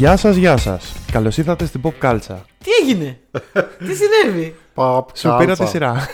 Γεια 0.00 0.16
σας, 0.16 0.36
γεια 0.36 0.56
σας. 0.56 0.92
Καλώς 1.12 1.36
ήρθατε 1.38 1.66
στην 1.66 1.80
Pop 1.84 2.04
Culture. 2.04 2.36
Τι 2.64 2.70
έγινε, 2.82 3.18
τι 3.86 3.94
συνέβη; 3.94 4.56
Παπ, 4.74 5.08
Σου 5.16 5.34
πήρα 5.38 5.56
τη 5.56 5.66
σειρά. 5.66 6.08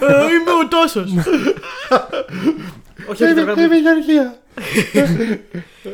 Ε, 0.00 0.06
Είμαι 0.06 0.50
ο 0.64 0.68
τόσο. 0.68 1.00
Όχι, 3.10 3.24
όχι, 3.24 3.34
το 3.34 3.44
κάνω. 3.44 3.62
Είμαι 3.62 3.76
η 3.76 3.80
Γεωργία. 3.80 4.34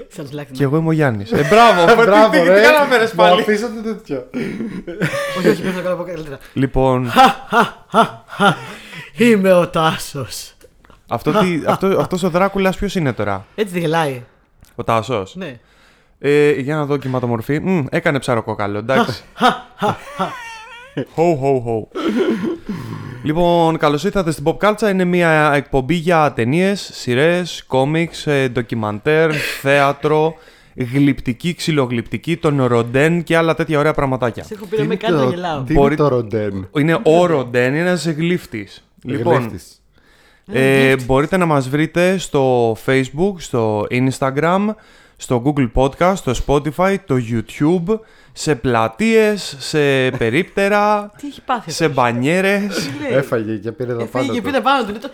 Σαν 0.08 0.28
like 0.40 0.46
Και 0.52 0.62
εγώ 0.62 0.76
είμαι 0.76 0.88
ο 0.88 0.92
Γιάννης. 0.92 1.32
Ε, 1.32 1.46
μπράβο, 1.50 2.02
Μπράβο, 2.02 2.30
τι- 2.30 2.38
τι 2.38 2.44
ρε. 2.48 2.60
κατάφερες 2.60 3.10
Μου 3.10 3.16
πάλι; 3.16 3.40
αφήσατε 3.40 3.80
τέτοιο. 3.80 4.26
Όχι, 5.38 5.48
όχι, 5.48 5.60
πρέπει 5.60 5.76
να 5.76 5.82
το 5.82 5.88
κάνω 5.88 6.04
καλύτερα. 6.04 6.38
Λοιπόν, 6.52 7.10
Είμαι 9.16 9.52
ο 9.52 9.68
Τάσος. 9.68 10.52
αυτό 11.08 11.32
τι- 11.32 11.60
αυτό- 11.66 11.96
αυτός 12.00 12.22
ο 12.22 12.30
Δράκουλας 12.30 12.76
ποιος 12.76 12.94
είναι 12.94 13.12
τώρα; 13.12 13.46
Έτσι 13.54 13.72
δεν 13.72 13.82
γελάει. 13.82 14.22
Ο 14.74 14.84
Τάσος; 14.84 15.34
Ναι. 15.34 15.58
Ε, 16.18 16.50
για 16.52 16.76
να 16.76 16.84
δω 16.84 16.96
κυματομορφή. 16.96 17.60
Μμ, 17.60 17.84
έκανε 17.90 18.18
ψαροκόκαλο, 18.18 18.78
εντάξει. 18.78 19.22
Ho, 21.16 21.22
ho, 21.22 21.54
ho. 21.66 22.00
λοιπόν, 23.22 23.76
καλώς 23.78 24.04
ήρθατε 24.04 24.30
στην 24.30 24.44
Pop 24.46 24.56
Culture. 24.68 24.90
Είναι 24.90 25.04
μια 25.04 25.52
εκπομπή 25.54 25.94
για 25.94 26.32
ταινίες, 26.32 26.90
σειρές, 26.92 27.64
κόμιξ, 27.66 28.26
ε, 28.26 28.48
ντοκιμαντέρ, 28.48 29.34
θέατρο, 29.62 30.34
γλυπτική, 30.94 31.54
ξυλογλυπτική, 31.54 32.36
τον 32.36 32.64
ροντέν 32.64 33.22
και 33.22 33.36
άλλα 33.36 33.54
τέτοια 33.54 33.78
ωραία 33.78 33.92
πραγματάκια. 33.92 34.44
Σε 34.44 34.54
έχω 34.54 34.66
πει 34.66 34.76
να 34.78 34.84
με 34.84 34.96
κάνει 34.96 35.16
να 35.16 35.24
γελάω. 35.24 35.62
Τι 35.62 35.72
Μπορεί- 35.72 35.98
είναι 35.98 36.08
το 36.08 36.14
ροντέν; 36.14 36.68
Είναι 36.78 36.98
ο 37.02 37.26
ροντέν, 37.26 37.68
είναι 37.74 37.78
ένας 37.78 38.06
γλύφτης. 38.08 38.88
Λοιπόν, 39.04 39.34
Γλύφτης. 39.40 39.82
ε, 40.52 40.94
μπορείτε 41.06 41.36
να 41.36 41.46
μας 41.46 41.68
βρείτε 41.68 42.18
στο 42.18 42.72
Facebook, 42.86 43.34
στο 43.36 43.86
Instagram, 43.90 44.66
στο 45.20 45.42
Google 45.44 45.70
Podcast, 45.74 46.14
στο 46.16 46.32
Spotify, 46.46 46.96
το 47.06 47.14
YouTube, 47.30 47.98
σε 48.32 48.54
πλατείες, 48.54 49.56
σε 49.58 50.10
περίπτερα, 50.10 51.10
Τι 51.20 51.26
έχει 51.26 51.42
πάθει. 51.42 51.70
σε 51.70 51.84
αυτός; 51.84 51.96
μπανιέρες. 52.02 52.74
Τι 52.76 53.02
λέει; 53.08 53.18
Έφαγε 53.18 53.56
και 53.56 53.72
πήρε 53.72 53.94
τα 53.94 54.02
Έφαγε 54.02 54.10
πάντα 54.26 54.32
και 54.32 54.38
του. 54.40 54.44
πήρε 54.46 54.60
πάνω 54.60 54.84
του. 54.84 54.90
Είναι 54.90 54.98
το- 54.98 55.10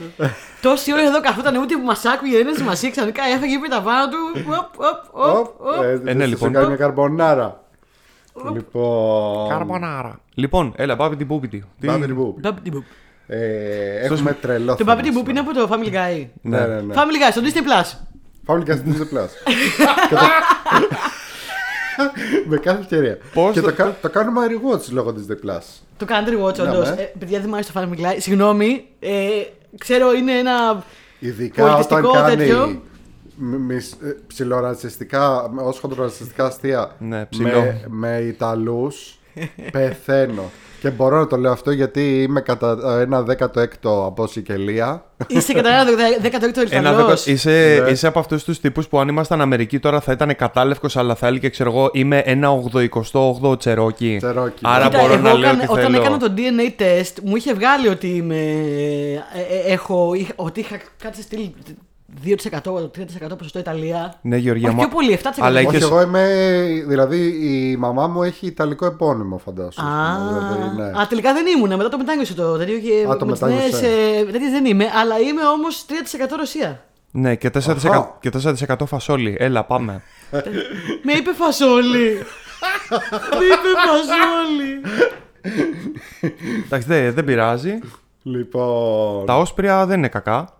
Τόση 0.63 0.93
ώρα 0.93 1.03
εδώ 1.03 1.21
καθόταν 1.21 1.57
ούτε 1.57 1.75
που 1.77 1.85
μας 1.85 2.05
άκουγε, 2.05 2.37
δεν 2.37 2.47
είναι 2.47 2.57
σημασία. 2.57 2.91
Ξαφνικά 2.91 3.23
έφαγε 3.35 3.53
και 3.55 3.59
πήρε 3.61 3.75
τα 3.75 3.83
πάνω 3.83 4.09
του. 4.09 4.17
Οπ, 4.37 4.49
οπ, 4.49 4.85
οπ, 5.15 5.39
Οπ, 5.39 5.47
οπ. 5.61 5.83
ε, 5.83 6.11
Ε, 6.11 6.15
ναι, 6.15 6.21
θα 6.21 6.27
λοιπόν. 6.27 6.49
σου 6.49 6.55
κάνει 6.55 6.67
μια 6.67 6.77
καρμπονάρα. 6.77 7.61
Λοιπόν. 8.55 10.13
Λοιπόν, 10.35 10.73
έλα, 10.77 10.97
πάμε 10.97 11.17
την 11.17 11.27
πούπιτη. 11.27 11.65
Τι- 11.81 11.87
Πάμε 11.87 12.07
την 12.07 12.17
πούπη. 12.17 12.41
Μπαμπι 12.41 12.71
μπουπ. 12.71 12.85
Ε, 13.27 14.05
Έχουμε 14.05 14.33
τρελό 14.33 14.71
Το 14.71 14.77
θέμα 14.77 14.95
Μπαμπι 14.95 15.11
Μπουπ 15.11 15.29
είναι 15.29 15.39
σήμερα. 15.41 15.63
από 15.63 15.69
το 15.69 15.75
Family 15.75 15.89
Guy. 15.95 16.27
Ναι, 16.43 16.59
ναι, 16.67 16.81
ναι. 16.81 16.95
Family 16.97 17.29
Guy 17.29 17.31
στο 17.31 17.41
Disney 17.45 17.59
Plus. 17.59 17.99
Family 18.47 18.69
Guy 18.69 18.77
στην 18.77 18.92
Disney 18.92 19.17
Plus. 19.17 19.28
Και 20.09 20.14
το- 20.14 20.20
Με 22.48 22.56
κάθε 22.56 22.81
ευκαιρία. 22.81 23.19
Πώς 23.34 23.53
Και 23.53 23.61
το- 23.61 23.67
το 23.67 23.73
κα- 23.75 23.97
το 24.03 24.11
κάνουμε 24.11 24.41
rewatch 24.48 24.89
λόγω 24.91 25.14
Disney 25.17 25.48
Plus. 25.51 25.62
Το 25.97 26.06
Country 26.09 26.45
Watch, 26.45 26.56
Ναι, 26.56 26.62
όντως. 26.70 26.89
ναι. 26.89 26.95
Παιδιά, 27.19 27.39
δεν 27.41 27.48
μου 27.48 27.55
άρεσε 27.55 27.73
το 27.73 27.81
Family 27.81 28.01
Guy. 28.01 28.17
Συγγνώμη. 28.19 28.84
ε, 29.01 29.28
Ξέρω, 29.78 30.12
είναι 30.12 30.33
ένα. 30.39 30.84
Ειδικά 31.19 31.62
όταν 31.64 31.75
Πολιτιστικό 31.86 32.12
κάνει 32.12 32.36
τέτοιο. 32.36 32.83
μ- 33.36 33.56
μισ- 33.73 34.03
ε, 34.03 34.17
ψιλορατσιστικά, 34.27 35.51
ως 35.56 35.79
χοντρορατσιστικά 35.79 36.45
αστεία 36.47 36.95
Ναι, 36.98 37.25
ψηλό. 37.25 37.48
με, 37.48 37.84
με 37.89 38.19
Ιταλούς 38.19 39.19
πεθαίνω. 39.73 40.51
Και 40.85 40.91
μπορώ 40.91 41.19
να 41.19 41.27
το 41.27 41.37
λέω 41.37 41.53
αυτό 41.53 41.71
γιατί 41.71 42.23
είμαι 42.23 42.41
κατά 42.41 42.77
ένα 43.01 43.23
δέκατο 43.23 43.61
έκτο 43.61 44.05
από 44.07 44.27
Σικελία. 44.27 45.05
Είσαι 45.27 45.53
κατά 45.53 45.69
ένα 45.69 45.85
16ο 46.23 46.59
Ένα 46.71 46.91
Ιταλό. 46.91 47.07
δέκα- 47.07 47.21
είσαι, 47.25 47.81
Ναι. 47.85 47.91
είσαι 47.91 48.07
από 48.07 48.19
αυτούς 48.19 48.45
τους 48.45 48.61
τύπους 48.61 48.89
που 48.89 48.98
αν 48.98 49.08
ήμασταν 49.08 49.41
Αμερική 49.41 49.79
τώρα 49.79 50.01
θα 50.01 50.13
ήταν 50.13 50.36
κατάλευκος, 50.36 50.97
αλλά 50.97 51.14
θα 51.14 51.27
έλεγε, 51.27 51.48
ξέρω 51.48 51.70
εγώ, 51.70 51.91
είμαι 51.92 52.19
ένα 52.25 52.48
88ο 52.51 53.57
τσερόκι. 53.58 54.17
Τσερόκι. 54.20 54.61
Άρα 54.63 54.85
Κοίτα, 54.85 54.98
μπορώ 55.01 55.13
εγώ 55.13 55.23
να 55.23 55.33
λέω 55.35 55.48
όταν, 55.51 55.58
τι 55.61 55.67
όταν 55.69 55.85
θέλω. 55.85 55.97
έκανα 56.01 56.17
το 56.19 56.33
DNA 56.36 56.81
test, 56.83 57.13
μου 57.25 57.37
είχε 57.37 57.55
βγάλει 57.55 57.89
ότι 57.89 58.07
είμαι. 58.08 58.37
ε, 58.37 59.69
ε, 59.69 59.73
έχω, 59.73 60.14
είχα- 60.14 60.33
ότι 60.37 60.61
είχα 60.61 60.77
κάτι 61.03 61.17
σε 61.17 61.23
στυλ 61.23 61.51
2%, 62.25 62.91
3% 62.91 63.36
ποσοστό 63.39 63.58
Ιταλία. 63.58 64.14
Ναι, 64.23 64.36
Γεωργία 64.36 64.69
Όχι 64.69 64.77
μου. 64.77 64.83
πιο 64.83 64.91
πολύ, 64.97 65.13
7%. 65.13 65.19
Αλλά 65.41 65.58
Όχι, 65.61 65.69
είχες- 65.69 65.83
εγώ 65.83 66.01
είμαι. 66.02 66.27
Δηλαδή 66.86 67.19
η 67.27 67.77
μαμά 67.77 68.07
μου 68.07 68.23
έχει 68.23 68.47
ιταλικό 68.47 68.86
επώνυμο, 68.86 69.39
φαντάσου. 69.39 69.83
Α, 69.83 69.86
Δηλαδή, 70.29 70.77
ναι. 70.77 71.01
α, 71.01 71.07
τελικά 71.08 71.33
δεν 71.33 71.47
ήμουν. 71.47 71.77
Μετά 71.77 71.89
το 71.89 71.98
μετάνιωσε 71.98 72.35
το 72.35 72.57
τέτοιο. 72.57 72.79
Και 72.79 73.07
Α, 73.11 73.17
το 73.17 73.27
με 73.27 73.33
τις 73.33 73.41
μετάνιωσε. 73.41 73.80
νέες, 73.80 73.83
ε, 74.20 74.25
τέτοιες 74.33 74.51
δεν 74.51 74.64
είμαι, 74.64 74.85
αλλά 75.01 75.19
είμαι 75.19 75.42
όμως 75.47 75.85
3% 75.89 76.36
Ρωσία. 76.36 76.85
Ναι, 77.11 77.35
και 77.35 77.51
4%, 77.51 77.91
Αχα. 77.91 78.17
και 78.20 78.31
4% 78.31 78.86
φασόλι. 78.86 79.36
Έλα, 79.39 79.64
πάμε. 79.64 80.02
Με 81.02 81.13
είπε 81.13 81.33
φασόλι. 81.35 82.25
Με 83.31 83.45
είπε 83.45 83.70
φασόλι. 83.86 84.81
Εντάξει, 86.64 86.86
δεν, 86.89 87.14
δεν 87.14 87.25
πειράζει. 87.25 87.79
Λοιπόν. 88.23 89.27
Τα 89.27 89.36
όσπρια 89.39 89.86
δεν 89.86 89.98
είναι 89.98 90.08
κακά. 90.08 90.58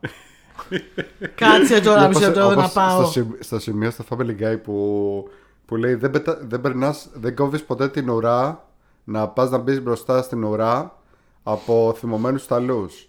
Κάτσε 1.35 1.81
τώρα 1.81 2.03
Όπως- 2.05 2.15
μισό 2.17 2.27
λεπτό 2.27 2.41
να 2.41 2.47
όπως 2.47 2.73
πάω. 2.73 3.01
Στο, 3.03 3.11
σημ- 3.11 3.43
στο 3.43 3.59
σημείο 3.59 3.91
στο 3.91 4.05
Family 4.11 4.43
Guy 4.43 4.57
που, 4.63 5.29
που 5.67 5.77
λέει 5.77 5.95
δεν, 5.95 6.11
πετα, 6.11 6.39
δεν 6.49 6.61
περνάς, 6.61 7.09
δεν 7.15 7.35
κόβεις 7.35 7.63
ποτέ 7.65 7.89
την 7.89 8.09
ουρά 8.11 8.69
να 9.05 9.29
πας 9.29 9.51
να 9.51 9.59
μπεις 9.59 9.83
μπροστά 9.83 10.23
στην 10.23 10.45
ουρά 10.45 10.99
από 11.43 11.95
θυμωμένους 11.99 12.47
ταλούς. 12.47 13.09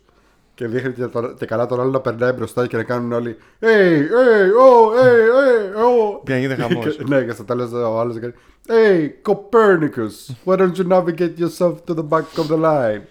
Και 0.53 0.67
δείχνει 0.67 0.94
και, 0.94 1.06
το- 1.06 1.33
και 1.33 1.45
καλά 1.45 1.66
τον 1.66 1.79
άλλο 1.81 1.89
να 1.91 2.00
περνάει 2.00 2.31
μπροστά 2.31 2.67
και 2.67 2.78
να 2.78 2.83
κάνουν 2.83 3.11
όλοι 3.11 3.38
Hey, 3.59 3.66
hey, 3.66 4.47
oh, 4.66 5.01
hey, 5.01 5.22
hey, 5.35 5.79
oh. 5.79 6.22
Και 6.23 6.31
να 6.33 6.39
γίνεται 6.39 6.62
χαμός. 6.67 6.95
Και- 6.95 7.03
ναι, 7.07 7.22
και 7.23 7.31
στο 7.31 7.44
τέλος 7.44 7.72
ο 7.72 8.00
άλλος 8.00 8.19
κάνει 8.19 8.33
Hey, 8.67 9.09
Copernicus, 9.31 10.33
why 10.45 10.56
don't 10.57 10.72
you 10.77 10.88
navigate 10.88 11.38
yourself 11.39 11.73
to 11.88 11.94
the 11.94 12.03
back 12.09 12.23
of 12.38 12.47
the 12.47 12.57
line; 12.57 13.01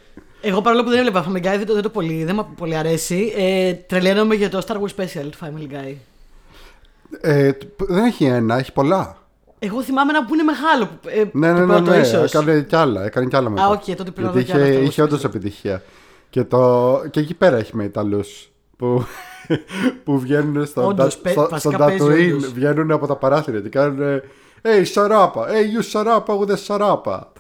Εγώ 0.47 0.61
παρόλο 0.61 0.83
που 0.85 0.91
δεν 0.91 0.99
έβλεπα 0.99 1.25
Family 1.29 1.37
Guy, 1.39 1.43
δεν 1.57 1.67
το, 1.67 1.75
δεν 1.75 1.83
το 1.83 1.89
πολύ, 1.89 2.25
δεν 2.25 2.35
μου 2.35 2.49
πολύ 2.57 2.77
αρέσει. 2.77 3.33
Ε, 3.37 3.73
τρελαίνομαι 3.73 4.35
για 4.35 4.49
το 4.51 4.63
Star 4.67 4.73
Wars 4.75 5.01
Special 5.03 5.29
του 5.31 5.39
Family 5.41 5.73
Guy. 5.75 5.95
Ε, 7.21 7.53
τ- 7.53 7.65
δεν 7.89 8.05
έχει 8.05 8.25
ένα, 8.25 8.59
έχει 8.59 8.73
πολλά. 8.73 9.17
Εγώ 9.59 9.83
θυμάμαι 9.83 10.11
ένα 10.17 10.25
που 10.27 10.35
είναι 10.35 10.43
μεγάλο. 10.43 10.85
που- 10.87 11.09
Ε, 11.09 11.25
Ναι, 11.33 11.53
το 11.53 11.55
ναι, 11.55 11.61
ναι, 11.61 11.67
πρώτο 11.67 11.91
ναι. 11.91 11.97
ίσως. 11.97 12.35
Έκανε 12.35 12.61
κι 12.61 12.77
άλλα. 12.77 13.05
Έκανε 13.05 13.27
κι 13.27 13.37
άλλα 13.37 13.51
μετά. 13.51 13.65
Α, 13.65 13.69
οκ, 13.69 13.85
τότε 13.85 14.11
πρέπει 14.11 14.21
να 14.21 14.31
Γιατί 14.31 14.39
δω 14.41 14.43
κι 14.43 14.53
άλλα 14.53 14.65
είχε, 14.67 14.79
Star 14.79 14.83
Wars 14.83 14.89
είχε 14.89 15.03
όντως 15.03 15.21
special. 15.21 15.25
επιτυχία. 15.25 15.83
Και, 16.31 16.45
το, 16.45 17.03
και 17.11 17.21
εκεί 17.21 17.35
πέρα 17.35 17.57
έχει 17.57 17.77
με 17.77 17.85
Ιταλούς 17.85 18.49
που, 18.77 19.05
που 20.05 20.19
βγαίνουν 20.19 20.67
στο, 20.67 20.87
Όντως, 20.87 21.15
Ντα- 21.15 21.23
παι- 21.23 21.33
στο, 21.33 21.41
στο 21.59 21.71
βασικά 21.71 21.85
παίζει 21.85 22.05
Tatooine, 22.33 22.37
όντως. 22.37 22.53
βγαίνουν 22.53 22.91
από 22.91 23.07
τα 23.07 23.17
παράθυρα 23.17 23.61
και 23.61 23.69
κάνουν 23.69 24.21
Hey, 24.63 24.83
shut 24.85 25.12
uppa! 25.12 25.47
Hey, 25.49 25.79
you 25.79 25.83
shut 25.83 26.11
uppa 26.11 26.39
with 26.39 26.51
a 26.51 26.57
shut 26.59 26.92
uppa! 26.92 27.33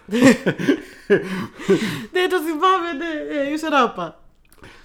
Ναι, 2.12 2.26
το 2.28 2.41
θυμάμαι, 2.41 2.92
ναι. 2.98 3.48
Hey, 3.49 3.53
shut 3.53 3.69
uppa. 3.69 4.21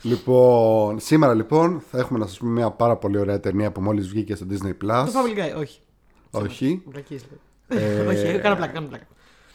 λοιπόν, 0.02 1.00
σήμερα 1.00 1.34
λοιπόν 1.34 1.84
θα 1.92 1.98
έχουμε 1.98 2.20
να 2.20 2.26
σας 2.26 2.38
πούμε 2.38 2.52
μια 2.52 2.72
πάρα 2.72 2.96
πολύ 2.96 3.18
ωραία 3.18 3.40
ταινία 3.40 3.72
που 3.72 3.82
μόλις 3.82 4.08
βγήκε 4.08 4.36
στο 4.36 4.46
Disney 4.50 4.74
Plus. 4.86 5.06
Το 5.06 5.12
Family 5.14 5.38
Guy, 5.40 5.60
όχι. 5.60 5.80
Όχι. 6.32 6.84
Βλακίες, 6.88 7.26
λέω. 7.30 7.40
Όχι, 8.10 8.40
κάνω 8.40 8.56
πλάκα, 8.56 8.74
κάνω 8.74 8.88
πλάκα. 8.88 9.08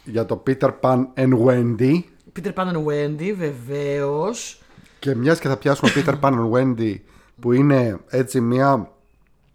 Για 0.04 0.26
το 0.26 0.42
Peter 0.47 0.70
Pan 0.80 1.06
and 1.16 1.44
Wendy. 1.44 2.03
Peter 2.32 2.53
Pan 2.54 2.72
and 2.72 2.84
Wendy, 2.84 3.34
βεβαίως. 3.36 4.58
Και 4.98 5.14
μιας 5.14 5.38
και 5.38 5.48
θα 5.48 5.56
πιάσουμε 5.56 5.91
Peter 5.94 6.20
Pan 6.20 6.32
and 6.32 6.50
Wendy 6.50 6.97
που 7.41 7.53
είναι 7.53 7.98
έτσι 8.08 8.41
μια, 8.41 8.91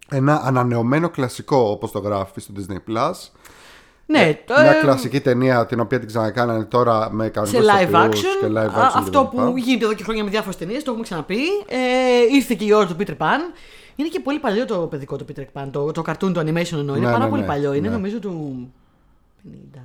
ένα 0.08 0.40
ανανεωμένο 0.44 1.08
κλασικό 1.08 1.56
όπως 1.56 1.90
το 1.90 1.98
γράφει 1.98 2.40
στο 2.40 2.52
Disney 2.56 2.90
Plus. 2.90 3.12
Ναι, 4.10 4.38
το, 4.46 4.54
μια 4.60 4.76
ε, 4.76 4.80
κλασική 4.80 5.20
ταινία 5.20 5.66
την 5.66 5.80
οποία 5.80 5.98
την 5.98 6.08
ξανακάνανε 6.08 6.64
τώρα 6.64 7.08
με 7.12 7.24
σε 7.24 7.30
κανονικούς 7.30 7.66
live 7.66 7.88
ηθοποιούς 7.88 8.20
action. 8.20 8.40
και 8.40 8.46
live 8.46 8.56
Α, 8.56 8.88
action 8.88 8.92
αυτό 8.94 9.24
κτλ. 9.24 9.36
που 9.42 9.56
γίνεται 9.56 9.84
εδώ 9.84 9.94
και 9.94 10.02
χρόνια 10.02 10.24
με 10.24 10.30
διάφορες 10.30 10.56
ταινίες, 10.56 10.82
το 10.82 10.90
έχουμε 10.90 11.04
ξαναπεί. 11.04 11.40
Ε, 11.68 11.78
ήρθε 12.34 12.54
και 12.54 12.64
η 12.64 12.72
ώρα 12.72 12.86
του 12.86 12.96
Peter 12.98 13.16
Pan. 13.16 13.40
Είναι 13.96 14.08
και 14.08 14.20
πολύ 14.20 14.38
παλιό 14.38 14.64
το 14.64 14.76
παιδικό 14.78 15.16
το 15.16 15.24
Peter 15.34 15.44
Pan. 15.60 15.68
Το, 15.70 15.90
το 15.90 16.02
cartoon, 16.06 16.32
το 16.32 16.40
animation 16.40 16.72
εννοώ. 16.72 16.96
Είναι 16.96 17.06
Ναι, 17.06 17.12
πάρα 17.12 17.24
ναι, 17.24 17.30
πολύ 17.30 17.40
ναι, 17.40 17.46
παλιό. 17.46 17.72
Είναι 17.72 17.88
ναι. 17.88 17.94
νομίζω 17.94 18.18
του. 18.18 18.68
50. 19.74 19.78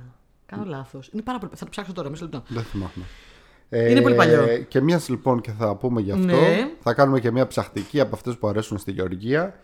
Κάνω 0.46 0.64
λάθος. 0.66 1.08
Είναι 1.12 1.22
πάρα 1.22 1.38
πολύ. 1.38 1.52
Θα 1.54 1.64
το 1.64 1.70
ψάξω 1.70 1.92
τώρα, 1.92 2.10
μισό 2.10 2.24
λεπτό. 2.24 2.42
Δεν 2.48 2.62
θυμάμαι. 2.62 3.90
Είναι 3.90 4.00
πολύ 4.00 4.14
παλιό. 4.14 4.46
Και 4.68 4.80
μιας 4.80 5.08
λοιπόν 5.08 5.40
και 5.40 5.50
θα 5.58 5.74
πούμε 5.76 6.00
γι' 6.00 6.12
αυτό. 6.12 6.24
Ναι. 6.24 6.68
Θα 6.82 6.94
κάνουμε 6.94 7.20
και 7.20 7.30
μια 7.30 7.46
ψαχτική 7.46 8.00
από 8.00 8.14
αυτές 8.14 8.36
που 8.36 8.48
αρέσουν 8.48 8.78
στη 8.78 8.92
Γεωργία. 8.92 9.54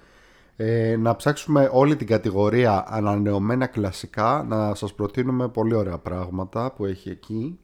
Ε, 0.64 0.96
να 0.96 1.16
ψάξουμε 1.16 1.68
όλη 1.72 1.96
την 1.96 2.06
κατηγορία 2.06 2.84
ανανεωμένα 2.88 3.66
κλασικά. 3.66 4.44
Να 4.48 4.74
σας 4.74 4.94
προτείνουμε 4.94 5.48
πολύ 5.48 5.74
ωραία 5.74 5.98
πράγματα 5.98 6.72
που 6.72 6.84
έχει 6.84 7.08
εκεί. 7.10 7.58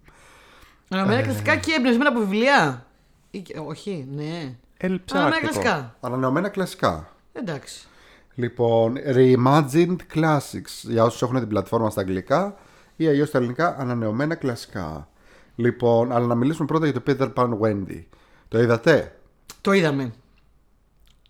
Αναμένα 0.89 1.23
κλασικά 1.23 1.56
και 1.56 1.73
εμπνευσμένα 1.79 2.09
από 2.11 2.19
βιβλία. 2.19 2.87
Ή 3.31 3.39
και- 3.41 3.59
όχι, 3.67 4.09
ναι. 4.15 4.23
Αναμένα 4.25 4.56
Ελψάκτικο. 4.77 5.41
κλασικά. 5.41 5.97
Ανανεωμένα 6.00 6.49
κλασικά. 6.49 7.12
Εντάξει. 7.33 7.87
Λοιπόν, 8.35 8.95
Reimagined 9.15 9.97
Classics 10.15 10.73
για 10.83 11.05
όσους 11.05 11.23
έχουν 11.23 11.39
την 11.39 11.49
πλατφόρμα 11.49 11.91
στα 11.91 12.00
αγγλικά 12.00 12.55
ή 12.97 13.06
αλλιώς 13.09 13.29
στα 13.29 13.39
ελληνικά 13.39 13.77
ανανεωμένα 13.79 14.35
κλασικά. 14.35 15.09
Λοιπόν, 15.56 16.12
αλλά 16.12 16.27
να 16.27 16.35
μιλήσουμε 16.35 16.67
πρώτα 16.67 16.87
για 16.87 17.00
το 17.00 17.03
Peter 17.06 17.33
Pan 17.35 17.59
Wendy. 17.59 18.05
Το 18.49 18.61
είδατε; 18.61 19.19
Το 19.61 19.73
είδαμε. 19.73 20.12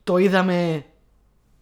Το 0.05 0.17
είδαμε 0.17 0.85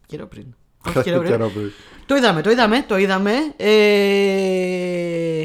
καιρό 0.07 0.27
πριν. 0.27 0.45
Όχι 0.89 1.03
καιρό 1.03 1.19
πριν. 1.19 1.31
Καιρό 1.31 1.49
πριν. 1.49 1.71
Το 2.07 2.15
είδαμε, 2.17 2.43
το 2.43 2.51
είδαμε, 2.51 2.85
το 2.89 2.97
είδαμε. 2.99 3.33
Ε, 3.57 5.45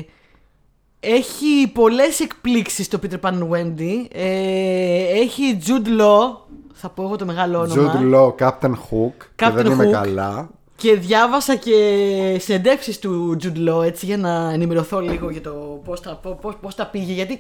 έχει 0.99 1.67
πολλές 1.73 2.19
εκπλήξεις 2.19 2.87
το 2.87 2.99
Peter 3.03 3.19
Pan 3.21 3.33
and 3.33 3.49
Wendy. 3.49 4.05
Ε, 4.11 5.19
έχει 5.19 5.57
Jude 5.65 6.01
Law, 6.01 6.35
θα 6.73 6.89
πω 6.89 7.03
εγώ 7.03 7.15
το 7.15 7.25
μεγάλο 7.25 7.59
όνομα. 7.59 7.93
Jude 7.99 8.15
Law, 8.15 8.35
Captain 8.47 8.71
Hook. 8.71 9.13
και 9.35 9.45
Captain 9.45 9.51
δεν 9.53 9.65
είμαι 9.65 9.87
Hook. 9.87 9.91
καλά. 9.91 10.49
Και 10.75 10.95
διάβασα 10.95 11.55
και 11.55 12.37
συνεντεύξεις 12.39 12.99
του 12.99 13.37
Jude 13.43 13.69
Law 13.69 13.83
έτσι 13.83 14.05
για 14.05 14.17
να 14.17 14.51
ενημερωθώ 14.53 14.99
λίγο 14.99 15.29
για 15.29 15.41
το 15.41 15.81
πώς 15.85 16.01
τα, 16.01 16.15
πώς, 16.41 16.55
πώς 16.61 16.75
τα 16.75 16.85
πήγε. 16.85 17.13
Γιατί, 17.13 17.39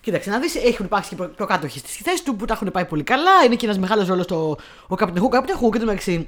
κοίταξε, 0.00 0.30
να 0.30 0.38
δεις, 0.38 0.54
έχουν 0.54 0.86
υπάρξει 0.86 1.08
και 1.10 1.16
προ- 1.16 1.34
προκάτοχοι 1.36 1.78
στις 1.78 1.96
θέσεις 1.96 2.22
του 2.22 2.36
που 2.36 2.44
τα 2.44 2.52
έχουν 2.54 2.70
πάει 2.70 2.84
πολύ 2.84 3.02
καλά. 3.02 3.44
Είναι 3.46 3.54
και 3.54 3.64
ένας 3.66 3.78
μεγάλος 3.78 4.06
ρόλος 4.08 4.26
το, 4.26 4.56
ο 4.88 4.94
Captain 4.98 5.16
Hook. 5.18 5.22
Ο 5.22 5.28
Captain 5.30 5.64
Hook, 5.66 5.72
εν 5.74 5.80
τω 5.80 5.86
μεταξύ, 5.86 6.26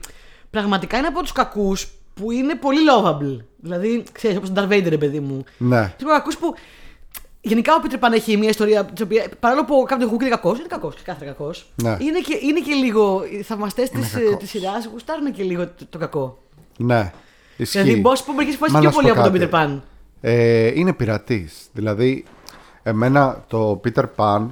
πραγματικά 0.50 0.98
είναι 0.98 1.06
από 1.06 1.22
τους 1.22 1.32
κακούς 1.32 1.92
που 2.14 2.30
είναι 2.30 2.54
πολύ 2.54 2.80
lovable. 2.90 3.44
Δηλαδή, 3.56 4.04
ξέρεις, 4.12 4.36
όπως 4.36 4.52
τον 4.52 4.68
Darth 4.68 4.72
Vader, 4.72 4.88
ρε 4.88 4.98
παιδί 4.98 5.20
μου. 5.20 5.44
Ναι. 5.58 5.76
Είναι 5.76 5.94
από 5.98 6.10
κακούς 6.10 6.36
που 6.36 6.54
Γενικά 7.46 7.74
ο 7.74 7.80
Peter 7.84 8.04
Pan 8.04 8.12
έχει 8.12 8.36
μια 8.36 8.48
ιστορία 8.48 8.84
της 8.84 9.02
οποία, 9.02 9.26
παρόλο 9.40 9.64
που 9.64 9.74
ο 9.74 9.84
Captain 9.88 10.14
Hook 10.14 10.20
είναι 10.20 10.28
κακός, 10.28 10.58
είναι 10.58 10.66
κακός, 10.68 10.94
ξεκάθαρα 10.94 11.26
κακός. 11.30 11.72
Ναι. 11.82 11.96
Είναι, 12.00 12.18
και, 12.18 12.38
είναι 12.42 12.60
και 12.60 12.72
λίγο. 12.72 13.24
Οι 13.30 13.42
θαυμαστές 13.42 13.90
της 13.90 14.10
κακός. 14.10 14.36
της 14.36 14.50
σειράς 14.50 14.88
γουστάρουν 14.92 15.32
και 15.32 15.42
λίγο 15.42 15.66
το, 15.66 15.86
το 15.90 15.98
κακό. 15.98 16.38
Ναι. 16.76 17.12
Ισχύει. 17.56 17.78
Δηλαδή, 17.78 18.00
μπορώ 18.00 18.10
να 18.10 18.16
σου 18.16 18.24
πω 18.24 18.32
μερικές 18.32 18.56
φορές 18.56 18.72
Μα 18.72 18.78
πιο 18.78 18.88
να 18.88 18.94
σου 18.94 19.00
πολύ 19.00 19.14
πω 19.14 19.20
από 19.20 19.30
τον 19.30 19.40
Peter 19.40 19.50
κάτι. 19.50 19.80
Pan. 19.80 19.80
Ε, 20.20 20.72
είναι 20.74 20.92
πειρατής. 20.92 21.68
Δηλαδή, 21.72 22.24
εμένα 22.82 23.44
το 23.46 23.80
Peter 23.84 24.04
Pan 24.16 24.46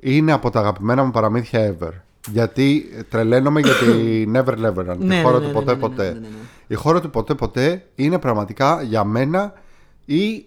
είναι 0.00 0.32
από 0.32 0.50
τα 0.50 0.60
αγαπημένα 0.60 1.04
μου 1.04 1.10
παραμύθια 1.10 1.76
ever. 1.76 1.92
Γιατί 2.32 2.84
τρελαίνομαι 3.08 3.60
για 3.60 3.72
τη 3.72 4.24
Never 4.34 4.66
Neverland. 4.66 4.98
Ναι, 4.98 5.14
τη 5.16 5.22
χώρα 5.22 5.38
ναι, 5.38 5.46
του 5.46 5.46
ναι, 5.46 5.52
ποτέ 5.52 5.64
ναι, 5.64 5.72
ναι, 5.72 5.78
ποτέ. 5.78 6.04
ναι, 6.04 6.12
ναι, 6.12 6.18
ναι. 6.18 6.26
Η 6.66 6.74
χώρα 6.74 7.00
του 7.00 7.10
ποτέ 7.10 7.34
ποτέ 7.34 7.86
είναι 7.94 8.18
πραγματικά 8.18 8.82
για 8.82 9.04
μένα 9.04 9.52
η 10.04 10.46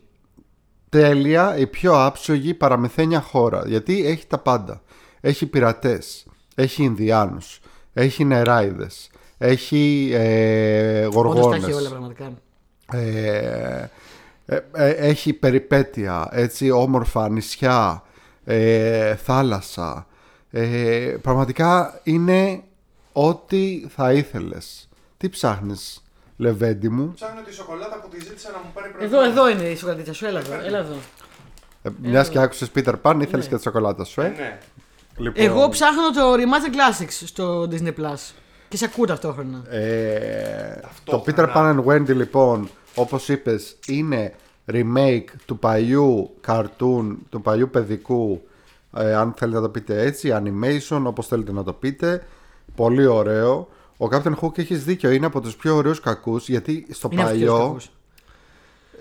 τέλεια, 0.90 1.58
η 1.58 1.68
πιο 1.68 2.06
άψογη 2.06 2.54
παραμυθένια 2.54 3.22
χώρα. 3.22 3.64
Γιατί 3.66 4.06
έχει 4.06 4.28
τα 4.28 4.38
πάντα. 4.38 4.82
Έχει 5.22 5.46
πειρατές, 5.46 6.26
έχει 6.56 6.84
Ινδιάνους, 6.84 7.60
έχει 7.94 8.24
νεράιδες, 8.24 9.10
έχει 9.38 10.12
ε, 10.14 11.06
Όντως 11.06 11.14
τα 11.14 11.20
γοργόνες. 11.20 11.64
έχει 11.64 11.74
όλα 11.74 11.90
πραγματικά. 11.90 12.34
Ε, 12.92 13.90
ε, 14.46 14.60
ε, 14.74 14.90
έχει 14.90 15.34
περιπέτεια, 15.34 16.28
έτσι 16.32 16.72
όμορφα 16.72 17.30
νησιά, 17.30 18.04
ε, 18.44 19.16
θάλασσα. 19.16 20.06
Ε, 20.52 21.16
πραγματικά 21.22 22.00
είναι 22.04 22.64
ό,τι 23.12 23.86
θα 23.96 24.14
ήθελες. 24.14 24.90
Τι 25.18 25.30
ψάχνεις, 25.30 26.04
Λεβέντι 26.38 26.90
μου; 26.90 27.12
Ψάχνω 27.16 27.42
τη 27.42 27.54
σοκολάτα 27.54 28.00
που 28.00 28.08
τη 28.10 28.24
ζήτησα 28.24 28.52
να 28.52 28.58
μου 28.58 28.72
πάρει 28.74 28.92
Εδώ, 29.00 29.24
εδώ 29.24 29.50
είναι 29.50 29.64
η 29.64 29.76
σοκολατίτσα 29.76 30.14
σου, 30.14 30.26
έλα 30.26 30.40
εδώ. 30.40 30.54
Έλα 30.66 30.78
εδώ. 30.78 30.96
Ε, 31.82 31.90
μιας 32.02 32.30
και 32.30 32.40
άκουσες 32.40 32.72
Peter 32.76 32.94
Pan, 33.02 33.16
ήθελες 33.22 33.46
Ναι. 33.46 33.52
και 33.52 33.56
τη 33.56 33.62
σοκολάτα 33.62 34.04
σου, 34.04 34.22
ε; 34.22 34.28
Ναι. 34.38 34.58
Λοιπόν, 35.18 35.46
Εγώ 35.46 35.70
ψάχνω 35.70 36.12
το 36.12 36.34
Remaster 36.34 36.74
Classics 36.76 37.24
στο 37.26 37.62
Disney 37.72 37.94
Plus. 38.00 38.32
Και 38.70 38.78
σε 38.78 38.86
ακούω 38.86 39.06
ταυτόχρονα. 39.06 39.64
Ε, 39.70 40.80
το 41.04 41.24
Peter 41.28 41.34
Ταυτόχρονα. 41.36 41.84
Pan 41.84 41.86
and 41.86 41.92
Wendy 42.02 42.16
λοιπόν 42.16 42.70
όπως 42.96 43.30
είπες 43.30 43.76
είναι 43.88 44.34
remake 44.72 45.26
του 45.46 45.60
παλιού 45.60 46.30
cartoon 46.48 47.16
του 47.30 47.42
παλιού 47.42 47.70
παιδικού 47.70 48.42
ε, 48.94 49.14
αν 49.16 49.34
θέλετε 49.38 49.58
να 49.58 49.64
το 49.64 49.70
πείτε 49.70 50.02
έτσι 50.02 50.30
animation 50.44 51.02
όπως 51.06 51.28
θέλετε 51.28 51.52
να 51.52 51.64
το 51.64 51.74
πείτε 51.74 52.26
πολύ 52.76 53.06
ωραίο 53.06 53.68
ο 53.98 54.08
Captain 54.12 54.34
Hook 54.42 54.58
έχεις 54.58 54.84
δίκιο 54.84 55.10
είναι 55.10 55.26
από 55.26 55.42
τους 55.42 55.56
πιο 55.56 55.76
ωραίους 55.76 56.00
κακούς 56.00 56.50
γιατί 56.50 56.88
στο 56.90 57.10
Είναι 57.12 57.22
αυτός 57.22 57.38
ο 57.38 57.46
παλιό 57.46 57.58
κακός. 57.66 57.92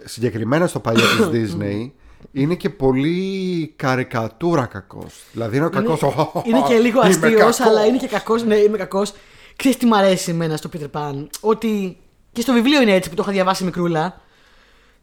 συγκεκριμένα 0.04 0.66
στο 0.66 0.80
παλιό 0.80 1.02
της 1.16 1.28
Disney 1.56 1.90
είναι 2.32 2.54
και 2.54 2.70
πολύ 2.70 3.72
καρικατούρα 3.76 4.66
κακός 4.66 5.22
δηλαδή 5.32 5.56
είναι 5.56 5.66
ο 5.66 5.70
κακός 5.70 6.00
Είναι, 6.00 6.14
είναι 6.44 6.62
και 6.68 6.78
λίγο 6.78 7.00
«Είμαι 7.00 7.08
αστείος, 7.08 7.34
κακός». 7.34 7.60
αλλά 7.60 7.86
είναι 7.86 7.96
και 7.96 8.06
κακός. 8.06 8.44
Ναι, 8.44 8.56
είμαι 8.56 8.76
κακός. 8.78 9.12
Ξέρεις 9.56 9.76
τι 9.78 9.86
μου 9.86 9.96
αρέσει 9.96 10.30
εμένα 10.30 10.56
στο 10.56 10.70
Peter 10.72 10.90
Pan; 11.00 11.26
Ότι 11.40 11.98
και 12.32 12.40
στο 12.40 12.52
βιβλίο 12.52 12.82
είναι 12.82 12.92
έτσι 12.92 13.08
που 13.08 13.14
το 13.14 13.22
είχα 13.22 13.32
διαβάσει 13.32 13.64
μικρούλα. 13.64 14.20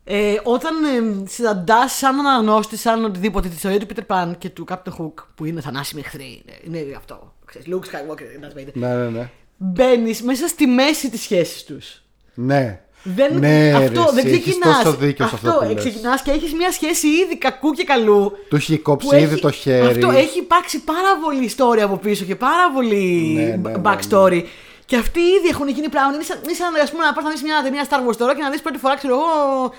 Ε, 0.10 0.36
όταν 0.44 0.74
ε, 0.84 1.28
συναντάς 1.30 1.94
σαν 1.98 2.20
αναγνώστη, 2.20 2.78
σαν 2.78 3.04
οτιδήποτε 3.06 3.48
τη 3.48 3.54
ιστορία 3.56 3.80
του 3.80 3.86
Peter 3.96 4.16
Pan 4.16 4.32
και 4.38 4.50
του 4.50 4.66
Captain 4.70 4.92
Hook, 5.02 5.14
που 5.36 5.46
είναι 5.46 5.62
θανάσιμοι 5.62 6.02
εχθροί, 6.06 6.44
είναι, 6.66 6.78
είναι 6.78 6.96
αυτό. 6.98 7.34
Ξέρεις, 7.46 7.68
Luke 7.72 7.86
Skywalker, 7.86 8.46
Darth 8.46 8.60
Vader. 8.60 8.72
ναι 8.74 8.96
ναι 8.96 9.10
ναι 9.10 9.30
Μπαίνεις 9.58 10.22
μέσα 10.22 10.48
στη 10.48 10.68
μέση 10.68 11.10
της 11.10 11.22
σχέσης 11.22 11.64
τους. 11.64 12.02
ναι 12.34 12.80
Δεν, 13.04 13.40
Ναι, 13.40 13.72
αυτό 13.76 14.02
ρε, 14.02 14.12
δεν 14.14 14.26
εσύ, 14.26 14.28
έχεις 14.36 14.40
ξεκινάς. 14.42 14.84
τόσο 14.84 14.96
δίκιο 14.98 15.28
σε 15.28 15.36
αυτό 15.36 15.52
που 15.60 15.66
λες. 15.66 15.76
ξεκινάς 15.76 16.22
και 16.22 16.32
έχεις 16.32 16.54
μια 16.54 16.72
σχέση 16.72 17.08
ήδη 17.08 17.38
κακού 17.38 17.72
και 17.72 17.84
καλού. 17.84 18.32
Του 18.50 18.56
έχει 18.56 18.78
κόψει 18.78 19.08
που 19.08 19.16
ήδη 19.16 19.24
έχει- 19.34 19.42
το 19.42 19.52
χέρι. 19.52 19.86
Αυτό 19.88 20.10
έχει 20.10 20.40
υπάρξει 20.40 20.80
πάρα 20.84 21.18
πολύ 21.24 21.44
ιστορία 21.44 21.86
από 21.86 21.98
πίσω 21.98 22.26
και 22.26 22.36
πάρα 22.36 22.72
πολύ 22.74 23.34
Ναι, 23.36 23.42
ναι, 23.44 23.78
ναι, 23.78 23.82
backstory. 23.84 24.44
Και 24.86 24.96
αυτοί 24.96 25.20
ήδη 25.20 25.48
έχουν 25.50 25.68
γίνει 25.68 25.90
πράγματα. 25.90 26.16
Είναι 26.16 26.24
σαν, 26.26 26.40
είναι 26.44 26.54
σαν 26.54 26.76
ας 26.84 26.92
πούμε, 26.92 27.04
να 27.06 27.14
πας 27.14 27.24
να 27.24 27.30
δεις 27.30 27.42
μια 27.44 27.62
ταινία 27.64 27.88
Star 27.90 28.10
Wars 28.10 28.16
τώρα 28.18 28.36
και 28.36 28.42
να 28.42 28.50
δεις 28.50 28.62
πρώτη 28.62 28.78
φορά, 28.78 28.96
ξέρω 28.96 29.14
εγώ, 29.14 29.72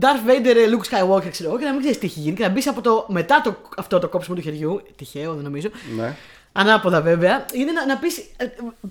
Darth 0.00 0.28
Vader, 0.28 0.56
Luke 0.56 0.86
Skywalker, 0.90 1.28
ξέρω 1.30 1.48
εγώ, 1.48 1.58
και 1.58 1.64
να 1.64 1.70
μην 1.70 1.80
ξέρεις 1.80 1.98
τι 1.98 2.06
έχει 2.06 2.20
γίνει. 2.20 2.36
Και 2.36 2.42
να 2.42 2.48
μπεις 2.48 2.66
από 2.68 2.80
το, 2.80 3.06
μετά 3.08 3.40
το, 3.44 3.56
αυτό 3.76 3.98
το 3.98 4.08
κόψιμο 4.08 4.36
του 4.36 4.42
χεριού. 4.42 4.82
Τυχαίο, 4.96 5.34
δεν 5.34 5.44
νομίζω. 5.44 5.68
Ναι. 5.96 6.16
Ανάποδα 6.52 7.00
βέβαια. 7.00 7.46
Είναι 7.52 7.72
να, 7.72 7.86
να 7.86 7.96
πεις. 7.96 8.24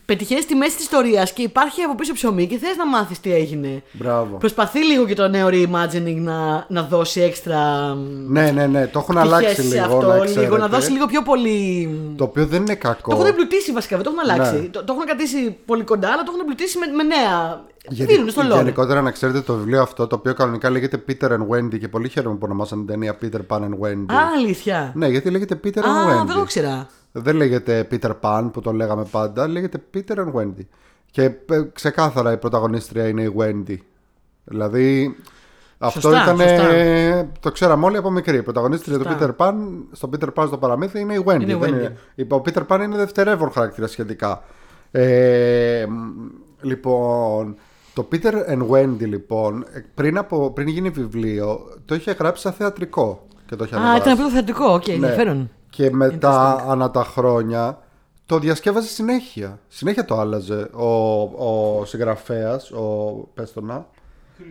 Πετυχαίνεις 0.05 0.45
τη 0.45 0.55
μέση 0.55 0.75
της 0.75 0.83
ιστορίας 0.83 1.33
και 1.33 1.41
υπάρχει 1.41 1.81
από 1.81 1.95
πίσω 1.95 2.13
ψωμί 2.13 2.47
και 2.47 2.57
θες 2.57 2.75
να 2.75 2.87
μάθεις 2.87 3.19
τι 3.19 3.33
έγινε. 3.33 3.83
Μπράβο. 3.91 4.37
Προσπαθεί 4.37 4.85
λίγο 4.85 5.05
και 5.05 5.13
το 5.15 5.27
νέο 5.27 5.47
reimagining 5.47 6.15
να, 6.15 6.65
να 6.67 6.83
δώσει 6.83 7.21
έξτρα. 7.21 7.93
Ναι, 8.27 8.51
ναι, 8.51 8.67
ναι. 8.67 8.87
Το 8.87 8.99
έχουν 8.99 9.15
πτυχές 9.15 9.33
αλλάξει 9.33 9.61
σε 9.61 9.61
λίγο. 9.61 9.83
αυτό, 9.83 10.07
να, 10.07 10.13
λίγο, 10.13 10.25
ξέρετε. 10.25 10.57
να 10.57 10.67
δώσει 10.67 10.91
λίγο 10.91 11.05
πιο 11.05 11.21
πολύ. 11.21 11.89
Το 12.17 12.23
οποίο 12.23 12.45
δεν 12.45 12.61
είναι 12.61 12.75
κακό. 12.75 13.09
Το 13.09 13.15
έχουν 13.15 13.27
εμπλουτίσει 13.27 13.71
βασικά, 13.71 13.95
δεν 13.95 14.05
το 14.05 14.11
έχουν 14.15 14.31
αλλάξει. 14.31 14.61
Ναι. 14.61 14.67
Το, 14.67 14.83
το 14.83 14.93
έχουν 14.93 15.05
κρατήσει 15.05 15.57
πολύ 15.65 15.83
κοντά, 15.83 16.07
αλλά 16.07 16.23
το 16.23 16.27
έχουν 16.27 16.39
εμπλουτίσει 16.39 16.77
με, 16.77 16.85
με 16.85 17.03
νέα. 17.03 17.61
Γενι- 17.87 18.11
Δίνουν 18.11 18.29
στο 18.29 18.41
λόγο. 18.43 18.55
Γενικότερα 18.57 19.01
να 19.01 19.11
ξέρετε 19.11 19.41
το 19.41 19.55
βιβλίο 19.55 19.81
αυτό 19.81 20.07
το 20.07 20.15
οποίο 20.15 20.33
κανονικά 20.33 20.69
λέγεται 20.69 21.03
Peter 21.07 21.29
and 21.29 21.47
Wendy 21.47 21.79
και 21.79 21.87
πολύ 21.87 22.09
χαίρομαι 22.09 22.35
που 22.35 22.41
ονομάσαν 22.43 22.77
την 22.77 22.87
ταινία 22.87 23.17
Peter 23.21 23.39
Pan 23.47 23.59
and 23.61 23.79
Wendy. 23.79 24.13
Α, 24.13 24.17
αλήθεια. 24.37 24.91
Ναι, 24.95 25.07
γιατί 25.07 25.29
λέγεται 25.29 25.59
Peter 25.63 25.77
and 25.77 25.83
Α, 25.83 26.21
Wendy. 26.21 26.25
δεν 26.25 26.35
το 26.35 26.41
ήξερα. 26.41 26.87
Δεν 27.11 27.35
λέγεται 27.35 27.87
Peter 27.91 28.11
Pan 28.21 28.49
που 28.53 28.61
το 28.61 28.71
λέγαμε 28.71 29.05
πάντα, 29.11 29.47
λέγεται 29.47 29.83
Peter 29.93 30.15
and 30.15 30.31
Wendy. 30.33 30.65
Και 31.11 31.23
ε, 31.23 31.61
ξεκάθαρα 31.73 32.31
η 32.31 32.37
πρωταγωνίστρια 32.37 33.07
είναι 33.07 33.21
η 33.21 33.33
Wendy. 33.37 33.75
Δηλαδή 34.43 35.15
αυτό 35.77 35.99
Σωστά, 35.99 36.23
ήταν. 36.23 36.37
σωστά. 36.37 37.29
Το 37.39 37.51
ξέραμε 37.51 37.85
όλοι 37.85 37.97
από 37.97 38.11
μικρή. 38.11 38.37
Η 38.37 38.41
πρωταγωνίστρια 38.41 38.97
του 38.97 39.03
Σωστά. 39.09 39.35
Peter 39.37 39.45
Pan, 39.47 39.53
στο 39.91 40.09
Peter 40.13 40.27
Pan 40.33 40.43
στο 40.47 40.57
παραμύθι 40.57 40.99
είναι 40.99 41.13
η 41.13 41.23
Wendy. 41.27 41.41
Είναι 41.41 41.51
η 41.51 41.55
δεν 41.55 41.73
Wendy. 41.73 42.15
είναι- 42.15 42.33
ο 42.33 42.41
Peter 42.45 42.61
Pan 42.67 42.81
είναι 42.83 42.95
δευτερεύων 42.97 43.51
χαρακτήρας 43.51 43.87
σχετικά. 43.87 44.43
Ε, 44.91 45.85
μ, 45.89 46.27
λοιπόν, 46.61 47.55
το 47.99 48.07
Peter 48.11 48.33
and 48.49 48.67
Wendy 48.69 49.07
λοιπόν, 49.07 49.65
ε, 49.73 49.79
πριν, 49.93 50.17
από, 50.17 50.51
πριν 50.51 50.67
γίνει 50.67 50.89
βιβλίο, 50.89 51.59
το 51.85 51.95
είχε 51.95 52.11
γράψει 52.11 52.41
σαν 52.41 52.53
θεατρικό. 52.53 53.27
Και 53.45 53.55
το 53.55 53.63
είχε 53.63 53.75
Α, 53.75 53.77
ανεβάσει. 53.79 53.99
ήταν 54.01 54.13
απλό 54.13 54.29
θεατρικό, 54.29 54.65
οκ, 54.73 54.87
Ναι. 54.87 54.93
ενδιαφέρον. 54.93 55.49
Και 55.69 55.91
μετά, 55.91 56.65
ανά 56.67 56.91
τα 56.91 57.03
χρόνια, 57.03 57.81
το 58.25 58.39
διασκεύαζε 58.39 58.87
συνέχεια. 58.87 59.59
Συνέχεια 59.67 60.05
το 60.05 60.19
άλλαζε 60.19 60.69
ο, 60.73 60.85
ο 61.79 61.85
συγγραφέας, 61.85 62.71
ο 62.71 62.83
πες 63.33 63.53
το 63.53 63.61
να, 63.61 63.85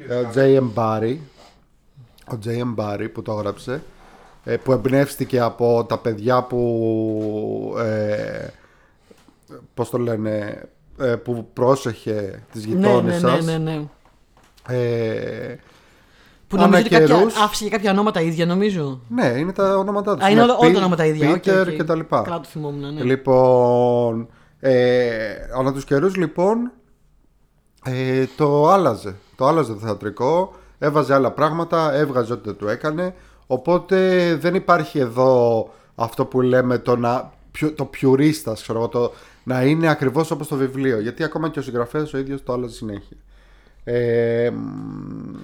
ε, 0.08 0.14
ο 0.14 0.28
J.M. 0.34 0.68
Barry, 0.74 1.16
ο 2.32 2.38
J.M. 2.44 2.74
Barry 2.84 3.08
που 3.12 3.22
το 3.22 3.32
έγραψε, 3.32 3.82
ε, 4.44 4.56
που 4.56 4.72
εμπνεύστηκε 4.72 5.40
από 5.40 5.84
τα 5.88 5.98
παιδιά 5.98 6.42
που, 6.42 7.74
ε, 7.78 8.46
πώς 9.74 9.90
το 9.90 9.98
λένε, 9.98 10.62
ε, 11.00 11.14
που 11.16 11.48
πρόσεχε 11.52 12.42
τις 12.52 12.66
Ναι, 12.66 12.74
γειτόνες 12.74 13.22
ναι, 13.22 13.30
ναι, 13.30 13.36
σας. 13.36 13.44
ναι, 13.46 13.58
ναι. 13.58 13.82
Ε, 14.68 15.56
Που 16.48 16.56
νομίζω 16.56 16.80
ότι 16.80 16.88
κάποια, 16.88 17.06
καιρούς- 17.06 17.36
άφησε 17.36 17.64
και 17.64 17.70
κάποια 17.70 17.90
ονόματα 17.90 18.20
ίδια, 18.20 18.46
νομίζω. 18.46 19.00
ναι, 19.08 19.26
είναι 19.26 19.52
τα 19.52 19.76
ονόματά 19.76 20.14
τους. 20.16 20.24
Α, 20.24 20.30
είναι 20.30 20.42
όλα, 20.42 20.52
όλα 20.56 20.64
Πι- 20.66 20.72
τα 20.72 20.78
ονόματα 20.78 21.04
ίδια. 21.04 21.30
οκ, 21.30 21.42
Peter 21.46 21.64
οκ. 21.68 21.74
και 21.74 21.84
τα 21.84 21.94
λοιπά. 21.94 22.22
Καλά 22.22 22.40
το 22.40 22.48
θυμόμουν, 22.48 22.94
ναι. 22.94 23.02
Λοιπόν, 23.02 24.28
ε, 24.60 25.08
ανά 25.58 25.72
τους 25.72 25.84
καιρούς 25.84 26.16
λοιπόν 26.16 26.70
ε, 27.84 28.24
το 28.36 28.68
άλλαζε. 28.68 29.14
Το 29.36 29.46
άλλαζε 29.46 29.72
το 29.72 29.78
θεατρικό, 29.78 30.52
έβαζε 30.78 31.14
άλλα 31.14 31.30
πράγματα, 31.32 31.92
έβγαζε 31.94 32.32
ό,τι 32.32 32.42
δεν 32.44 32.56
του 32.56 32.68
έκανε. 32.68 33.14
Οπότε 33.46 34.34
δεν 34.40 34.54
υπάρχει 34.54 34.98
εδώ 34.98 35.68
αυτό 35.94 36.24
που 36.24 36.40
λέμε 36.40 36.78
το, 36.78 36.96
να, 36.96 37.32
πιο- 37.50 37.72
το 37.72 37.84
πιουρίστας, 37.84 38.62
ξέρω 38.62 38.78
εγώ, 38.78 38.88
το 38.88 39.12
να 39.48 39.64
είναι 39.64 39.88
ακριβώς 39.88 40.30
όπως 40.30 40.48
το 40.48 40.56
βιβλίο. 40.56 41.00
Γιατί 41.00 41.24
ακόμα 41.24 41.48
και 41.48 41.58
ο 41.58 41.62
συγγραφέας 41.62 42.14
ο 42.14 42.18
ίδιος 42.18 42.42
το 42.42 42.52
άλλαζε 42.52 42.74
συνέχεια. 42.74 43.16
Ε, 43.84 44.50
μ, 44.50 45.36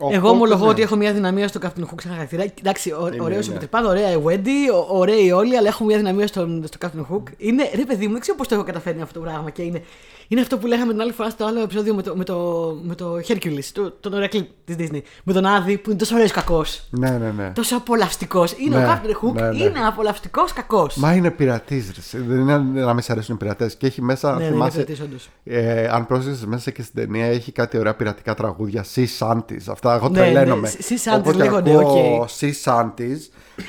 Εγώ 0.00 0.16
Οπότε, 0.16 0.28
ομολογώ 0.28 0.64
ναι. 0.64 0.70
ότι 0.70 0.82
έχω 0.82 0.96
μια 0.96 1.12
αδυναμία 1.12 1.48
στο 1.48 1.60
Captain 1.62 1.82
Hook 1.82 2.00
σαν 2.02 2.12
χαρακτήρα. 2.12 2.44
Εντάξει, 2.58 2.88
Είναι, 2.88 3.22
ωραίος 3.22 3.46
είναι. 3.46 3.56
ο 3.56 3.60
Peter 3.70 3.78
Pan, 3.80 3.84
ωραία 3.88 4.10
η 4.12 4.16
Wendy, 4.26 4.72
ο- 4.88 4.98
ωραίοι 4.98 5.30
όλοι, 5.32 5.56
αλλά 5.56 5.68
έχω 5.68 5.84
μια 5.84 5.96
αδυναμία 5.96 6.26
στο, 6.26 6.60
στο 6.64 6.78
Captain 6.86 7.14
Hook. 7.14 7.22
Είναι, 7.36 7.70
ρε 7.74 7.84
παιδί 7.84 8.06
μου, 8.06 8.12
δεν 8.12 8.20
ξέρω 8.20 8.36
πώς 8.36 8.48
το 8.48 8.54
έχω 8.54 8.64
καταφέρει 8.64 9.00
αυτό 9.00 9.18
το 9.20 9.24
πράγμα. 9.26 9.50
Και 9.50 9.62
είναι, 9.62 9.82
είναι 10.28 10.40
αυτό 10.40 10.58
που 10.58 10.66
λέγαμε 10.66 10.92
την 10.92 11.00
άλλη 11.00 11.12
φορά 11.12 11.30
στο 11.30 11.44
άλλο 11.44 11.60
επεισόδιο 11.60 11.94
με 11.94 12.02
το, 12.02 12.16
με 12.16 12.24
το, 12.24 12.36
με 12.82 12.94
το 12.94 13.14
Hercules, 13.28 13.64
το, 13.72 13.90
τον 13.90 14.12
Ηρακλή 14.14 14.46
της 14.64 14.76
Disney. 14.78 15.00
Με 15.24 15.32
τον 15.32 15.46
Άδη 15.46 15.78
που 15.78 15.90
είναι 15.90 15.98
τόσο 15.98 16.14
ωραίος 16.14 16.30
κακός. 16.30 16.86
Ναι, 16.90 17.10
ναι, 17.10 17.30
ναι. 17.36 17.50
Τόσο 17.54 17.76
απολαυστικός. 17.76 18.52
Είναι 18.58 18.76
Ναι, 18.78 18.84
ο 18.84 18.88
Captain 18.88 19.26
Hook, 19.28 19.32
ναι, 19.32 19.48
ναι. 19.50 19.56
είναι 19.64 19.78
απολαυστικός 19.86 20.52
κακός. 20.52 20.96
Μα 20.96 21.12
είναι 21.14 21.30
πειρατής, 21.30 21.92
Δεν 22.12 22.38
είναι 22.38 22.58
να 22.58 22.92
μην 22.94 23.02
σε 23.02 23.12
αρέσουν 23.12 23.34
οι 23.34 23.38
πειρατές. 23.38 23.76
Και 23.76 23.86
έχει 23.86 24.02
μέσα, 24.02 24.30
Ναι, 24.30 24.36
ναι, 24.36 24.42
είναι 24.44 24.52
θυμάσαι. 24.52 24.72
πειρατής, 24.82 25.00
όντως. 25.00 25.28
ε, 25.44 25.88
αν 25.88 26.06
πρόσεξες 26.06 26.44
μέσα 26.46 26.70
και 26.70 26.82
στην 26.82 26.94
ταινία, 26.94 27.26
έχει 27.26 27.52
κάτι 27.52 27.78
ωραία 27.78 27.94
πειρατικά 27.94 28.34
τραγούδια. 28.34 28.84
Sea 28.94 29.04
Shanties. 29.18 29.64
Αυτά 29.68 29.89
εγώ 29.94 30.08
Ναι, 30.08 30.18
ναι, 30.20 30.24
τρελαίνομαι. 30.24 30.72
Sea 30.78 30.92
Shanties 30.92 31.18
Όποτε 31.18 31.36
λέγονται, 31.36 31.70
ακούω 31.70 32.20
OK. 32.20 32.28
Sea 32.40 32.52
Shanties. 32.64 33.18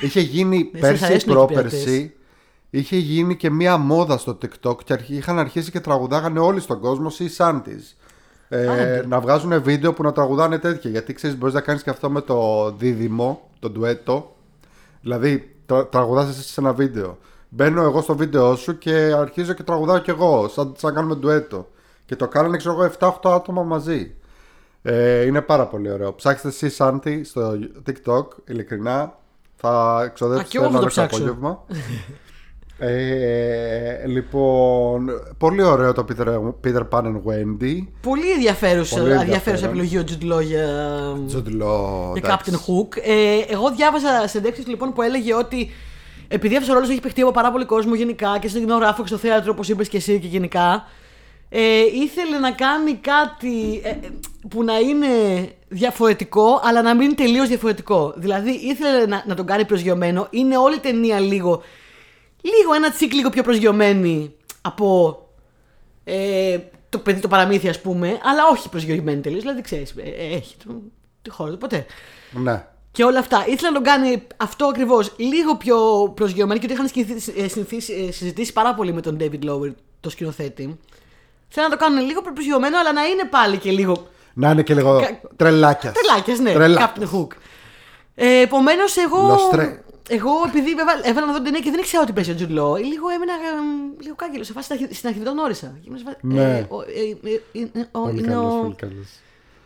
Είχε 0.00 0.20
γίνει 0.20 0.70
Ναι, 0.72 0.80
σας 0.80 0.88
πέρσι 0.88 1.02
ή 1.02 1.06
αρέσουν 1.06 1.30
οι 1.30 1.32
πρόπερσι. 1.34 2.12
Είχε 2.70 2.96
γίνει 2.96 3.36
και 3.36 3.50
μία 3.50 3.76
μόδα 3.76 4.18
στο 4.18 4.38
TikTok 4.42 4.84
και 4.84 4.92
αρχι- 4.92 5.10
είχαν 5.10 5.38
αρχίσει 5.38 5.70
και 5.70 5.80
τραγουδάγανε 5.80 6.38
όλοι 6.38 6.60
στον 6.60 6.80
κόσμο 6.80 7.10
Sea 7.18 7.36
Shanties. 7.46 7.96
Ε, 8.48 9.02
να 9.08 9.20
βγάζουν 9.20 9.62
βίντεο 9.62 9.92
που 9.92 10.02
να 10.02 10.12
τραγουδάνε 10.12 10.58
τέτοια. 10.58 10.90
Γιατί 10.90 11.12
ξέρεις, 11.12 11.36
μπορείς 11.38 11.54
να 11.54 11.60
κάνεις 11.60 11.82
και 11.82 11.90
αυτό 11.90 12.10
με 12.10 12.20
το 12.20 12.70
δίδυμο, 12.78 13.50
το 13.58 13.70
ντουέτο. 13.70 14.34
Δηλαδή, 15.00 15.54
τρα, 15.66 15.86
τραγουδάς 15.86 16.28
εσύ 16.28 16.42
σε 16.42 16.60
ένα 16.60 16.72
βίντεο. 16.72 17.18
Μπαίνω 17.48 17.82
εγώ 17.82 18.00
στο 18.02 18.16
βίντεο 18.16 18.56
σου 18.56 18.78
και 18.78 18.92
αρχίζω 19.16 19.52
και 19.52 19.62
τραγουδάω 19.62 19.98
κι 19.98 20.10
εγώ, 20.10 20.48
σαν, 20.48 20.74
σαν 20.78 20.94
κάνουμε 20.94 21.14
ντουέτο. 21.14 21.68
Και 22.04 22.16
το 22.16 22.28
κάνανε, 22.28 22.56
ξέρω 22.56 22.74
εγώ, 22.74 22.82
7-8 22.98 23.30
άτομα 23.34 23.62
μαζί. 23.62 24.14
Ε, 24.82 25.22
είναι 25.24 25.40
πάρα 25.40 25.66
πολύ 25.66 25.90
ωραίο. 25.90 26.12
Ψάξτε 26.14 26.52
Sea 26.60 26.70
Shanty 26.76 27.20
στο 27.24 27.52
TikTok, 27.86 28.26
ειλικρινά. 28.48 29.16
Θα 29.56 29.94
Α, 29.96 30.02
εξοδέψετε 30.04 30.48
κι 30.48 30.56
εγώ 30.56 30.64
θα 30.66 30.70
ένα 30.70 30.78
το 30.78 30.84
ωραίο 30.84 30.88
ψάξω. 31.06 31.16
απόγευμα. 31.16 31.64
ε, 32.78 34.06
λοιπόν, 34.06 35.10
πολύ 35.38 35.62
ωραίο 35.62 35.92
το 35.92 36.04
Peter, 36.08 36.26
Peter 36.64 36.88
Pan 36.88 37.02
and 37.02 37.20
Wendy. 37.24 37.86
Πολύ 38.00 38.30
ενδιαφέρουσα, 38.34 39.00
Πολύ 39.00 39.10
ενδιαφέρουσα 39.10 39.20
ενδιαφέρον. 39.20 39.64
επιλογή 39.64 39.98
ο 39.98 40.04
Jude 40.06 40.32
Law 40.38 40.42
για, 40.42 40.66
Jude 41.32 41.62
Law, 41.62 42.12
για 42.12 42.22
εντάξει. 42.24 42.50
Captain 42.52 42.54
Hook. 42.54 42.96
Ε, 43.02 43.38
εγώ 43.52 43.70
διάβαζα 43.70 44.26
συνέντευξη 44.28 44.68
λοιπόν 44.68 44.92
που 44.92 45.02
έλεγε 45.02 45.34
ότι 45.34 45.70
επειδή 46.28 46.54
αυτός 46.56 46.70
ο 46.70 46.72
ρόλος 46.74 46.88
έχει 46.90 47.00
παιχτεί 47.00 47.20
από 47.22 47.30
πάρα 47.30 47.50
πολύ 47.50 47.64
κόσμο 47.64 47.94
γενικά 47.94 48.38
και 48.40 48.48
στον 48.48 48.60
κινηματογράφο 48.60 49.02
και 49.02 49.08
στο 49.08 49.16
θέατρο, 49.16 49.52
όπως 49.52 49.68
είπες 49.68 49.88
και 49.88 49.96
εσύ 49.96 50.18
και 50.18 50.26
γενικά, 50.26 50.84
ε, 51.54 51.80
ήθελε 51.80 52.38
να 52.38 52.50
κάνει 52.52 52.94
κάτι 52.94 53.80
ε, 53.84 53.88
ε, 53.88 53.98
που 54.48 54.64
να 54.64 54.78
είναι 54.78 55.08
διαφορετικό, 55.68 56.60
αλλά 56.64 56.82
να 56.82 56.94
μην 56.94 57.04
είναι 57.04 57.14
τελείως 57.14 57.48
διαφορετικό. 57.48 58.14
Δηλαδή 58.16 58.50
ήθελε 58.50 59.06
να, 59.06 59.24
να 59.26 59.34
τον 59.34 59.46
κάνει 59.46 59.64
προσγειωμένο. 59.64 60.26
Είναι 60.30 60.56
όλη 60.56 60.74
η 60.74 60.78
ταινία 60.80 61.20
λίγο. 61.20 61.62
Λίγο 62.42 62.74
ένα 62.74 62.90
τσικ 62.90 63.12
λίγο 63.12 63.30
πιο 63.30 63.42
προσγειωμένη 63.42 64.34
από 64.62 65.18
ε, 66.04 66.58
το 66.88 66.98
παιδί 66.98 67.20
το 67.20 67.28
παραμύθι, 67.28 67.68
ας 67.68 67.80
πούμε, 67.80 68.08
αλλά 68.08 68.42
όχι 68.52 68.68
προσγειωμένη 68.68 69.20
τελείως. 69.20 69.42
Δηλαδή 69.42 69.60
ξέρεις, 69.60 69.94
ε, 69.96 70.34
έχει 70.34 70.56
το, 70.66 70.74
τη 71.22 71.30
χώρα 71.30 71.50
του 71.50 71.58
ποτέ. 71.58 71.86
Ναι. 72.32 72.64
Και 72.92 73.04
όλα 73.04 73.18
αυτά. 73.18 73.44
Ήθελα 73.48 73.68
να 73.70 73.74
τον 73.74 73.84
κάνει 73.84 74.22
αυτό 74.36 74.66
ακριβώς 74.66 75.12
λίγο 75.16 75.56
πιο 75.56 75.76
προσγειωμένο 76.16 76.60
και 76.60 76.66
ότι 76.66 76.74
είχαν 76.74 76.88
συνηθίσει- 76.88 77.38
ε, 77.38 77.48
συνηθίσει- 77.48 78.06
ε, 78.08 78.12
συζητήσει 78.12 78.52
πάρα 78.52 78.74
πολύ 78.74 78.92
με 78.92 79.00
τον 79.00 79.16
David 79.20 79.44
Lower, 79.50 79.72
το 80.00 80.10
σκηνοθέτη. 80.10 80.78
Θέλω 81.54 81.68
να 81.68 81.76
το 81.76 81.84
κάνουν 81.84 82.06
λίγο 82.06 82.20
πιο 82.22 82.32
προσγειωμένο, 82.32 82.78
αλλά 82.78 82.92
να 82.92 83.04
είναι 83.04 83.24
πάλι 83.24 83.56
και 83.58 83.70
λίγο. 83.70 84.06
Να 84.34 84.50
είναι 84.50 84.62
και 84.62 84.74
λίγο 84.74 85.00
Κα- 85.00 85.20
τρελάκιας. 85.36 85.92
Τρελάκιας, 85.94 86.38
ναι. 86.38 86.52
Τρελάκιας. 86.52 86.90
Captain 87.10 87.16
Hook. 87.16 87.26
Ε, 88.14 88.40
Επομένως, 88.40 88.96
εγώ. 88.96 89.26
Λοστρέ. 89.26 89.82
Εγώ, 90.08 90.30
επειδή 90.46 90.70
έβαλα, 90.70 91.00
έβαλα 91.02 91.26
να 91.26 91.32
δω 91.32 91.38
την 91.38 91.44
ταινία 91.44 91.60
και 91.60 91.70
δεν 91.70 91.78
ήξερα 91.80 92.02
ότι 92.02 92.12
παίζει 92.12 92.30
ο 92.30 92.34
Jude 92.38 92.42
Law, 92.58 92.78
λίγο 92.84 93.08
έμεινα 93.08 93.32
ε, 93.32 94.02
λίγο 94.02 94.14
κάγκελο. 94.14 94.44
Σε 94.44 94.52
φάση 94.52 94.64
στην 94.64 94.78
αρχή- 94.80 94.94
στην 94.96 95.08
αρχή 95.08 95.20
δεν 95.20 95.28
τον 95.28 95.36
γνώρισα. 95.38 95.66
Και 95.80 95.86
ήμουν 95.86 95.98
σε 95.98 96.04
φάση, 96.04 96.16
Ναι. 96.20 96.58
ε, 96.58 96.66
ο- 96.68 96.80
ε, 96.82 97.30
ε, 97.30 97.40
είναι 97.52 97.88
ο- 97.92 98.00
Πολύ 98.00 98.18
είναι 98.18 98.28
καλός, 98.32 98.52
ο- 98.54 98.60
πολύ 98.60 98.74
καλός. 98.74 99.06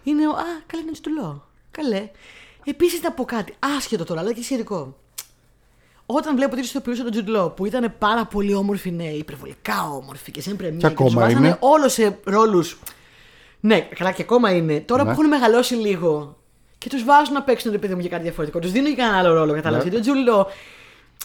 είναι 0.02 0.26
ο. 0.28 0.30
Α, 0.30 0.44
καλά, 0.66 0.82
είναι 0.82 0.92
του 1.02 1.10
Law. 1.22 1.40
Καλέ. 1.70 2.08
Επίσης 2.64 3.02
να 3.02 3.12
πω 3.12 3.24
κάτι, 3.24 3.54
άσχετο 3.76 4.04
τώρα, 4.04 4.20
αλλά 4.20 4.32
και 4.32 4.42
σχετικό. 4.42 4.96
Όταν 6.06 6.36
βλέπω 6.36 6.54
τέτοιου 6.54 6.68
ηθοποιού 6.68 6.94
σαν 6.96 7.10
τον 7.10 7.24
Jude 7.24 7.36
Law, 7.44 7.56
που 7.56 7.66
ήταν 7.66 7.94
πάρα 7.98 8.24
πολύ 8.26 8.54
όμορφοι 8.54 8.90
νέοι, 8.90 9.14
υπερβολικά 9.18 9.88
όμορφοι 10.02 10.30
και 10.30 10.40
σε 10.40 10.50
πρεμιέρα 10.54 10.78
Και 10.80 10.86
ακόμα 10.86 11.08
τους 11.08 11.18
βάζανε 11.18 11.46
είναι. 11.46 11.56
όλο 11.60 11.88
σε 11.88 12.18
ρόλους. 12.24 12.78
Ναι, 13.60 13.80
καλά 13.80 14.10
και 14.12 14.22
ακόμα 14.22 14.50
είναι. 14.50 14.80
Τώρα 14.80 15.02
Ναι. 15.04 15.08
που 15.08 15.20
έχουν 15.20 15.28
μεγαλώσει 15.30 15.74
λίγο 15.74 16.36
και 16.78 16.88
τους 16.88 17.04
βάζουν 17.04 17.34
να 17.34 17.42
παίξουν 17.42 17.70
ρε 17.70 17.78
παιδί 17.78 17.94
μου 17.94 18.00
για 18.00 18.08
κάτι 18.10 18.22
διαφορετικό, 18.22 18.58
τους 18.58 18.70
δίνουν 18.72 18.90
και 18.90 18.96
κανένα 18.96 19.18
άλλο 19.18 19.34
ρόλο, 19.34 19.52
κατάλαβες. 19.54 19.84
Ναι. 19.84 19.90
Γιατί 19.90 20.10
ο 20.10 20.12
Jude 20.14 20.30
Law, 20.34 20.44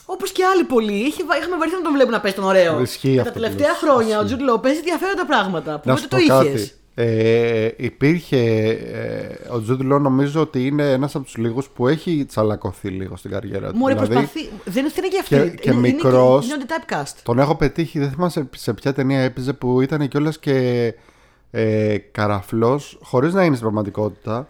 όπως 0.06 0.32
και 0.32 0.44
άλλοι 0.46 0.64
πολλοί, 0.64 0.94
είχε, 0.94 1.24
βα- 1.26 1.38
είχαμε 1.38 1.58
βαρεθεί 1.58 1.76
να 1.76 1.82
τον 1.82 1.94
βλέπουν 1.94 2.12
να 2.12 2.20
παίζει 2.22 2.38
τον 2.38 2.46
ωραίο. 2.46 2.82
Ισχύει 2.82 3.00
Και 3.14 3.20
αυτό 3.20 3.24
τα 3.24 3.32
που 3.32 3.40
τελευταία 3.40 3.68
λες. 3.70 3.78
χρόνια 3.78 4.20
ο 4.20 4.24
Ισχύει. 4.24 4.38
Jude 4.40 4.54
Law 4.56 4.62
παίζει 4.62 4.78
ενδιαφέροντα 4.78 5.26
πράγματα. 5.26 5.72
Που 5.80 5.90
Να 5.90 5.94
δεν 5.94 6.02
σου 6.04 6.08
το 6.10 6.18
πω 6.28 6.42
είχες. 6.42 6.76
Κάτι. 6.96 7.10
Ε, 7.10 7.70
υπήρχε. 7.78 8.38
Ε, 8.70 9.54
ο 9.54 9.62
Τζούντ 9.62 9.82
Λό 9.82 10.00
νομίζω 10.00 10.42
ότι 10.42 10.66
είναι 10.68 10.92
ένας 10.92 11.16
από 11.16 11.26
τους 11.26 11.38
λίγους 11.38 11.68
που 11.70 11.88
έχει 11.88 12.26
τσαλακωθεί 12.26 12.88
λίγο 12.90 13.16
στην 13.16 13.32
καριέρα 13.32 13.72
του. 13.72 13.78
Μωρέ, 13.78 13.94
Δηλαδή, 13.94 14.14
προσπαθεί. 14.14 14.50
Δεν 14.66 14.86
είναι 14.98 15.08
και 15.08 15.20
αυτή. 15.20 15.36
και- 15.36 15.42
Είναι- 15.42 15.50
και 15.50 15.70
είναι- 15.70 15.80
μικρός. 15.80 16.46
Είναι, 16.46 16.54
είναι 16.54 16.66
typecast. 16.68 17.14
Τον 17.24 17.40
έχω 17.40 17.56
πετύχει, 17.56 18.00
δεν 18.00 18.10
θυμάσαι 18.10 18.50
σε 18.56 18.74
ποια 18.74 18.94
ταινία 18.94 19.20
έπαιζε 19.20 19.54
που 19.54 19.82
ήταν 19.82 20.08
κιόλας 20.08 20.40
και 20.40 20.94
ε, 21.52 21.98
καραφλός, 21.98 22.98
χωρίς 23.02 23.34
να 23.34 23.40
είναι 23.44 23.56
στην 23.56 23.62
πραγματικότητα, 23.68 24.48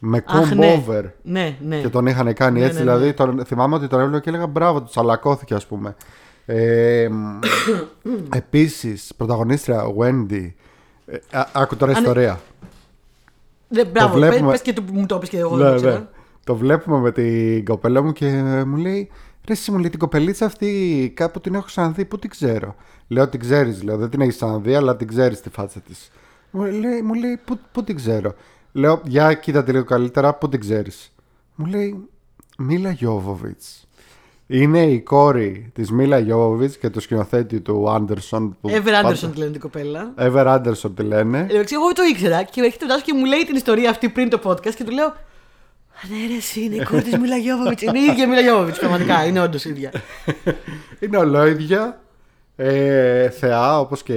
με 0.00 0.24
Αχ, 0.26 0.50
comb 0.52 0.56
ναι. 0.56 0.72
over. 0.72 1.04
Ναι, 1.22 1.56
ναι. 1.66 1.76
Και 1.80 1.88
τον 1.88 2.06
είχαν 2.06 2.34
κάνει 2.34 2.58
Ναι, 2.60 2.64
έτσι. 2.66 2.78
ναι, 2.78 2.84
ναι. 2.84 2.96
Δηλαδή, 2.96 3.12
τον, 3.12 3.44
θυμάμαι 3.46 3.74
ότι 3.74 3.86
τον 3.86 4.00
έβλεπα 4.00 4.20
και 4.20 4.28
έλεγα 4.28 4.46
μπράβο, 4.46 4.78
του 4.82 4.88
τσαλακώθηκε, 4.90 5.54
ας 5.54 5.66
πούμε. 5.66 5.96
Ε, 6.46 7.08
Επίσης, 8.34 9.12
πρωταγωνίστρια 9.16 9.82
Wendy. 9.98 10.52
Ε, 11.06 11.16
α- 11.38 11.48
άκου 11.52 11.76
τώρα 11.76 11.92
Αν- 11.92 11.98
ιστορία. 11.98 12.40
Ναι, 13.68 13.84
μπράβο, 13.84 14.14
βλέπουμε- 14.14 14.40
πες, 14.40 14.50
πες 14.50 14.62
και 14.62 14.72
το 14.72 14.82
που 14.82 14.92
μου 14.94 15.06
το 15.06 15.16
είπες 15.16 15.28
και 15.28 15.38
εγώ 15.38 15.56
δεν 15.56 15.66
Ναι, 15.66 15.72
το 15.72 15.76
ξέρω. 15.76 15.92
ναι. 15.98 16.06
Το 16.44 16.56
βλέπουμε 16.56 16.98
με 16.98 17.12
την 17.12 17.64
κοπέλα 17.64 18.02
μου 18.02 18.12
και 18.12 18.30
μου 18.66 18.76
λέει 18.76 19.10
Ρε 19.46 19.52
εσύ 19.52 19.70
μου 19.70 19.78
λέει 19.78 19.90
την 19.90 19.98
κοπελίτσα 19.98 20.44
αυτή 20.46 21.12
κάπου 21.16 21.40
την 21.40 21.54
έχω 21.54 21.64
ξαναδεί, 21.64 22.04
πού 22.04 22.18
την 22.18 22.30
ξέρω. 22.30 22.74
Λέω 23.08 23.28
την 23.28 23.40
ξέρεις, 23.40 23.82
λέω 23.82 23.96
δεν 23.96 24.10
την 24.10 24.20
έχεις 24.20 24.34
ξαναδεί 24.34 24.74
αλλά 24.74 24.96
την 24.96 25.06
ξέρεις 25.08 25.40
τη 25.40 25.50
φάτσα 25.50 25.80
της. 25.80 26.10
Μου 26.50 26.62
λέει, 26.64 27.02
μου 27.02 27.14
λέει 27.14 27.40
πού, 27.44 27.58
πού 27.72 27.84
την 27.84 27.96
ξέρω. 27.96 28.34
Λέω 28.72 29.00
για 29.04 29.34
κοίτα 29.34 29.64
τη 29.64 29.72
λίγο 29.72 29.84
καλύτερα, 29.84 30.34
πού 30.34 30.48
την 30.48 30.60
ξέρεις. 30.60 31.12
Μου 31.54 31.66
λέει 31.66 32.08
Μίλα 32.58 32.90
Γιώβοβιτς. 32.90 33.83
Είναι 34.46 34.82
η 34.82 35.00
κόρη 35.00 35.70
της 35.74 35.90
Μίλα 35.90 36.18
Γιώβοβιτς 36.18 36.76
και 36.78 36.90
του 36.90 37.00
σκηνοθέτη 37.00 37.60
του 37.60 37.90
Άντερσον. 37.90 38.56
που 38.60 38.68
Ever 38.70 38.82
πάντα- 38.84 39.08
Anderson 39.10 39.30
τη 39.32 39.38
λένε 39.38 39.50
την 39.50 39.60
κοπέλα. 39.60 40.12
Ever 40.18 40.46
Anderson 40.46 40.90
τη 40.96 41.02
λένε. 41.02 41.46
Εντάξει, 41.50 41.74
εγώ 41.74 41.92
το 41.92 42.02
ήξερα 42.10 42.42
και 42.42 42.60
έρχεται 42.60 42.84
ο 42.84 42.88
Τάσος 42.88 43.02
και 43.02 43.12
μου 43.14 43.24
λέει 43.24 43.44
την 43.46 43.56
ιστορία 43.56 43.90
αυτή 43.90 44.08
πριν 44.08 44.28
το 44.28 44.40
podcast 44.44 44.74
και 44.74 44.84
του 44.84 44.90
λέω 44.92 45.06
«Α, 45.06 45.12
Ναι, 46.10 46.26
ρε, 46.32 46.36
εσύ 46.36 46.60
είναι 46.64 46.74
η 46.74 46.84
κόρη 46.84 47.02
της 47.02 47.18
Μίλα 47.18 47.36
Γιώβοβιτς. 47.36 47.82
Είναι 47.82 47.98
η 47.98 48.02
ίδια 48.04 48.28
Μίλα 48.28 48.40
Γιώβοβιτς, 48.40 48.78
πραγματικά. 48.78 49.24
Είναι 49.26 49.40
όντως 49.40 49.64
ίδια. 49.64 49.90
Είναι 51.00 51.16
ολόιδια. 51.16 51.98
Ε, 52.56 53.28
θεά 53.30 53.80
όπως 53.80 54.02
και 54.02 54.12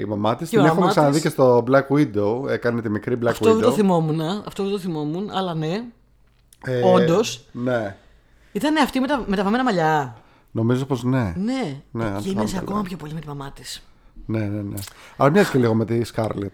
η 0.00 0.04
μαμά 0.04 0.36
της 0.36 0.48
Και 0.48 0.56
Την 0.56 0.64
η 0.64 0.66
έχουμε 0.68 0.80
μαμά 0.80 0.92
ξαναδεί 0.92 1.12
της. 1.14 1.22
και 1.22 1.28
στο 1.28 1.64
Black 1.70 1.96
Widow 1.96 2.48
Έκανε 2.50 2.80
τη 2.82 2.88
μικρή 2.90 3.18
Black 3.22 3.26
Αυτό 3.26 3.50
Widow 3.50 3.54
δεν 3.54 3.62
το 3.62 3.72
θυμόμουν. 3.72 4.20
Αυτό 4.20 4.62
δεν 4.62 4.72
το 4.72 4.78
θυμόμουν, 4.78 5.30
αλλά 5.32 5.54
ναι. 5.54 5.82
Ε, 6.64 6.80
Όντως. 6.82 7.44
Ναι 7.52 7.96
Ήταν 8.52 8.76
αυτή 8.76 9.00
με 9.00 9.06
τα, 9.06 9.24
με 9.26 9.36
τα 9.36 9.42
βαμμένα 9.42 9.64
μαλλιά. 9.64 10.16
Νομίζω 10.50 10.84
πως 10.84 11.02
ναι 11.02 11.32
Ναι. 11.36 11.82
Ναι, 11.90 12.04
αν 12.04 12.16
και 12.16 12.20
θυμάμαι 12.22 12.40
είναι 12.40 12.50
καλά. 12.50 12.60
ακόμα 12.60 12.82
πιο 12.82 12.96
πολύ 12.96 13.14
με 13.14 13.20
τη 13.20 13.26
μαμά 13.26 13.52
της. 13.52 13.82
Ναι 14.26 14.38
ναι 14.38 14.62
ναι 14.62 14.76
Αλλά 15.16 15.30
μοιάζει 15.30 15.50
και 15.50 15.58
λίγο 15.58 15.74
με 15.74 15.84
τη 15.84 16.00
Scarlett 16.14 16.50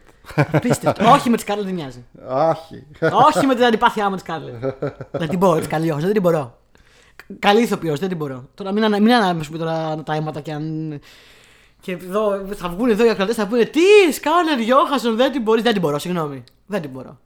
Απίστευτο. 0.52 1.10
Όχι 1.14 1.30
με 1.30 1.36
τη 1.36 1.42
Σκάρλετ 1.42 1.66
δεν 1.66 1.74
μοιάζει. 1.74 2.04
Άχι 2.28 2.86
Όχι 3.28 3.46
με 3.46 3.54
την 3.54 3.64
αντιπάθειά 3.64 4.08
μου 4.08 4.14
τη 4.14 4.20
Σκάρλετ. 4.20 4.54
δεν 5.10 5.28
την 5.28 5.38
μπορώ, 5.38 5.58
της 5.58 5.66
καλή 5.66 5.94
δεν 5.98 6.12
την 6.12 6.22
μπορώ. 6.22 6.58
Καλή 7.38 7.62
ηθοποιός, 7.62 7.98
δεν 7.98 8.08
την 8.08 8.16
μπορώ. 8.16 8.48
Τώρα 8.54 8.72
μην, 8.72 8.84
ανα, 8.84 9.00
μην 9.00 9.12
ανάμεσουμε 9.12 9.58
τώρα 9.58 10.02
τα 10.02 10.14
αίματα 10.14 10.40
και 10.40 10.52
αν. 10.52 10.98
Και 11.80 11.92
εδώ, 11.92 12.46
θα 12.54 12.68
βγουν 12.68 12.88
εδώ 12.90 13.04
οι 13.04 13.08
ακροατές 13.08 13.36
θα 13.36 13.46
πούνε 13.46 13.64
Τι, 13.64 14.12
Σκάρλετ 14.12 14.58
Γιώχασον, 14.60 15.16
δεν 15.16 15.32
την 15.32 15.42
μπορείς. 15.42 15.62
Δεν 15.62 15.72
την 15.72 15.82
μπορώ, 15.82 15.98
συγγνώμη. 15.98 16.44
Δεν 16.66 16.80
την 16.80 16.90
μπορώ. 16.90 17.18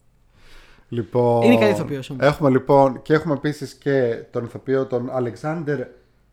Λοιπόν 0.92 1.42
Είναι 1.42 1.59
καλή 1.59 1.70
ηθοποιός 1.70 2.11
όμως. 2.11 2.26
Έχουμε 2.26 2.50
λοιπόν 2.50 3.02
Και 3.02 3.14
έχουμε 3.14 3.35
επίσης 3.35 3.75
και 3.75 4.25
τον 4.30 4.44
ηθοποιό 4.44 4.87
Τον 4.87 5.11
Αλεξάνδερ 5.12 5.80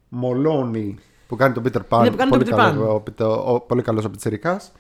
Μολόνι 0.10 0.98
Που 1.28 1.36
κάνει 1.36 1.54
τον 1.54 1.64
Peter 1.64 1.82
Pan 1.90 2.02
Ναι, 2.02 2.10
που 2.10 2.16
κάνει 2.18 2.30
τον 2.30 2.40
πολύ, 2.40 2.44
Peter 2.46 2.56
καλό, 2.56 3.04
ο, 3.20 3.24
ο, 3.24 3.54
ο, 3.54 3.60
πολύ 3.60 3.82
καλός 3.82 4.06
ο 4.06 4.10
πιτσιρικάς 4.10 4.72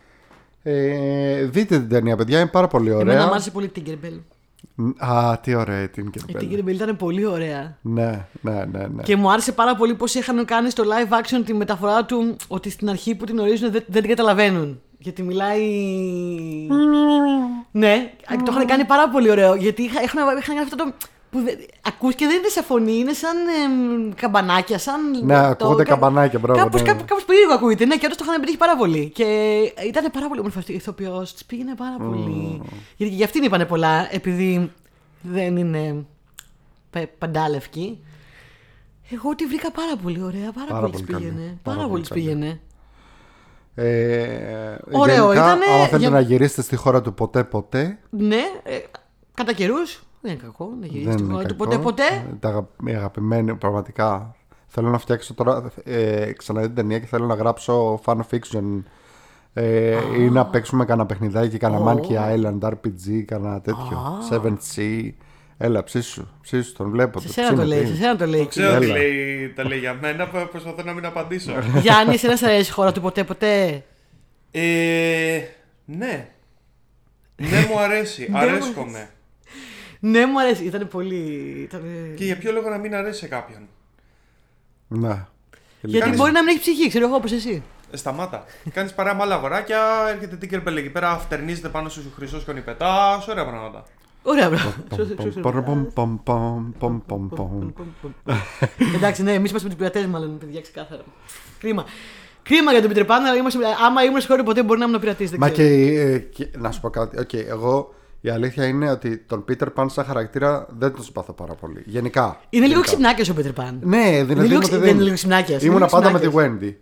ε, 0.63 1.43
Δείτε 1.43 1.79
την 1.79 1.89
ταινία 1.89 2.15
παιδιά 2.15 2.39
Είναι 2.39 2.49
πάρα 2.49 2.67
πολύ 2.67 2.89
Εμένα 2.89 3.09
ωραία 3.09 3.25
μου 3.25 3.31
άρεσε 3.31 3.51
πολύ 3.51 3.65
η 3.65 3.71
Tinkerbell. 3.75 4.19
Α, 4.97 5.37
τι 5.41 5.55
ωραία 5.55 5.81
η 5.81 5.87
την 5.87 6.11
Η 6.27 6.35
Tinkerbell 6.39 6.73
ήταν 6.73 6.95
πολύ 6.95 7.25
ωραία. 7.25 7.77
Ναι, 7.81 8.25
ναι, 8.41 8.65
ναι. 8.71 8.87
ναι. 8.87 9.03
Και 9.03 9.15
μου 9.15 9.31
άρεσε 9.31 9.51
πάρα 9.51 9.75
πολύ 9.75 9.95
πώς 9.95 10.15
είχαν 10.15 10.45
κάνει 10.45 10.69
στο 10.69 10.83
live 10.83 11.13
action 11.13 11.41
τη 11.45 11.53
μεταφορά 11.53 12.05
του 12.05 12.35
ότι 12.47 12.69
στην 12.69 12.89
αρχή 12.89 13.15
που 13.15 13.25
την 13.25 13.39
ορίζουν 13.39 13.71
δεν, 13.71 13.83
δεν 13.87 14.01
την 14.01 14.09
καταλαβαίνουν. 14.09 14.81
Γιατί 14.97 15.23
μιλάει. 15.23 15.61
ναι, 17.71 18.11
το 18.45 18.51
είχαν 18.51 18.65
κάνει 18.65 18.85
πάρα 18.85 19.09
πολύ 19.09 19.29
ωραίο. 19.29 19.55
Γιατί 19.55 19.81
είχα- 19.83 20.01
είχαν, 20.03 20.37
είχαν 20.37 20.55
κάνει 20.55 20.59
αυτό 20.59 20.75
το. 20.75 20.93
Που 21.29 21.39
δεν, 21.43 21.57
ακούς 21.87 22.15
και 22.15 22.25
δεν 22.25 22.37
είναι 22.37 22.47
σε 22.47 22.61
φωνή, 22.63 22.91
είναι 22.97 23.13
σαν 23.13 23.35
εμ, 23.65 24.09
καμπανάκια, 24.15 24.77
σαν. 24.77 25.25
Ναι, 25.25 25.37
ακούγονται 25.47 25.83
καμπανάκια, 25.83 26.39
μπράβο, 26.39 26.59
Κάπως, 26.59 26.81
ναι. 26.81 26.87
κάπως, 26.87 27.03
κάπως 27.05 27.25
περίεργο 27.25 27.53
ακούγεται, 27.53 27.85
ναι, 27.85 27.95
και 27.95 28.05
όντως 28.05 28.17
το 28.17 28.23
είχαν 28.27 28.39
πετύχει 28.39 28.57
πάρα 28.57 28.75
πολύ. 28.77 29.09
Και 29.09 29.23
ήταν 29.87 30.11
πάρα 30.11 30.27
πολύ 30.27 30.39
όμορφο 30.39 30.59
αυτή 30.59 30.71
η 30.71 30.75
ηθοποιό, 30.75 31.27
τη 31.37 31.43
πήγαινε 31.47 31.75
πάρα 31.75 31.95
πολύ. 31.97 32.61
Γιατί 32.97 33.11
και 33.11 33.15
για 33.15 33.25
αυτήν 33.25 33.43
είπανε 33.43 33.65
πολλά, 33.65 34.07
επειδή 34.15 34.71
δεν 35.21 35.57
είναι 35.57 36.05
πε- 36.89 37.17
παντάλευκη. 37.17 37.99
Εγώ 39.11 39.35
τη 39.35 39.45
βρήκα 39.45 39.71
πάρα 39.71 39.95
πολύ 40.03 40.21
ωραία, 40.23 40.51
πάρα, 40.51 40.67
Πάρα 40.67 40.79
πολύ 40.79 40.91
πολύ 40.91 41.03
της 41.05 41.13
καλή. 41.13 41.25
πήγαινε. 41.25 41.41
Πάρα 41.47 41.59
Πάρα, 41.63 41.77
πολύ 41.77 41.89
πολύ 41.89 42.01
της 42.01 42.09
καλή. 42.09 42.21
πήγαινε. 42.23 42.59
Ε, 43.79 44.77
Ωραίο, 44.91 45.23
γενικά, 45.25 45.31
ήτανε 45.33 45.65
άμα 45.65 45.77
θέλετε 45.83 45.97
για- 45.97 46.09
να 46.09 46.19
γυρίσετε 46.19 46.61
στη 46.61 46.75
χώρα 46.75 47.01
του 47.01 47.13
ποτέ 47.13 47.43
ποτέ, 47.43 47.97
Ναι, 48.09 48.41
ε, 48.63 48.77
κατά 49.33 49.53
καιρούς. 49.53 50.03
Δεν 50.21 50.31
είναι 50.31 50.41
κακό 50.43 50.69
να 50.79 50.85
γυρίσεις 50.85 51.05
δεν 51.07 51.13
στη 51.17 51.23
είναι 51.23 51.33
χώρα 51.33 51.45
του 51.47 51.55
κακό. 51.55 51.69
ποτέ 51.69 51.77
ποτέ. 51.83 52.03
Ε, 52.03 52.35
Τα 52.39 52.49
αγα- 52.49 52.67
η 52.85 52.91
αγαπημένη, 52.95 53.55
πραγματικά. 53.55 54.35
Θέλω 54.67 54.89
να 54.89 54.97
φτιάξω 54.97 55.33
τώρα, 55.33 55.71
ε, 55.83 56.31
ξαναδεί 56.31 56.65
την 56.67 56.75
ταινία 56.75 56.99
και 56.99 57.05
θέλω 57.05 57.25
να 57.25 57.33
γράψω 57.33 57.99
fan 58.05 58.17
fiction 58.31 58.83
ε, 59.53 59.97
ή 60.19 60.29
να 60.29 60.45
παίξουμε 60.45 60.85
κανένα 60.85 61.05
παιχνιδάκι, 61.07 61.57
κανένα 61.57 61.91
Ω. 61.91 61.93
Monkey 61.93 62.35
Island, 62.35 62.59
RPG, 62.69 63.21
κανένα 63.25 63.61
τέτοιο. 63.61 64.17
7C. 64.29 64.81
Έλα, 65.57 65.83
ψήσου, 65.83 66.27
ψήσου, 66.41 66.73
τον 66.73 66.89
βλέπω. 66.89 67.19
Σε 67.19 67.27
το 67.27 67.33
σένα 67.33 67.47
το 67.49 67.53
ψήνω, 67.55 67.67
λέει, 67.67 67.79
τι 67.79 67.85
σε 67.85 67.91
είναι. 67.93 68.01
σένα 68.01 68.15
το 68.15 68.25
λέει. 68.25 68.47
Ξέρω 68.47 68.79
τι 68.79 68.85
Έλα. 68.85 68.97
λέει, 68.97 69.49
τα 69.49 69.63
λέει 69.67 69.79
για 69.79 69.93
μένα, 69.93 70.27
προ- 70.27 70.49
προσπαθώ 70.49 70.83
να 70.83 70.93
μην 70.93 71.05
απαντήσω. 71.05 71.51
Γιάννη, 71.81 72.13
εσένα 72.13 72.35
σε 72.35 72.45
αρέσει 72.45 72.69
η 72.69 72.73
χώρα 72.73 72.91
του 72.91 73.01
ποτέ 73.01 73.23
ποτέ; 73.23 73.83
ε, 74.51 75.41
ναι. 75.85 76.29
Ναι, 77.35 77.65
μου 77.69 77.79
αρέσει. 77.79 78.27
μου 78.31 78.37
Αρέσκομαι. 78.37 79.09
Ναι, 79.99 80.25
μου 80.25 80.39
αρέσει. 80.39 80.63
Ήταν 80.63 80.87
πολύ. 80.87 81.15
Ήταν... 81.61 81.81
Και 82.15 82.23
για 82.25 82.37
ποιο 82.37 82.51
λόγο 82.51 82.69
να 82.69 82.77
μην 82.77 82.95
αρέσει 82.95 83.19
σε 83.19 83.27
κάποιον; 83.27 83.59
Ναι. 84.87 85.25
Γιατί 85.81 85.99
Κάνεις- 85.99 86.17
μπορεί 86.19 86.31
να 86.31 86.39
μην 86.43 86.49
έχει 86.49 86.59
ψυχή, 86.59 86.89
ξέρω 86.89 87.05
εγώ 87.05 87.15
όπως 87.15 87.31
εσύ. 87.31 87.63
Ε, 87.91 87.97
σταμάτα. 87.97 88.45
Κάνεις 88.73 88.93
παρέα 88.93 89.13
με 89.15 89.21
άλλα 89.21 89.35
αγοράκια, 89.35 89.79
έρχεται 90.13 90.35
την 90.35 90.49
κερπέλ 90.49 90.77
εκεί 90.77 90.89
πέρα, 90.89 91.17
φτερνίζεται 91.17 91.69
πάνω 91.69 91.89
σου 91.89 92.11
χρυσό 92.15 92.39
σκονιπετάς, 92.39 93.27
ωραία 93.27 93.45
πράγματα. 93.45 93.83
Ωραία, 94.23 94.49
μπράβο. 94.49 94.73
Πομ, 95.93 96.17
πομ, 96.17 96.17
πομ, 96.23 96.71
πομ, 96.77 96.99
πομ, 97.05 97.27
πομ. 97.27 97.69
Εντάξει, 98.95 99.23
ναι, 99.23 99.33
εμείς 99.33 99.49
είμαστε 99.49 99.67
με 99.69 99.75
τους 99.75 99.83
πειρατές, 99.83 100.05
μάλλον, 100.05 100.37
παιδιά, 100.37 100.61
ξεκάθαρα. 100.61 101.01
Κρίμα. 101.59 101.83
Κρίμα 102.43 102.71
για 102.71 102.81
τον 102.81 102.91
Peter 102.93 103.05
Pan, 103.05 103.19
αλλά 103.27 103.35
είμαστε, 103.35 103.59
άμα 103.85 104.03
ήμουν 104.03 104.21
σε 104.21 104.27
χώρα 104.27 104.43
ποτέ 104.43 104.63
μπορεί 104.63 104.79
να 104.79 104.85
ήμουν 104.85 104.99
πειρατής. 104.99 105.31
Μα 105.37 105.49
και, 105.49 105.63
ε, 105.63 106.17
και- 106.19 106.47
να 106.57 106.71
σου 106.71 106.81
πω 106.81 106.89
κάτι. 106.89 107.19
Οκ, 107.19 107.33
εγώ 107.33 107.93
η 108.21 108.29
αλήθεια 108.29 108.65
είναι 108.65 108.89
ότι 108.91 109.17
τον 109.17 109.45
Peter 109.49 109.67
Pan 109.75 109.85
σαν 109.89 110.05
χαρακτήρα 110.05 110.67
δεν 110.77 110.93
τον 110.93 111.03
συμπαθώ 111.03 111.33
πάρα 111.33 111.53
πολύ. 111.53 111.83
Γενικά. 111.85 112.39
Είναι 112.49 112.65
λίγο 112.67 112.81
Γενικά. 112.85 113.13
ξυπνάκια 113.15 113.33
ο 113.33 113.35
Peter 113.39 113.61
Pan. 113.63 113.73
Ναι, 113.81 114.03
δηλαδή. 114.09 114.31
Είναι 114.33 114.41
λίγο 114.43 114.53
μου 114.55 114.59
ξυ- 114.59 114.71
δεν- 114.71 114.79
δεν 114.81 114.93
είναι 114.93 115.03
λίγο 115.03 115.15
ξυπνάκιας, 115.15 115.61
είναι 115.61 115.71
Ήμουνα 115.71 115.85
λίγο 115.85 115.97
πάντα 115.97 116.11
με 116.11 116.19
τη 116.19 116.27
ξυπνάκιας. 116.27 116.71
Wendy. 116.71 116.75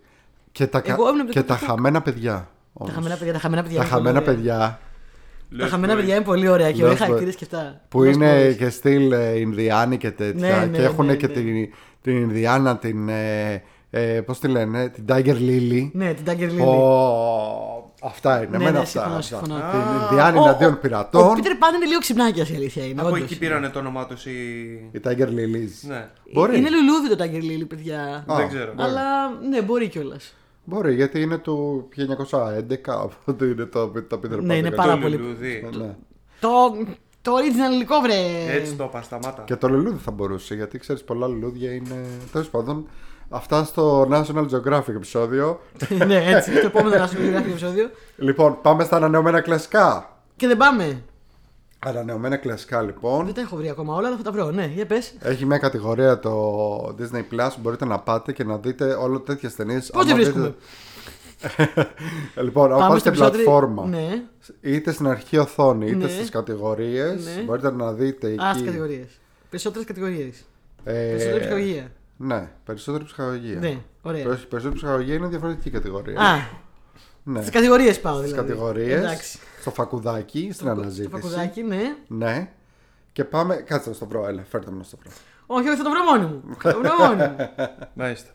Και 0.52 0.68
τα, 0.68 0.80
κα- 0.80 0.94
Εγώ 0.94 1.10
ήμουν 1.10 1.26
με 1.26 1.32
και 1.32 1.40
το- 1.40 1.46
τα 1.46 1.56
χαμένα 1.58 2.02
παιδιά. 2.02 2.32
Τα 2.34 2.48
όμως. 2.74 2.94
χαμένα 2.94 3.16
παιδιά, 3.16 3.34
τα 3.34 3.40
χαμένα 3.40 4.22
παιδιά. 4.22 4.80
Τα 5.50 5.56
είναι 5.56 5.70
πολύ 5.70 5.70
χαμένα 5.70 5.70
ωραία. 5.70 5.70
παιδιά 5.70 5.70
Τα 5.70 5.70
χαμένα 5.70 5.96
παιδιά 5.96 6.16
είναι 6.16 6.24
πολύ 6.26 6.48
ωραία 6.48 6.72
και 6.72 6.82
Lost 6.82 6.84
ωραία 6.84 6.94
Boys. 6.96 7.00
χαρακτήρες 7.00 7.32
και 7.32 7.44
αυτά. 7.44 7.82
που 7.90 8.02
Lost 8.02 8.14
είναι 8.14 8.48
Boys. 8.50 8.56
και 8.56 8.70
στυλ 8.70 9.12
ε, 9.12 9.40
Ινδιάνοι 9.40 9.98
και 9.98 10.12
τέτοια. 10.12 10.58
Ναι, 10.60 10.66
ναι, 10.66 10.78
και 10.78 10.84
έχουν 10.84 11.06
ναι, 11.06 11.16
και 11.16 11.28
ναι. 11.28 11.34
την, 11.34 11.46
την 12.02 12.18
Ινδιάνα, 12.18 12.78
την. 12.78 13.10
Ε, 13.10 13.64
ε, 13.90 14.22
Πώς 14.22 14.40
τη 14.40 14.48
λένε, 14.48 14.90
την 14.90 15.06
Tiger 15.10 15.36
Lily. 15.36 15.90
Ναι, 15.94 16.14
την 16.14 16.26
Tiger 16.28 16.50
Lily. 16.62 16.66
Ω, 16.66 17.94
αυτά 18.04 18.38
είναι. 18.38 18.48
Ναι, 18.50 18.56
εμένα 18.56 18.72
ναι, 18.72 18.78
αυτά. 18.78 18.90
συμφωνώ, 18.90 19.16
αυτά. 19.18 19.36
συμφωνώ. 19.38 19.60
Την 19.72 19.80
Ινδιάνη 20.10 20.38
Ο- 20.38 20.42
ο- 20.42 20.44
εναντίον 20.46 20.74
Ο 20.74 20.78
πειρατών. 20.82 21.38
Peter 21.38 21.48
Pan 21.64 21.76
είναι 21.76 21.86
λίγο 21.86 22.00
ξυπνάκια 22.00 22.46
η 22.52 22.56
αλήθεια 22.56 22.86
είναι. 22.86 23.02
Από 23.02 23.10
όντως. 23.10 23.22
εκεί 23.22 23.38
πήρανε 23.38 23.70
το 23.70 23.80
όνομά 23.80 24.06
τους 24.06 24.26
οι. 24.26 24.32
Η 24.92 25.00
Tiger 25.04 25.28
Lilies. 25.28 25.88
Ναι. 25.88 26.08
Μπορεί. 26.34 26.58
Είναι 26.58 26.70
λουλούδι 26.70 27.16
το 27.16 27.24
Tiger 27.24 27.44
Lily, 27.62 27.68
παιδιά. 27.68 28.00
Α, 28.28 28.36
Δεν 28.36 28.48
ξέρω. 28.48 28.74
μπορεί. 28.76 28.90
Αλλά 28.90 29.04
ναι, 29.50 29.62
μπορεί 29.62 29.88
κιόλας. 29.88 30.36
Μπορεί, 30.66 30.94
γιατί 30.94 31.22
είναι 31.22 31.38
του 31.38 31.88
1911, 31.98 32.08
οπότε 33.06 33.46
είναι 33.46 33.66
το, 33.66 33.88
το 33.88 34.20
Peter 34.24 34.34
Pan. 34.36 34.40
Ναι, 34.42 34.56
είναι 34.58 34.70
το 34.70 34.76
πάρα 34.76 34.92
Το 34.94 35.00
πολύ- 35.02 35.20
λουλούδι. 35.20 35.70
Ναι. 35.78 35.96
Το, 36.40 36.50
το 37.22 37.32
original 37.36 37.74
υλικό, 37.74 38.00
βρε. 38.00 38.14
Έτσι 38.56 38.74
το 38.76 38.84
είπα, 38.84 39.02
σταμάτα. 39.02 39.44
Και 39.46 39.56
το 39.56 39.68
λουλούδι 39.70 39.98
θα 39.98 40.12
μπορούσε, 40.12 40.56
γιατί 40.56 40.78
ξέρεις, 40.78 41.04
πολλά 41.04 41.28
λουλούδια 41.28 41.72
είναι. 41.72 42.06
Τέλος 42.32 42.50
πάντων, 42.50 42.88
αυτά 43.30 43.64
στο 43.64 44.08
National 44.12 44.46
Geographic 44.52 44.88
επεισόδιο. 44.96 45.60
ναι, 46.08 46.24
έτσι. 46.26 46.52
Το 46.52 46.66
επόμενο 46.66 46.98
να 46.98 47.08
σου 47.08 47.16
πει 47.16 47.36
επεισόδιο. 47.36 47.90
λοιπόν, 48.18 48.58
πάμε 48.62 48.84
στα 48.84 48.96
ανανεωμένα 48.96 49.42
κλασικά. 49.42 50.18
Και 50.36 50.48
δεν 50.48 50.58
πάμε. 50.58 51.04
Ανανεωμένα 51.80 52.38
κλασικά, 52.38 52.82
λοιπόν. 52.82 53.26
Δεν 53.26 53.34
τα 53.34 53.42
έχω 53.42 53.56
βρει 53.56 53.70
ακόμα 53.70 53.96
όλα, 53.96 54.08
αλλά 54.08 54.18
θα 54.18 54.24
τα 54.24 54.32
βρω. 54.32 54.52
Ναι, 54.52 54.72
για 54.76 54.86
πες. 54.86 55.14
Έχει 55.20 55.46
μια 55.46 55.58
κατηγορία 55.58 56.20
το 56.20 56.78
Disney 57.00 57.24
Plus 57.34 57.50
που 57.54 57.60
μπορείτε 57.62 57.86
να 57.86 58.00
πάτε 58.00 58.32
και 58.34 58.44
να 58.44 58.58
δείτε 58.58 58.94
όλο 58.94 59.20
τέτοιες 59.20 59.56
ταινίες. 59.56 59.90
Πώ 59.92 60.04
δεν 60.04 60.16
βρίσκουμε; 60.16 60.56
λοιπόν, 62.44 62.74
αν 62.74 62.80
πάτε 62.80 63.00
στην 63.00 63.12
επεισόδιο- 63.12 63.34
πλατφόρμα, 63.44 63.86
Ναι. 63.86 64.24
είτε 64.62 64.92
στην 64.92 65.08
αρχή 65.08 65.38
οθόνη, 65.38 65.86
είτε 65.86 65.96
Ναι. 66.06 66.08
στις 66.10 66.30
κατηγορίες, 66.30 67.26
Ναι. 67.36 67.42
μπορείτε 67.44 67.72
να 67.72 67.94
δείτε 67.94 68.28
εκεί. 68.28 68.44
Α, 68.44 68.52
στις 68.54 68.66
κατηγορίες. 68.66 69.08
Περισσότερες 69.50 69.88
κατηγορίες. 69.88 70.46
ε, 70.84 70.94
Περισσότερη 71.10 71.40
ψυχολογία. 71.40 71.92
Ναι, 72.18 72.50
περισσότερη 72.66 73.04
ψυχαγωγία. 73.04 73.60
Ναι, 73.60 73.78
ωραία. 74.02 74.24
Περισσ- 74.24 74.46
Περισσότερη 74.48 74.76
ψυχαγωγία 74.82 75.14
είναι 75.16 75.28
διαφορετική 75.28 75.70
κατηγορία. 75.70 76.20
Α, 76.22 76.36
ναι. 77.24 77.40
στις 77.40 77.52
κατηγορίες 77.52 78.00
πάω 78.00 78.18
Στις 78.18 78.30
δηλαδή. 78.30 78.48
κατηγορίες, 78.48 78.98
Εντάξει. 79.04 79.40
Στο 79.66 79.74
φακουδάκι, 79.74 80.50
στην 80.54 80.66
Το 80.66 80.72
αναζήτηση. 80.72 81.10
φακουδάκι, 81.10 81.62
ναι. 81.64 81.96
Ναι. 82.08 82.50
Και 83.12 83.24
πάμε. 83.24 83.56
Κάτσε 83.56 83.90
να 83.90 83.96
στο 83.96 84.06
βρω, 84.08 84.28
έλα, 84.28 84.44
φέρτε 84.50 84.72
με 84.72 84.78
να 84.78 84.84
στο 84.84 84.98
βρω. 85.02 85.12
Όχι, 85.46 85.68
όχι, 85.68 85.78
θα 85.78 85.84
το 85.84 85.90
βρω 85.90 86.04
μόνη 86.04 86.26
μου. 86.34 86.56
Θα 86.60 86.74
το 86.74 86.80
βρω 86.80 86.92
μόνη 87.00 87.16
μου. 87.30 87.36
Μάλιστα. 88.04 88.30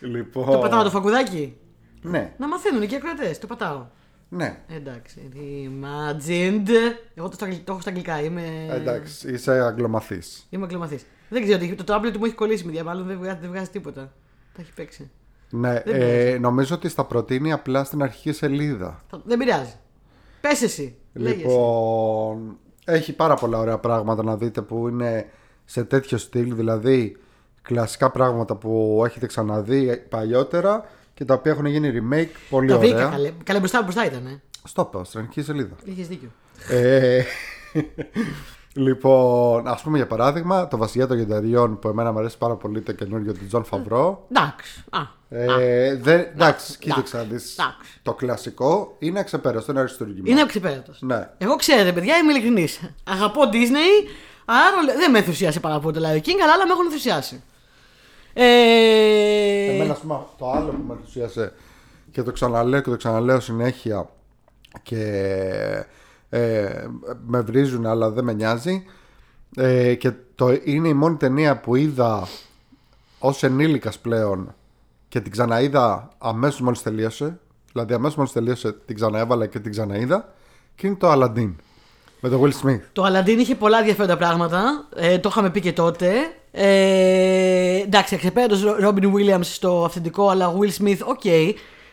Λοιπόν. 0.00 0.44
Το 0.50 0.58
πατάω 0.58 0.82
το 0.82 0.90
φακουδάκι; 0.90 1.56
Ναι, 2.02 2.34
Να 2.38 2.48
μαθαίνουν 2.48 2.86
και 2.86 2.94
οι 2.94 2.96
ακροατές. 2.96 3.38
Το 3.38 3.46
πατάω. 3.46 3.86
ναι. 4.28 4.58
Εντάξει. 4.68 5.28
Imagined. 5.34 6.68
Εγώ 7.14 7.28
το, 7.28 7.34
στα 7.34 7.44
αγγλ- 7.44 7.64
το 7.64 7.72
έχω 7.72 7.80
στα 7.80 7.90
αγγλικά. 7.90 8.20
Είμαι, 8.22 8.66
Εντάξει, 8.70 9.32
είσαι 9.32 9.50
αγγλομαθής. 9.52 10.46
είμαι 10.50 10.64
αγκλωμαθή. 10.64 11.00
Δεν 11.28 11.42
ξέρω 11.42 11.58
τι. 11.58 11.74
Το 11.74 11.94
tablet 11.94 12.10
του 12.12 12.18
μου 12.18 12.24
έχει 12.24 12.34
κολλήσει 12.34 12.64
με 12.64 12.82
μάλλον 12.82 13.06
δεν 13.06 13.18
βγάζει, 13.18 13.38
δεν 13.40 13.50
βγάζει 13.50 13.68
τίποτα. 13.70 14.12
Τα 14.52 14.60
έχει 14.62 14.72
παίξει. 14.72 15.10
Ναι, 15.50 15.72
Δεν 15.84 15.94
ε, 15.94 15.98
πειράζει. 15.98 16.38
νομίζω 16.38 16.74
ότι 16.74 16.88
στα 16.88 17.04
προτείνει 17.04 17.52
απλά 17.52 17.84
στην 17.84 18.02
αρχική 18.02 18.32
σελίδα. 18.32 19.00
Θα- 19.10 19.20
Δεν 19.24 19.38
πειράζει. 19.38 19.74
Πες 20.48 20.62
εσύ. 20.62 20.96
Λέγε 21.12 21.34
εσύ. 21.34 21.42
Λοιπόν, 21.46 22.58
έχει 22.84 23.12
πάρα 23.12 23.34
πολλά 23.34 23.58
ωραία 23.58 23.78
πράγματα 23.78 24.22
να 24.22 24.36
δείτε 24.36 24.62
που 24.62 24.88
είναι 24.88 25.26
σε 25.64 25.84
τέτοιο 25.84 26.18
στυλ, 26.18 26.54
δηλαδή 26.54 27.16
κλασικά 27.62 28.10
πράγματα 28.10 28.54
που 28.56 29.02
έχετε 29.06 29.26
ξαναδεί 29.26 30.04
παλιότερα 30.08 30.84
και 31.14 31.24
τα 31.24 31.34
οποία 31.34 31.52
έχουν 31.52 31.66
γίνει 31.66 31.92
remake 31.94 32.28
πολύ 32.50 32.68
Τα 32.68 32.78
βρήκα 32.78 32.96
ωραία. 32.96 33.08
καλέ. 33.08 33.32
Καλά 33.44 33.58
μπροστά, 33.58 33.82
μπροστά 33.82 34.06
ήταν. 34.06 34.26
Ε. 34.26 34.42
Στο 34.64 34.90
είπα, 34.92 35.04
στην 35.04 35.20
αρχική 35.20 35.42
σελίδα. 35.42 35.74
Είχε 35.84 36.02
δίκιο. 36.02 36.28
Ε, 36.68 37.22
λοιπόν, 38.76 39.68
ας 39.68 39.82
πούμε 39.82 39.96
για 39.96 40.06
παράδειγμα, 40.06 40.68
το 40.68 40.76
Βασιλιά 40.76 41.06
των 41.06 41.16
Λιονταριών 41.18 41.78
που 41.78 41.88
εμένα 41.88 42.12
μου 42.12 42.18
αρέσει 42.18 42.38
πάρα 42.38 42.54
πολύ 42.54 42.80
το 42.80 42.92
καινούριο 42.92 43.32
του 43.32 43.46
Jon 43.46 43.64
Favreau. 43.64 44.26
Εντάξει. 44.30 44.84
Α, 44.90 45.00
Ε, 45.28 45.96
δεν, 45.96 46.20
εντάξει, 46.20 46.78
κοίταξε 46.78 47.16
να 47.16 47.22
δεις. 47.22 47.52
εντάξει. 47.58 48.00
Το 48.02 48.14
κλασικό 48.14 48.94
είναι 48.98 49.18
αξεπέραστο, 49.20 49.70
είναι 49.72 49.80
αριστούργημα. 49.80 50.24
είναι 50.30 50.40
αξεπέραστο. 50.40 50.92
Ναι. 51.00 51.28
Εγώ 51.38 51.56
ξέρετε, 51.56 51.92
παιδιά, 51.92 52.16
είμαι 52.16 52.32
ειλικρινής. 52.32 52.80
Αγαπώ 53.04 53.40
Disney, 53.52 54.08
άρα 54.44 54.94
δεν 54.98 55.10
με 55.10 55.18
ενθουσιάσει 55.18 55.60
πάρα 55.60 55.78
πολύ 55.80 55.94
το 55.94 56.00
Lion 56.04 56.16
King, 56.18 56.38
αλλά 56.42 56.52
άλλα 56.52 56.66
με 56.66 56.72
έχουν 56.72 56.84
ενθουσιάσει. 56.84 57.42
Ε... 58.32 59.74
Εμένα, 59.74 59.92
ας 59.92 59.98
πούμε, 59.98 60.18
το 60.38 60.50
άλλο 60.50 60.66
που 60.70 60.84
με 60.86 60.92
ενθουσίασε 60.94 61.52
και 62.10 62.22
το 62.22 62.32
ξαναλέω 62.32 62.80
και 62.80 62.90
το 62.90 62.96
ξαναλέω 62.96 63.40
συνέχεια 63.40 64.08
και 64.82 65.04
ε, 66.36 66.86
με 67.26 67.40
βρίζουν 67.40 67.86
αλλά 67.86 68.10
δεν 68.10 68.24
με 68.24 68.32
νοιάζει 68.32 68.84
ε, 69.56 69.94
και 69.94 70.12
το, 70.34 70.58
είναι 70.64 70.88
η 70.88 70.94
μόνη 70.94 71.16
ταινία 71.16 71.60
που 71.60 71.76
είδα 71.76 72.28
ως 73.18 73.42
ενήλικας 73.42 73.98
πλέον 73.98 74.54
και 75.08 75.20
την 75.20 75.32
ξαναείδα 75.32 76.08
αμέσως 76.18 76.60
μόλις 76.60 76.82
τελείωσε 76.82 77.38
δηλαδή 77.72 77.94
αμέσως 77.94 78.16
μόλις 78.16 78.32
τελείωσε 78.32 78.72
την 78.72 78.94
ξαναέβαλα 78.94 79.46
και 79.46 79.58
την 79.58 79.70
ξαναείδα 79.70 80.34
και 80.74 80.86
είναι 80.86 80.96
το 80.96 81.12
Aladdin 81.12 81.54
με 82.20 82.28
τον 82.28 82.40
Will 82.42 82.66
Smith 82.66 82.80
Το 82.92 83.04
Aladdin 83.06 83.38
είχε 83.38 83.54
πολλά 83.54 83.78
ενδιαφέροντα 83.78 84.16
πράγματα. 84.16 84.88
Ε, 84.96 85.18
το 85.18 85.28
είχαμε 85.28 85.50
πει 85.50 85.60
και 85.60 85.72
τότε. 85.72 86.12
Ε, 86.50 87.80
εντάξει, 87.80 88.14
αξεπέραστο 88.14 88.76
Robin 88.80 89.12
Williams 89.14 89.40
στο 89.42 89.84
αυθεντικό, 89.84 90.28
αλλά 90.28 90.54
Will 90.58 90.82
Smith, 90.82 90.98
OK. 91.04 91.24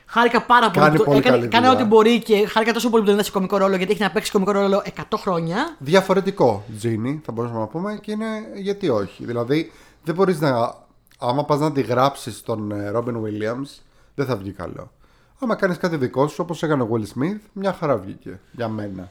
Χάρηκα 0.05 0.41
πάρα 0.41 0.71
πολύ. 0.71 0.85
Κάνει 0.85 0.97
που- 0.97 1.03
πολύ 1.03 1.17
έκανε, 1.17 1.35
καλή 1.35 1.47
έκανε 1.47 1.67
δουλειά. 1.67 1.81
ό,τι 1.81 1.87
μπορεί 1.89 2.19
και 2.19 2.47
χάρηκα 2.47 2.73
τόσο 2.73 2.89
πολύ 2.89 3.01
που 3.01 3.07
τον 3.07 3.15
είδα 3.17 3.23
σε 3.25 3.31
κομικό 3.31 3.57
ρόλο 3.57 3.75
γιατί 3.75 3.91
έχει 3.91 4.01
να 4.01 4.11
παίξει 4.11 4.31
κομικό 4.31 4.51
ρόλο 4.51 4.83
100 4.85 5.17
χρόνια. 5.17 5.75
διαφορετικό 5.79 6.63
Τζίνι, 6.77 7.21
θα 7.25 7.31
μπορούσαμε 7.31 7.59
να 7.59 7.67
πούμε, 7.67 7.97
και 8.01 8.11
είναι 8.11 8.25
γιατί 8.55 8.89
όχι. 8.89 9.25
Δηλαδή, 9.25 9.71
δεν 10.03 10.15
μπορείς 10.15 10.39
να. 10.39 10.73
Άμα 11.19 11.45
πας 11.45 11.59
να 11.59 11.71
αντιγράψεις 11.71 12.41
τον 12.41 12.71
ε, 12.71 12.89
Robin 12.89 13.15
Williams, 13.23 13.81
δεν 14.15 14.25
θα 14.25 14.35
βγει 14.35 14.51
καλό. 14.51 14.91
Άμα 15.39 15.55
κάνεις 15.55 15.77
κάτι 15.77 15.95
δικό 15.95 16.27
σου, 16.27 16.37
όπως 16.39 16.63
έκανε 16.63 16.83
ο 16.83 16.87
Will 16.91 17.01
Smith, 17.19 17.39
μια 17.53 17.73
χαρά 17.79 17.97
βγήκε 17.97 18.39
για 18.51 18.67
μένα. 18.67 19.09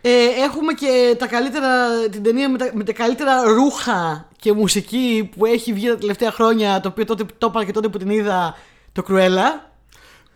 Ε, 0.00 0.10
έχουμε 0.44 0.72
και 0.72 1.16
τα 1.18 1.26
καλύτερα, 1.26 1.68
την 2.10 2.22
ταινία 2.22 2.50
με 2.50 2.58
τα, 2.58 2.70
με 2.74 2.84
τα 2.84 2.92
καλύτερα 2.92 3.42
ρούχα 3.42 4.28
και 4.36 4.52
μουσική 4.52 5.30
που 5.36 5.46
έχει 5.46 5.72
βγει 5.72 5.88
τα 5.88 5.96
τελευταία 5.96 6.30
χρόνια. 6.30 6.80
Το 6.80 6.88
οποίο 6.88 7.04
τότε 7.04 7.24
το 7.38 7.46
είπα 7.50 7.64
και 7.64 7.72
τότε 7.72 7.88
που 7.88 7.98
την 7.98 8.10
είδα. 8.10 8.54
Το 8.92 9.02
Cruella. 9.08 9.68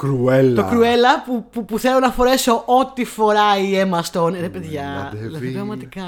Κρουέλα. 0.06 0.54
Το 0.62 0.68
Cruella 0.72 1.24
που, 1.26 1.44
που, 1.52 1.64
που 1.64 1.78
θέλω 1.78 1.98
να 1.98 2.10
φορέσω 2.10 2.62
ό,τι 2.66 3.04
φοράει 3.04 3.62
η 3.64 3.82
Emma 3.90 4.00
Stone. 4.12 4.34
Ρε 4.40 4.48
παιδιά, 4.48 5.08
Ντεβί. 5.12 5.26
δηλαδή 5.26 5.50
πραγματικά. 5.50 6.02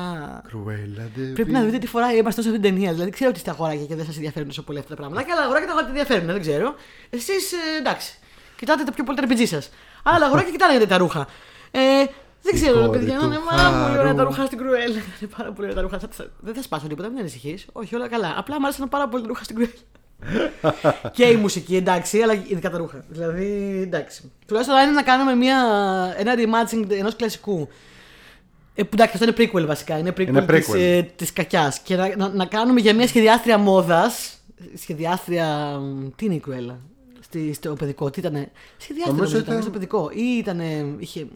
Κρουέλα, 0.48 1.08
Πρέπει 1.34 1.50
να 1.52 1.60
δείτε 1.62 1.78
τι 1.78 1.86
φοράει 1.86 2.16
η 2.16 2.20
Emma 2.24 2.26
Stone 2.28 2.32
σε 2.32 2.40
αυτήν 2.40 2.52
την 2.52 2.62
ταινία. 2.62 2.92
Δηλαδή 2.92 3.10
ξέρω 3.10 3.28
ότι 3.30 3.38
είστε 3.38 3.50
αγοράκια 3.50 3.84
και 3.84 3.94
δεν 3.94 4.04
σας 4.04 4.14
ενδιαφέρουν 4.16 4.48
τόσο 4.48 4.62
πολύ 4.62 4.78
αυτά 4.78 4.90
τα 4.90 4.96
πράγματα. 4.96 5.22
Και 5.22 5.32
άλλα 5.32 5.42
αγοράκια 5.42 5.66
τα 5.66 5.72
αγοράκια 5.72 6.00
ενδιαφέρουν, 6.00 6.32
δεν 6.32 6.40
ξέρω. 6.40 6.74
Εσείς 7.10 7.52
εντάξει. 7.78 8.18
Κοιτάτε 8.56 8.82
τα 8.84 8.92
πιο 8.92 9.04
πολύ 9.04 9.16
τα 9.20 9.24
RPG 9.28 9.46
σας. 9.46 9.70
Άλλα 10.02 10.26
αγοράκια 10.26 10.50
κοιτάνε 10.50 10.86
τα 10.86 10.96
ρούχα. 10.98 11.26
Ε, 11.70 11.80
δεν 12.42 12.54
ξέρω, 12.54 12.80
ρε 12.80 12.86
κόρη 12.86 12.98
παιδιά, 12.98 13.18
του 13.18 13.24
είναι 13.24 13.38
πάρα 13.50 13.70
πολύ 13.70 13.98
ωραία 13.98 14.04
Χαρού. 14.04 14.16
τα 14.16 14.22
ρούχα 14.24 14.44
στην 14.46 14.58
Cruella. 14.58 15.00
Είναι 15.20 15.30
πάρα 15.36 15.52
πολύ 15.52 15.62
ωραία 15.68 15.74
τα 15.74 15.80
ρούχα. 15.80 15.98
Θα- 15.98 16.08
θα- 16.10 16.26
Δεν 16.40 16.54
θα 16.54 16.62
σπάσω 16.62 16.86
τίποτα, 16.86 17.08
μην 17.08 17.18
ανησυχείς. 17.18 17.66
Όχι, 17.72 17.94
όλα 17.94 18.08
καλά. 18.08 18.34
Απλά 18.36 18.60
μου 18.60 18.66
άρεσαν 18.66 18.88
πάρα 18.88 19.08
πολύ 19.08 19.22
τα 19.22 19.28
ρούχα 19.28 19.44
στην 19.44 19.56
Cruella. 19.58 19.82
Και 21.12 21.24
η 21.24 21.36
μουσική, 21.36 21.76
εντάξει, 21.76 22.20
αλλά 22.20 22.32
ειδικά 22.32 22.70
τα 22.70 22.78
ρούχα. 22.78 23.04
Δηλαδή, 23.08 23.80
εντάξει. 23.82 24.32
Τουλάχιστον 24.46 24.76
αν 24.78 24.84
είναι 24.86 24.94
να 24.94 25.02
κάνουμε 25.02 25.34
μια, 25.34 25.56
ένα 26.16 26.34
reimagining 26.36 26.90
ενός 26.90 27.16
κλασικού. 27.16 27.68
Ε, 28.74 28.82
που 28.82 28.90
εντάξει, 28.92 29.16
αυτό 29.22 29.42
είναι 29.42 29.50
prequel 29.52 29.66
βασικά. 29.66 29.98
Είναι 29.98 30.10
prequel, 30.10 30.26
Είναι 30.26 30.46
της, 30.46 30.68
prequel. 30.68 30.78
ε, 30.78 31.02
της 31.02 31.32
κακιάς. 31.32 31.78
Και 31.78 31.96
να, 31.96 32.16
να, 32.16 32.28
να 32.28 32.44
κάνουμε 32.46 32.80
για 32.80 32.94
μια 32.94 33.06
σχεδιάστρια 33.06 33.58
μόδας. 33.58 34.38
Σχεδιάστρια. 34.74 35.78
μ, 35.78 36.08
Τι 36.16 36.24
είναι 36.24 36.34
η 36.34 36.42
Cruella; 36.48 36.74
Στη, 37.20 37.52
στο 37.52 37.72
παιδικό, 37.74 38.10
τι 38.10 38.20
ήτανε; 38.20 38.50
Σχεδιάστρια 38.76 39.16
Νομίζω 39.16 39.22
νομίζω 39.22 39.36
ήταν 39.38 39.48
ήταν- 39.52 39.62
στο 39.62 39.70
παιδικό. 39.70 40.10
Ή 40.14 40.36
ήτανε, 40.38 40.86
είχε, 40.98 41.26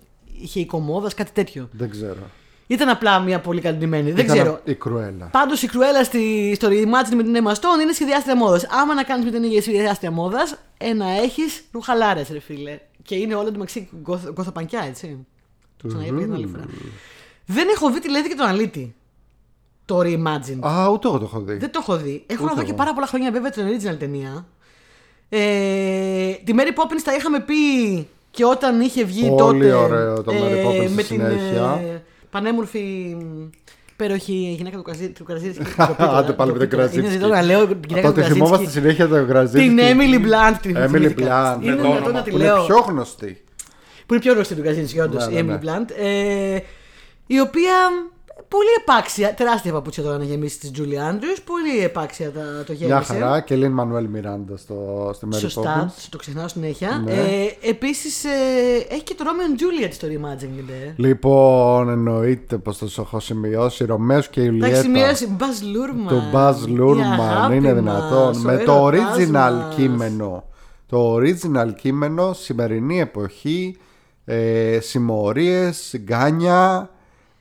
είχε 0.43 0.61
οικομόδας, 0.61 1.15
κάτι 1.15 1.31
τέτοιο. 1.33 1.69
Δεν 1.73 1.91
ξέρω. 1.91 2.31
Ήταν 2.71 2.89
απλά 2.89 3.19
μια 3.21 3.41
πολύ 3.41 3.61
καλυμμένη. 3.61 4.13
Δεν 4.13 4.25
Ήταν 4.25 4.37
ξέρω. 4.37 4.61
Η 4.65 4.75
Κρουέλα. 4.75 5.27
Πάντως 5.33 5.63
η 5.63 5.69
Cruella 5.73 6.05
στη, 6.05 6.53
στο 6.55 6.69
reimagine 6.71 7.15
με 7.17 7.23
την 7.23 7.37
Emma 7.37 7.51
Stone 7.53 7.83
είναι 7.83 7.93
σχεδιάστρια 7.93 8.37
μόδας. 8.37 8.67
Άμα 8.71 8.95
να 8.95 9.03
κάνεις 9.03 9.25
με 9.25 9.31
την 9.31 9.43
ίδια 9.43 9.63
σχεδιάστρια 9.63 10.11
μόδας, 10.11 10.59
ε, 10.79 10.93
να 10.93 11.11
έχεις 11.11 11.63
ρουχαλάρες, 11.73 12.29
ρε 12.33 12.41
φίλε. 12.41 12.79
Και 13.03 13.15
είναι 13.15 13.35
όλα 13.35 13.45
το 13.45 13.51
μεταξύ 13.53 13.89
γκοθ- 14.03 14.31
γκοθοπανκιά, 14.33 14.85
έτσι. 14.89 15.27
Το 15.83 15.89
ξαναείπα 15.89 16.17
για 16.17 16.25
την 16.25 16.35
άλλη 16.35 16.47
φορά. 16.47 16.65
Δεν 17.47 17.69
έχω 17.69 17.91
δει 17.91 18.01
τη 18.01 18.11
Λέδη 18.11 18.29
και 18.29 18.35
τον 18.35 18.47
Αλίτη. 18.47 18.95
Το 19.85 19.99
reimagine. 19.99 20.59
Α, 20.69 20.89
ούτε 20.89 21.09
εγώ 21.09 21.19
το 21.19 21.25
έχω 21.25 21.41
δει. 21.41 21.55
Δεν 21.57 21.71
το 21.71 21.79
έχω 21.83 21.97
δει. 21.97 22.25
Έχω 22.27 22.43
Ούτε 22.45 22.51
να 22.53 22.59
δω 22.59 22.63
και 22.63 22.69
εγώ. 22.69 22.77
πάρα 22.79 22.93
πολλά 22.95 23.07
χρόνια 23.07 23.31
βέβαια 23.31 23.51
την 23.51 23.67
original 23.69 23.97
ταινία. 23.99 24.47
Ε, 25.29 26.31
τη 26.45 26.53
Mary 26.57 26.69
Poppins 26.83 27.03
τα 27.05 27.15
είχαμε 27.15 27.41
πει 27.41 27.55
και 28.31 28.45
όταν 28.45 28.81
είχε 28.81 29.05
βγει 29.05 29.29
Πολύ 29.29 29.39
τότε. 29.69 29.73
ωραίο 29.73 30.23
το 30.23 30.33
Mary 30.35 30.67
Poppins 30.67 30.85
στη 30.89 30.95
με 30.95 31.03
την 31.03 31.21
συνέχεια. 32.33 32.41
ε, 32.41 32.41
πανέμορφη 32.41 33.17
υπέροχη 33.93 34.55
γυναίκα 34.57 34.77
του 34.77 34.83
Κραζί- 34.83 35.13
του 35.15 35.25
Κραζίνσκι. 35.25 35.63
Άντε 35.99 36.33
πάλι 36.33 36.53
με 36.53 36.59
τον 36.59 36.69
Κραζίνσκι. 36.69 36.99
Είναι 36.99 37.09
δυνατόν 37.09 37.31
να 37.31 37.43
λέω 37.43 37.67
την 37.67 37.79
γυναίκα 37.89 38.09
Αυτό 38.09 38.21
του 38.21 38.27
τη 38.27 38.33
θυμόμαστε 38.33 38.65
Κραζίνσκι. 38.65 38.81
συνέχεια 38.81 39.09
το 39.09 39.25
Γραζίνσκι. 39.25 39.69
Την 39.69 39.79
Emily 39.79 40.17
Blunt 40.27 40.57
την 40.63 40.77
Emily 40.77 40.89
θυμήθηκα. 40.89 41.57
Blunt. 41.59 41.63
Είναι 41.65 41.75
το 41.75 41.83
δυνατόν 41.83 42.03
όνομα. 42.03 42.11
να 42.19 42.23
τη 42.23 42.31
Που 42.31 42.37
είναι 42.37 42.45
λέω. 42.47 42.65
πιο 42.67 42.85
γνωστή. 42.89 43.43
Που 44.07 44.15
είναι 44.15 44.23
πιο 44.23 44.33
γνωστή 44.33 44.55
του 44.55 44.63
Κραζίνσκι, 44.63 44.99
όντως, 45.01 45.29
Ναι, 45.29 45.39
η 45.39 45.43
ναι, 45.43 45.55
Emily 45.55 45.61
ναι. 45.63 45.73
Blunt. 45.73 45.91
Ε, 45.99 46.59
η 47.27 47.41
οποία 47.41 47.75
πολύ 48.49 48.69
επάξια, 48.81 49.35
τεράστια 49.35 49.73
παπούτσια 49.73 50.03
τώρα 50.03 50.19
να 50.19 50.25
γεμίσεις 50.25 50.59
τη 50.59 50.71
Julie 50.77 51.13
Andrews. 51.13 51.39
Πολύ 51.45 51.85
επάξια 51.85 52.31
τα, 52.33 52.41
το 52.67 52.73
γέμισε. 52.73 52.87
Μια 52.87 53.03
χαρά 53.03 53.41
και 53.41 53.55
Λίν 53.57 53.71
Μανουέλ 53.73 54.07
Μιράντα 54.07 54.57
στο, 54.57 55.11
στη 55.15 55.27
Mary 55.33 55.39
Σωστά, 55.39 55.87
Poppins. 55.93 56.07
το 56.11 56.17
ξεχνάω 56.19 56.49
συνέχεια. 56.49 57.03
Ναι. 57.05 57.13
Ε, 57.13 57.57
Επίσης 57.69 58.25
ε, 58.25 58.29
έχει 58.89 59.03
και 59.03 59.15
το 59.15 59.25
Romeo 59.27 59.51
and 59.51 59.61
Juliet 59.87 59.91
στο 59.93 60.07
Reimagining. 60.11 60.69
Ε. 60.87 60.93
Λοιπόν, 60.97 61.89
εννοείται 61.89 62.57
πως 62.59 62.79
το 62.79 62.87
έχω 62.99 63.21
σημειώσει. 63.21 63.85
Ρωμαίος 63.85 64.29
και 64.29 64.41
Τα 64.41 64.47
έχεις 64.47 64.59
Ιουλιέτα. 64.61 64.83
σημειώσει 64.83 65.37
Buzz 65.39 65.43
Lurman. 65.43 66.09
Το 66.09 66.23
Buzz 66.33 66.69
Η 66.69 66.77
Lurman 66.81 67.21
αγάπη 67.21 67.57
είναι 67.57 67.73
μας, 67.73 67.81
δυνατόν. 67.83 68.37
ο 68.37 68.41
Με 68.43 68.57
το 68.57 68.73
έρωτας 68.93 69.17
original 69.17 69.33
μας. 69.65 69.75
κείμενο. 69.75 70.45
Το 70.87 71.15
original 71.15 71.75
κείμενο, 71.81 72.33
σημερινή 72.33 73.01
εποχή, 73.01 73.77
ε, 74.25 74.79
συμμορίες, 74.81 75.95
γκάνια 75.99 76.91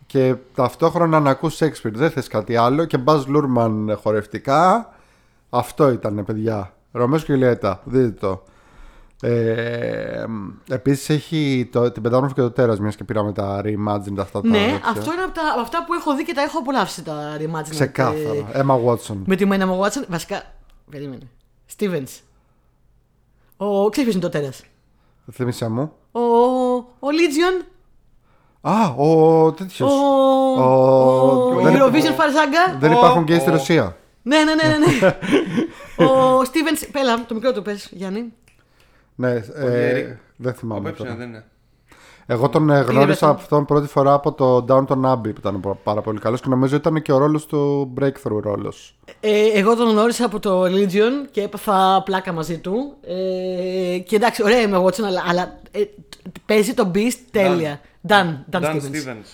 και 0.07 0.35
ταυτόχρονα 0.55 1.19
να 1.19 1.29
ακούς 1.29 1.57
Shakespeare. 1.59 1.91
Δεν 1.93 2.11
θες 2.11 2.27
κάτι 2.27 2.55
άλλο 2.55 2.85
και 2.85 2.97
Buzz 3.05 3.23
Lurman 3.25 3.95
χορευτικά. 4.01 4.89
Αυτό 5.49 5.89
ήταν 5.91 6.23
παιδιά. 6.25 6.73
Ρωμαίος 6.91 7.23
και 7.25 7.31
Ιουλιέτα. 7.31 7.81
Δείτε 7.83 8.09
το. 8.09 8.43
Ε, 9.21 10.25
Επίσης 10.69 11.09
έχει 11.09 11.69
το, 11.71 11.91
την 11.91 12.01
πεντάμορφη 12.01 12.33
και 12.33 12.41
το 12.41 12.51
τέρας 12.51 12.79
μιας 12.79 12.95
και 12.95 13.03
πήραμε 13.03 13.31
τα 13.31 13.61
reimagined 13.63 14.17
αυτά 14.19 14.41
τα 14.41 14.47
Ναι, 14.47 14.57
τέτοια. 14.57 14.81
αυτό 14.85 15.13
είναι 15.13 15.23
από, 15.23 15.33
τα, 15.33 15.41
από 15.51 15.61
αυτά 15.61 15.83
που 15.85 15.93
έχω 15.93 16.15
δει 16.15 16.23
και 16.23 16.33
τα 16.33 16.41
έχω 16.41 16.59
απολαύσει 16.59 17.03
τα 17.03 17.37
Reimagining. 17.39 17.69
Ξεκάθαρα. 17.69 18.49
Ε, 18.51 18.61
Emma 18.65 18.85
Watson. 18.85 19.15
με 19.25 19.35
τη 19.35 19.45
Μέντα 19.45 19.77
Watson. 19.79 20.05
Βασικά. 20.07 20.43
Περίμενε. 20.89 21.29
Stevens. 21.77 22.19
Ο. 23.57 23.89
Ξέρεις 23.89 24.09
ποιος 24.09 24.13
είναι 24.13 24.19
το 24.19 24.29
τέρας; 24.29 24.63
Θύμησέ 25.31 25.67
μου. 25.69 25.91
Ο. 26.11 26.19
Ο 26.99 27.07
Legion. 27.11 27.65
Α, 28.61 28.87
ο 28.97 29.51
τέτοιος. 29.51 29.91
Ο. 29.91 29.95
Ο- 30.61 31.55
Ο 31.55 31.61
δεν- 31.61 31.73
Eurovision 31.75 32.15
Farzanga. 32.19 32.77
Δεν 32.79 32.91
Ο- 32.93 32.97
υπάρχουν 32.97 33.25
και 33.25 33.33
ο- 33.33 33.39
στη 33.39 33.49
Ρωσία. 33.49 33.97
Ναι, 34.21 34.37
ναι, 34.37 34.53
ναι, 34.53 34.63
ναι. 34.77 34.77
ναι. 34.77 35.07
ο 36.09 36.41
Stevens. 36.41 36.87
Πέλα, 36.91 37.25
το 37.27 37.33
μικρό 37.33 37.51
του 37.53 37.61
πες, 37.61 37.89
Γιάννη. 37.91 38.33
Ναι, 39.15 39.29
ε, 39.31 39.41
Eric. 40.11 40.17
δεν 40.35 40.51
Ο 40.51 40.55
θυμάμαι 40.55 40.81
Πέψινα 40.83 41.07
τώρα. 41.07 41.19
δεν 41.19 41.29
είναι. 41.29 41.43
Εγώ 42.29 42.49
τον 42.49 42.69
ε, 42.69 42.73
γνώρισα 42.79 43.05
βρεθόν. 43.05 43.29
από 43.29 43.39
αυτόν 43.41 43.65
πρώτη 43.65 43.87
φορά 43.87 44.13
από 44.13 44.31
το 44.33 44.65
Downton 44.69 45.11
Abbey 45.11 45.21
που 45.21 45.35
ήταν 45.39 45.59
πο- 45.59 45.79
πάρα 45.83 46.01
πολύ 46.01 46.19
καλός 46.19 46.41
και 46.41 46.49
νομίζω 46.49 46.75
ήταν 46.75 47.01
και 47.01 47.11
ο 47.11 47.17
ρόλος 47.17 47.45
του 47.45 47.93
breakthrough 47.99 48.41
ρόλος. 48.41 48.95
Ε, 49.19 49.47
εγώ 49.53 49.75
τον 49.75 49.89
γνώρισα 49.89 50.25
από 50.25 50.39
το 50.39 50.63
Legion 50.63 51.27
και 51.31 51.41
έπαθα 51.41 52.01
πλάκα 52.05 52.31
μαζί 52.31 52.57
του. 52.59 52.93
Ε, 53.01 53.97
και 53.97 54.15
εντάξει, 54.15 54.43
ωραία 54.43 54.61
είμαι 54.61 54.77
Watson, 54.83 55.01
αλλά, 55.05 55.23
αλλά 55.29 55.59
ε, 55.71 55.81
παίζει 56.45 56.73
τον 56.73 56.91
Beast 56.95 57.17
τέλεια. 57.31 57.81
Dan, 58.07 58.13
Dan, 58.51 58.61
Dan 58.61 58.63
Stevens. 58.63 58.81
Stevens. 58.95 59.27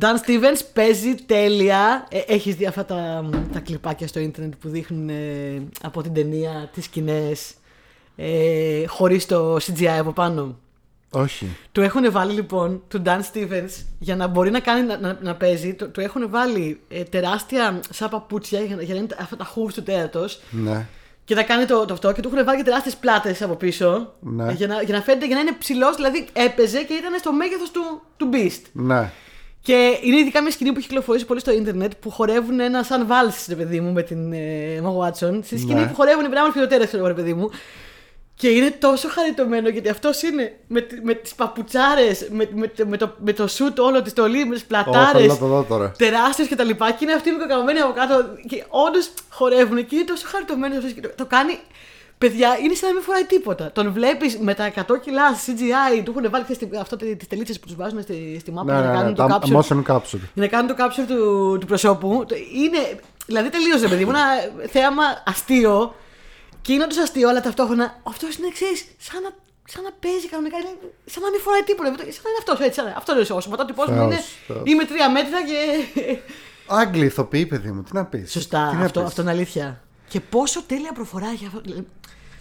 Dan 0.00 0.14
Stevens 0.26 0.60
παίζει 0.72 1.14
τέλεια. 1.14 2.06
Ε, 2.10 2.18
έχεις 2.26 2.54
δει 2.54 2.66
αυτά 2.66 2.84
τα, 2.84 3.28
τα 3.52 3.60
κλιπάκια 3.60 4.06
στο 4.06 4.20
ίντερνετ 4.20 4.52
που 4.60 4.68
δείχνουν 4.68 5.08
ε, 5.08 5.62
από 5.82 6.02
την 6.02 6.12
ταινία 6.14 6.70
τις 6.72 6.84
σκηνές 6.84 7.52
ε, 8.16 8.86
χωρίς 8.86 9.26
το 9.26 9.54
CGI 9.56 9.86
από 9.98 10.12
πάνω; 10.12 10.58
Όχι. 11.10 11.56
Του 11.72 11.80
έχουν 11.80 12.10
βάλει 12.12 12.32
λοιπόν 12.32 12.82
του 12.88 13.02
Dan 13.06 13.20
Stevens 13.32 13.70
για 13.98 14.16
να 14.16 14.26
μπορεί 14.26 14.50
να, 14.50 14.60
κάνει, 14.60 14.86
να, 14.86 14.98
να, 14.98 15.18
να 15.22 15.34
παίζει. 15.36 15.74
Του, 15.74 15.90
του 15.90 16.00
έχουν 16.00 16.30
βάλει 16.30 16.80
ε, 16.88 17.02
τεράστια 17.02 17.80
σαν 17.90 18.08
παπούτσια 18.08 18.60
για, 18.60 18.76
να- 18.76 18.82
για 18.82 18.94
να 18.94 19.00
είναι 19.00 19.08
τα- 19.08 19.16
αυτά 19.20 19.36
τα 19.36 19.52
hooves 19.54 19.72
του 19.74 19.82
τέρατος 19.82 20.40
Ναι. 20.50 20.86
Και 21.30 21.36
να 21.36 21.42
κάνει 21.42 21.64
το, 21.64 21.84
το 21.84 21.92
αυτό 21.92 22.12
και 22.12 22.20
του 22.20 22.30
έχουν 22.32 22.44
βάλει 22.44 22.58
και 22.58 22.64
τεράστιες 22.64 22.96
πλάτες 22.96 23.42
από 23.42 23.54
πίσω. 23.54 24.12
Ναι. 24.20 24.48
ε, 24.48 24.52
Για, 24.52 24.66
να, 24.66 24.82
για 24.82 24.94
να 24.96 25.02
φαίνεται 25.02 25.26
για 25.26 25.34
να 25.34 25.40
είναι 25.40 25.52
ψηλός, 25.58 25.96
δηλαδή 25.96 26.26
έπαιζε 26.32 26.82
και 26.82 26.92
ήταν 26.94 27.12
στο 27.18 27.32
μέγεθος 27.32 27.70
του, 27.70 28.02
του 28.16 28.28
Beast. 28.32 28.62
Ναι. 28.72 29.10
Και 29.62 29.98
είναι 30.02 30.16
ειδικά 30.18 30.42
μια 30.42 30.50
σκηνή 30.50 30.72
που 30.72 30.78
έχει 30.78 30.86
κυκλοφορήσει 30.86 31.24
πολύ 31.26 31.40
στο 31.40 31.52
ίντερνετ 31.52 31.92
που 32.00 32.10
χορεύουν 32.10 32.60
ένα 32.60 32.82
σαν 32.82 33.06
βάλση, 33.06 33.44
ρε 33.48 33.54
παιδί 33.54 33.80
μου, 33.80 33.92
με 33.92 34.02
την 34.02 34.32
ε, 34.32 34.82
Emma 34.82 34.96
Watson. 34.98 35.38
Στη 35.44 35.58
σκηνή 35.58 35.80
Ναι. 35.80 35.86
που 35.86 35.94
χορεύουν 35.94 36.24
οι 36.24 36.28
πράγμα 36.28 36.50
φιλοτέρες, 36.52 36.90
ρε 36.92 37.14
παιδί 37.14 37.34
μου. 37.34 37.50
Και 38.40 38.48
είναι 38.48 38.70
τόσο 38.70 39.08
χαριτωμένο 39.08 39.68
γιατί 39.68 39.88
αυτός 39.88 40.22
είναι 40.22 40.52
με, 40.66 40.80
τη- 40.80 41.00
με 41.02 41.14
τις 41.14 41.34
παπουτσάρες, 41.34 42.28
με, 42.30 42.48
με, 42.54 42.72
με, 42.86 42.96
το, 42.96 43.14
με 43.24 43.32
το 43.32 43.46
σουτ 43.46 43.78
όλο 43.78 44.02
της 44.02 44.12
στολής, 44.12 44.44
με 44.44 44.54
τις 44.54 44.62
Ω, 44.62 44.66
πλατάρε. 44.68 45.18
θέλω 45.18 45.32
να 45.32 45.38
το 45.38 45.46
δω 45.46 45.62
τώρα. 45.68 45.92
Τεράστιο 45.98 46.46
και 46.46 46.56
τα 46.56 46.64
λοιπά. 46.64 46.90
Και 46.90 46.98
είναι 47.04 47.12
αυτοί 47.12 47.30
μικροκαμμένοι 47.30 47.78
από 47.80 47.92
κάτω. 47.92 48.24
Και 48.48 48.64
όντως 48.68 49.10
χορεύουν 49.30 49.86
και 49.86 49.94
είναι 49.96 50.04
τόσο 50.04 50.26
χαριτωμένο 50.28 50.76
αυτός. 50.76 50.92
Και 50.92 51.00
το, 51.00 51.10
το 51.16 51.26
κάνει. 51.26 51.58
Παιδιά, 52.18 52.58
είναι 52.62 52.74
σαν 52.74 52.88
να 52.88 52.94
μην 52.94 53.04
φοράει 53.04 53.24
τίποτα. 53.24 53.70
Τον 53.72 53.92
βλέπεις 53.92 54.38
με 54.38 54.54
τα 54.54 54.72
100 54.76 55.00
κιλά 55.00 55.22
CGI, 55.34 56.02
του 56.04 56.14
έχουν 56.16 56.30
βάλει 56.30 56.44
ξέρεις, 56.44 56.68
τι- 56.70 56.76
αυτό 56.78 56.96
τις 56.96 57.26
τελίτσες 57.28 57.60
που 57.60 57.66
τους 57.66 57.76
βάζουν 57.76 58.02
στη, 58.02 58.36
στη 58.40 58.50
μάπα 58.52 58.72
Ναι, 58.72 58.78
για 58.80 58.88
να 58.88 59.02
ναι, 59.02 59.08
ναι. 59.08 59.14
κάνουν 59.14 59.14
το 59.14 59.26
Τα 59.26 59.38
capture. 59.38 59.76
motion 59.76 59.82
capture. 59.94 60.18
Για 60.34 60.42
να 60.42 60.46
κάνουν 60.46 60.76
το 60.76 60.84
capture 60.84 61.04
του, 61.08 61.56
του 61.60 61.66
προσώπου. 61.66 62.24
Το- 62.28 62.34
Είναι. 62.64 62.98
Δηλαδή 63.26 63.48
τελείωσε, 63.48 63.88
παιδί 63.88 64.04
μου, 64.04 64.10
ένα 64.10 64.24
θέαμα 64.68 65.02
αστείο. 65.26 65.94
Και 66.62 66.72
είναι 66.72 66.82
όντω 66.82 67.02
αστείο, 67.02 67.28
αλλά 67.28 67.40
ταυτόχρονα 67.40 68.00
αυτός 68.02 68.36
είναι 68.36 68.46
εξή. 68.46 68.72
Σαν 68.98 69.22
να, 69.22 69.30
σαν 69.64 69.82
να 69.82 69.90
παίζει 70.00 70.28
κανονικά. 70.28 70.56
Είναι, 70.58 70.74
σαν 71.06 71.22
να 71.22 71.30
μην 71.30 71.40
φοράει 71.40 71.62
τίποτα. 71.62 71.88
Σαν 71.88 71.96
να 71.98 72.30
είναι 72.30 72.38
αυτός. 72.38 72.58
Έτσι, 72.58 72.74
σαν 72.80 72.84
να- 72.84 72.96
αυτός 72.96 73.14
είναι 73.28 73.38
ο 73.38 73.40
σωματότυπο 73.40 73.82
μου. 73.88 73.94
Θεός, 73.94 74.04
Είναι, 74.12 74.20
Θεός. 74.46 74.62
είμαι 74.64 74.84
τρία 74.84 75.10
μέτρα 75.10 75.38
και. 75.48 75.56
Άγγλοι 76.66 77.04
ηθοποιοί, 77.04 77.46
παιδί 77.46 77.70
μου, 77.70 77.82
τι 77.82 77.94
να 77.94 78.04
πεις. 78.04 78.30
Σωστά, 78.32 78.62
αυτό, 78.82 79.00
αυτό 79.00 79.22
είναι 79.22 79.30
αλήθεια. 79.30 79.82
Και 80.08 80.20
πόσο 80.20 80.62
τέλεια 80.62 80.92
προφορά 80.92 81.26
έχει 81.34 81.46
αυτό. 81.46 81.60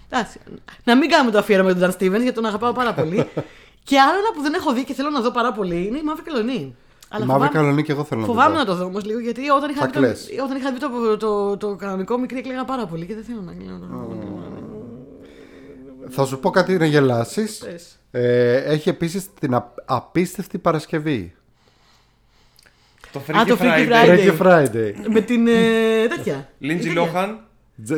Εντάξει, 0.10 0.40
να 0.84 0.96
μην 0.98 1.10
κάνουμε 1.10 1.32
το 1.32 1.38
αφιέρωμα 1.38 1.74
με 1.74 1.80
τον 1.80 1.90
Dan 1.90 1.94
Stevens 1.94 2.22
γιατί 2.22 2.32
τον 2.32 2.46
αγαπάω 2.46 2.72
πάρα 2.74 2.94
πολύ. 2.94 3.30
και 3.88 4.00
άλλο 4.00 4.18
ένα 4.18 4.32
που 4.34 4.42
δεν 4.42 4.54
έχω 4.54 4.74
δει 4.74 4.84
και 4.84 4.94
θέλω 4.94 5.10
να 5.10 5.22
δω 5.22 5.32
πάρα 5.32 5.52
πολύ 5.52 5.86
είναι 5.88 5.98
η 5.98 6.04
Μαύρη 6.04 6.24
Καλονή. 6.24 6.76
Αλλά 7.12 7.24
Η 7.24 7.28
Μαύρη 7.28 7.44
φοβάμαι- 7.48 7.52
Καλονή 7.52 7.84
και 7.84 7.92
εγώ 7.92 8.04
θέλω 8.04 8.22
να 8.22 8.26
το 8.28 8.32
Φοβάμαι 8.34 8.54
δω. 8.54 8.60
να 8.60 8.66
το 8.66 8.76
δω 8.76 8.86
όμως 8.86 9.06
λίγο 9.06 9.20
γιατί 9.20 9.50
όταν 9.50 9.70
είχα, 9.70 9.80
Θα 9.80 9.86
δει 9.86 9.92
το, 9.92 10.00
κλαις. 10.00 10.28
όταν 10.44 10.58
είχα 10.58 10.72
δει 10.74 10.80
το, 10.80 10.90
το, 10.90 11.18
το, 11.18 11.58
το 11.58 11.76
κανονικό 11.76 12.18
μικρή 12.18 12.38
έκλαιγα 12.38 12.66
πάρα 12.66 12.86
πολύ 12.86 13.06
και 13.06 13.16
δεν 13.16 13.24
θέλω 13.24 13.42
να 13.42 13.54
κλαίω. 13.54 13.80
Θα 16.10 16.26
σου 16.26 16.40
πω 16.40 16.50
κάτι 16.50 16.78
να 16.78 16.86
γελάσεις. 16.86 17.58
Πες. 17.58 18.00
Ε, 18.12 18.56
έχει 18.56 18.90
επίσης 18.90 19.34
την 19.40 19.54
α- 19.56 19.74
απίστευτη 19.86 20.58
Παρασκευή. 20.58 21.34
Το 23.12 23.20
Α, 23.38 23.46
το 23.46 23.58
Freaky 23.60 23.64
Freaky 23.64 23.90
Friday. 23.90 24.06
Friday. 24.06 24.20
Freaky 24.20 24.38
Friday. 24.42 24.94
Με 25.12 25.22
την. 25.22 25.48
ε, 25.48 26.08
τέτοια. 26.16 26.50
Lindsay 26.62 26.66
Η 26.66 26.94
τέτοια. 26.94 27.12
Lohan. 27.14 27.36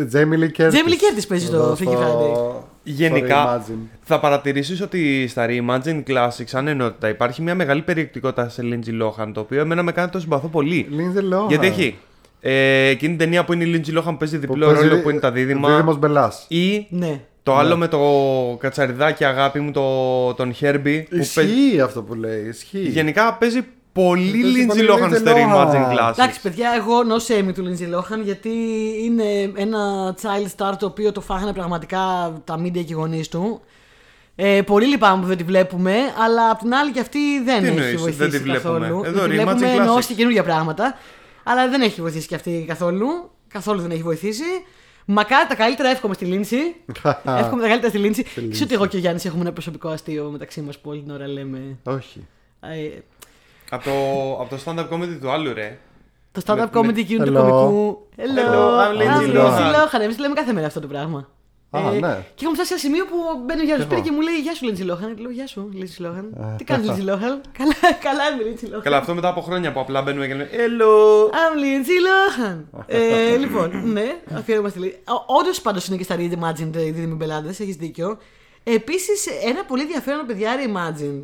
Τζέιμι 0.08 0.38
Λι 0.38 0.52
Κέρτις. 0.52 0.80
Jamie 0.82 0.90
Lee 0.90 0.94
Curtis 1.20 1.28
παίζει 1.28 1.46
στο 1.46 1.56
Εδώ 1.58 1.76
Freaky 1.80 1.96
Friday. 1.98 2.62
Γενικά, 2.84 3.62
στο 3.64 3.74
Reimagine. 3.74 3.88
θα 4.04 4.20
παρατηρήσεις 4.20 4.82
ότι 4.82 5.28
στα 5.28 5.46
Reimagine 5.50 6.04
Classics, 6.08 6.46
σαν 6.46 6.68
ενότητα, 6.68 7.10
υπάρχει 7.10 7.42
μια 7.42 7.56
μεγάλη 7.56 7.82
περιεκτικότητα 7.82 8.50
σε 8.50 8.62
Lindsay 8.66 9.02
Lohan, 9.04 9.32
το 9.34 9.40
οποίο 9.40 9.60
εμένα 9.60 9.84
με 9.84 9.92
κάνει 9.92 10.06
να 10.08 10.14
το 10.14 10.20
συμπαθώ 10.20 10.48
πολύ. 10.48 10.88
Lindsay 10.92 11.34
Lohan. 11.34 11.48
Γιατί 11.50 11.68
έχει 11.68 11.98
ε, 12.42 12.88
εκείνη 12.88 13.16
την 13.16 13.18
ταινία 13.26 13.46
που 13.46 13.54
είναι 13.54 13.64
η 13.64 13.82
Lindsay 13.86 13.98
Lohan 13.98 14.04
που 14.04 14.18
παίζει 14.18 14.38
διπλό 14.38 14.68
παίζει 14.68 14.88
ρόλο 14.88 15.02
που 15.02 15.10
είναι 15.10 15.20
τα 15.20 15.32
δίδυμα. 15.32 15.70
Δίδυμος 15.70 15.98
Μπελάς. 15.98 16.46
Ή 16.48 16.86
Ναι. 16.90 17.20
το 17.44 17.56
άλλο 17.58 17.78
με 17.78 17.88
το 17.88 18.00
κατσαριδάκι 18.60 19.26
αγάπη 19.26 19.60
μου, 19.60 19.72
το, 19.72 20.34
τον 20.34 20.54
Herbie. 20.62 21.04
Που 21.10 21.28
παίζει... 21.34 21.52
Ισχύει 21.54 21.82
αυτό 21.82 22.02
που 22.04 22.14
λέει. 22.14 22.46
Ισχύει. 22.48 22.88
Γενικά 22.88 23.34
παίζει 23.34 23.62
πολύ 23.94 24.42
Παίζει 24.42 24.64
Lindsay 24.64 24.68
πολύ 24.68 24.88
Lohan 24.90 25.12
Lindsay 25.12 25.18
στο 25.18 25.32
Lohan. 25.32 25.36
Reimagine 25.36 25.98
Classics. 25.98 26.12
Εντάξει, 26.12 26.42
παιδιά, 26.42 26.74
εγώ 26.78 27.04
νο 27.04 27.16
έμι 27.28 27.54
του 27.54 27.64
Lindsay 27.68 27.98
Lohan 27.98 28.24
γιατί 28.24 28.50
είναι 29.04 29.52
ένα 29.56 30.16
child 30.22 30.48
star 30.58 30.74
το 30.80 30.86
οποίο 30.86 31.12
το 31.12 31.22
φάγανε 31.22 31.54
πραγματικά 31.54 32.00
τα 32.44 32.62
media 32.62 32.72
και 32.72 32.86
οι 32.88 32.94
γονείς 32.94 33.30
του. 33.30 33.62
Ε, 34.36 34.62
πολύ 34.62 34.86
λυπάμαι 34.86 35.22
που 35.22 35.28
δεν 35.28 35.38
τη 35.38 35.44
βλέπουμε, 35.44 35.96
αλλά 36.26 36.50
απ' 36.50 36.60
την 36.60 36.74
άλλη 36.74 36.92
και 36.92 37.00
αυτή 37.00 37.20
δεν 37.44 37.62
Τι 37.62 37.68
έχει 37.68 37.78
εννοείς, 37.78 38.02
βοηθήσει 38.02 38.30
δεν 38.30 38.30
τη 38.30 38.38
βλέπουμε; 38.38 38.80
καθόλου. 38.80 39.04
Εδώ, 39.04 39.20
δεν 39.20 39.30
τη 39.30 39.36
Reimagine 39.36 39.44
βλέπουμε 39.44 39.74
Classics. 39.74 39.80
εννοώ 39.80 40.02
σε 40.02 40.14
καινούργια 40.14 40.44
πράγματα, 40.44 40.98
αλλά 41.44 41.70
δεν 41.70 41.82
έχει 41.82 42.02
βοηθήσει 42.02 42.28
και 42.28 42.36
αυτή 42.36 42.66
καθόλου. 42.68 43.08
Καθόλου 43.48 43.82
δεν 43.82 43.92
έχει 43.92 44.02
βοηθήσει. 44.02 44.44
Μακάρι 45.06 45.48
τα 45.48 45.56
καλύτερα 45.56 45.90
εύχομαι 45.90 46.14
στη 46.14 46.26
Λίνση. 46.26 46.58
εύχομαι 47.42 47.62
τα 47.62 47.68
καλύτερα 47.68 47.90
στη 47.90 47.98
Λίνση. 47.98 48.24
Ξέρω 48.24 48.64
ότι 48.64 48.74
εγώ 48.74 48.86
και 48.86 48.96
ο 48.96 49.00
Γιάννης 49.00 49.26
έχουμε 49.26 49.42
ένα 49.42 49.52
προσωπικό 49.52 49.90
αστείο 49.90 50.30
μεταξύ 50.32 50.62
μας 50.62 50.80
που 50.80 50.90
όλη 50.90 51.02
την 51.02 51.12
ώρα 51.12 51.28
λέμε. 51.28 51.78
Όχι. 51.84 52.28
Ε, 53.72 53.76
Από 53.76 53.84
το, 53.84 53.92
από 54.42 54.50
το 54.56 54.62
stand-up 54.66 54.96
comedy 54.96 55.18
του 55.22 55.32
άλλου, 55.32 55.54
ρε. 55.54 55.78
Το 56.32 56.42
stand-up 56.46 56.56
Με- 56.58 56.70
comedy 56.74 56.94
με- 56.94 57.00
εκείνου 57.00 57.26
του 57.26 57.32
Hello. 57.32 57.50
κομικού. 57.50 58.08
Hello, 58.18 58.54
Hello, 58.54 58.80
I'm 58.84 59.02
Lindsay 59.02 59.36
I'm 59.36 59.38
Lohan. 59.38 59.60
Lindsay 59.60 59.98
Lohan. 59.98 60.02
Εμείς 60.02 60.20
λέμε 60.20 60.34
κάθε 60.34 60.54
μέρα 60.54 60.68
αυτό 60.68 60.80
το 60.80 60.88
πράγμα. 60.88 61.30
Α, 61.74 61.80
Ε, 61.80 62.00
ναι. 62.00 62.26
Και 62.36 62.46
έχουμε 62.46 62.54
φτάσει 62.54 62.68
σε 62.68 62.74
ένα 62.74 62.80
σημείο 62.82 63.06
που 63.06 63.16
μπαίνει 63.46 63.62
ο 63.62 63.64
Γιάννης 63.64 63.86
Εγώ. 63.86 63.94
σπίτι 63.94 64.02
και 64.10 64.16
μου 64.16 64.22
λέει 64.22 64.36
Γεια 64.36 64.54
σου, 64.56 64.66
Lindsay 64.68 64.92
Lohan. 64.92 65.18
Λέω 65.22 65.32
Γεια 65.32 65.48
σου, 65.48 65.70
Lindsay 65.74 66.06
Lohan. 66.06 66.26
Τι 66.58 66.64
κάνεις, 66.64 66.90
Lindsay 66.90 67.10
Lohan. 67.10 67.36
Καλά, 67.58 67.74
καλά 68.08 68.24
είμαι, 68.32 68.44
Lindsay 68.48 68.76
Lohan. 68.78 68.82
Καλά, 68.84 68.98
αυτό 68.98 69.14
μετά 69.14 69.28
από 69.28 69.42
χρόνια 69.42 69.72
που 69.72 69.80
απλά 69.80 70.02
μπαίνουμε 70.02 70.28
και 70.28 70.34
λέμε 70.34 70.50
Hello. 70.52 70.94
I'm 71.42 71.56
Lindsay 71.64 72.00
Lohan. 72.08 72.58
ε, 72.88 73.36
λοιπόν, 73.38 73.92
ναι, 73.92 74.16
αφιέρωμα 74.36 74.70
στη 74.70 74.80
Lindsay. 74.84 75.14
Όντως 75.40 75.62
πάντως 75.62 75.88
είναι 75.88 75.98
και 75.98 76.04
στα 76.04 76.16
Reimagined 76.16 76.76
οι 76.76 76.92
δίδυμοι 76.92 77.14
μπελάδε, 77.16 77.50
έχεις 77.50 77.76
δίκιο. 77.76 78.18
Επίσης, 78.64 79.26
ένα 79.46 79.64
πολύ 79.66 79.82
ενδιαφέρον 79.82 80.26
παιδιά 80.26 80.52
Reimagined. 80.56 81.24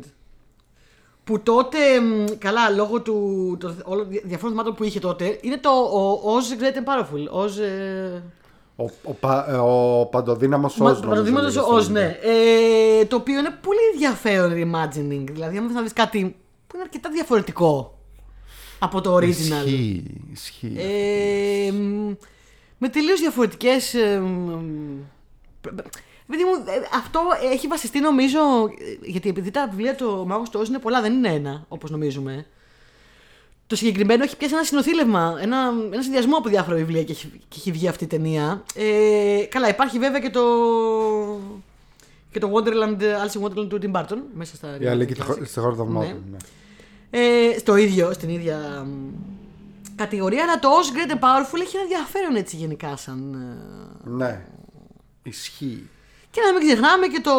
Που 1.28 1.40
τότε, 1.40 1.78
μ, 2.00 2.24
καλά, 2.38 2.70
λόγω 2.70 3.00
του 3.02 3.56
το, 3.60 3.74
όλων 3.84 4.08
δια- 4.08 4.20
διαφόρων 4.24 4.50
θεμάτων 4.50 4.74
που 4.74 4.84
είχε 4.84 4.98
τότε, 5.00 5.38
είναι 5.40 5.56
το 5.58 5.70
ο, 5.70 6.20
Oz 6.22 6.62
Great 6.62 6.76
and 6.76 6.84
Powerful. 6.88 7.44
Oz, 7.44 7.58
ε, 7.60 8.22
Ο, 8.76 8.84
ο, 9.02 9.12
πα- 9.12 9.46
ε, 9.48 9.54
ο 9.56 10.06
παντοδύναμος 10.10 10.76
Μα- 10.76 10.86
Oz. 10.86 10.88
νομίζω 10.92 11.08
Παραδείγματος 11.08 11.54
λέγεται 11.54 11.72
Oz, 11.74 11.80
στην 11.82 11.94
ναι. 11.94 12.18
Ε, 13.00 13.04
το 13.04 13.16
οποίο 13.16 13.38
είναι 13.38 13.58
πολύ 13.62 13.78
ενδιαφέρον 13.92 14.50
reimagining. 14.52 15.30
Δηλαδή, 15.32 15.56
αν 15.58 15.66
θες 15.66 15.74
να 15.74 15.82
δεις 15.82 15.92
κάτι 15.92 16.20
που 16.66 16.74
είναι 16.74 16.82
αρκετά 16.82 17.10
διαφορετικό 17.10 17.98
από 18.78 19.00
το 19.00 19.14
original. 19.16 19.28
Ισχύει. 19.28 20.02
Ισχύει. 20.32 20.74
Ε, 20.76 21.72
μ, 21.72 22.14
με 22.78 22.88
τελείως 22.88 23.20
διαφορετικές. 23.20 23.94
Παιδί 26.30 26.42
μου, 26.44 26.50
ε, 26.66 26.86
αυτό 26.94 27.20
έχει 27.52 27.66
βασιστεί 27.66 28.00
νομίζω. 28.00 28.38
ε, 29.02 29.06
Γιατί 29.10 29.28
επειδή 29.28 29.50
τα 29.50 29.68
βιβλία 29.70 29.94
του 29.94 30.24
Μάγο 30.26 30.42
του 30.50 30.60
Oz 30.60 30.68
είναι 30.68 30.78
πολλά, 30.78 31.00
δεν 31.00 31.12
είναι 31.12 31.28
ένα 31.28 31.64
όπως 31.68 31.90
νομίζουμε. 31.90 32.46
Το 33.66 33.76
συγκεκριμένο 33.76 34.22
έχει 34.24 34.36
πιάσει 34.36 34.54
ένα 34.54 34.64
συνοθήλευμα, 34.64 35.38
ένα, 35.40 35.72
ένα 35.92 36.02
συνδυασμό 36.02 36.36
από 36.36 36.48
διάφορα 36.48 36.76
βιβλία 36.76 37.02
και 37.04 37.12
έχει, 37.12 37.26
και 37.48 37.56
έχει 37.58 37.72
βγει 37.72 37.88
αυτή 37.88 38.04
η 38.04 38.06
ταινία. 38.06 38.62
Ε, 38.74 39.44
καλά, 39.48 39.68
υπάρχει 39.68 39.98
βέβαια 39.98 40.20
και 40.20 40.30
το. 40.30 40.42
και 42.30 42.38
το 42.38 42.50
Wonderland, 42.54 43.00
Alice 43.00 43.40
in 43.40 43.42
Wonderland 43.46 43.68
του 43.68 43.78
Tim 43.82 43.92
Burton 43.92 44.18
μέσα 44.34 44.56
στα. 44.56 44.76
Η 44.80 44.86
Αλίκη 44.86 45.14
Classics. 45.18 45.46
στη 45.46 45.60
χώρα 45.60 45.76
των 45.76 45.86
Ναι. 45.86 45.92
θαυμάτων. 45.94 46.22
ναι. 46.30 46.36
Ε, 47.10 47.58
στο 47.58 47.76
ίδιο, 47.76 48.12
στην 48.12 48.28
ίδια 48.28 48.56
μ, 48.86 48.90
κατηγορία, 49.96 50.42
αλλά 50.42 50.58
το 50.58 50.68
Oz 50.68 50.96
Great 50.96 51.10
and 51.10 51.18
Powerful 51.18 51.60
έχει 51.60 51.76
ένα 51.76 51.82
ενδιαφέρον 51.82 52.36
έτσι 52.36 52.56
γενικά 52.56 52.96
σαν. 52.96 53.34
ε, 54.06 54.08
Ναι. 54.10 54.44
Ισχύει. 55.22 55.88
Και 56.38 56.44
να 56.46 56.58
μην 56.58 56.68
ξεχνάμε 56.68 57.06
και 57.06 57.20
το. 57.20 57.32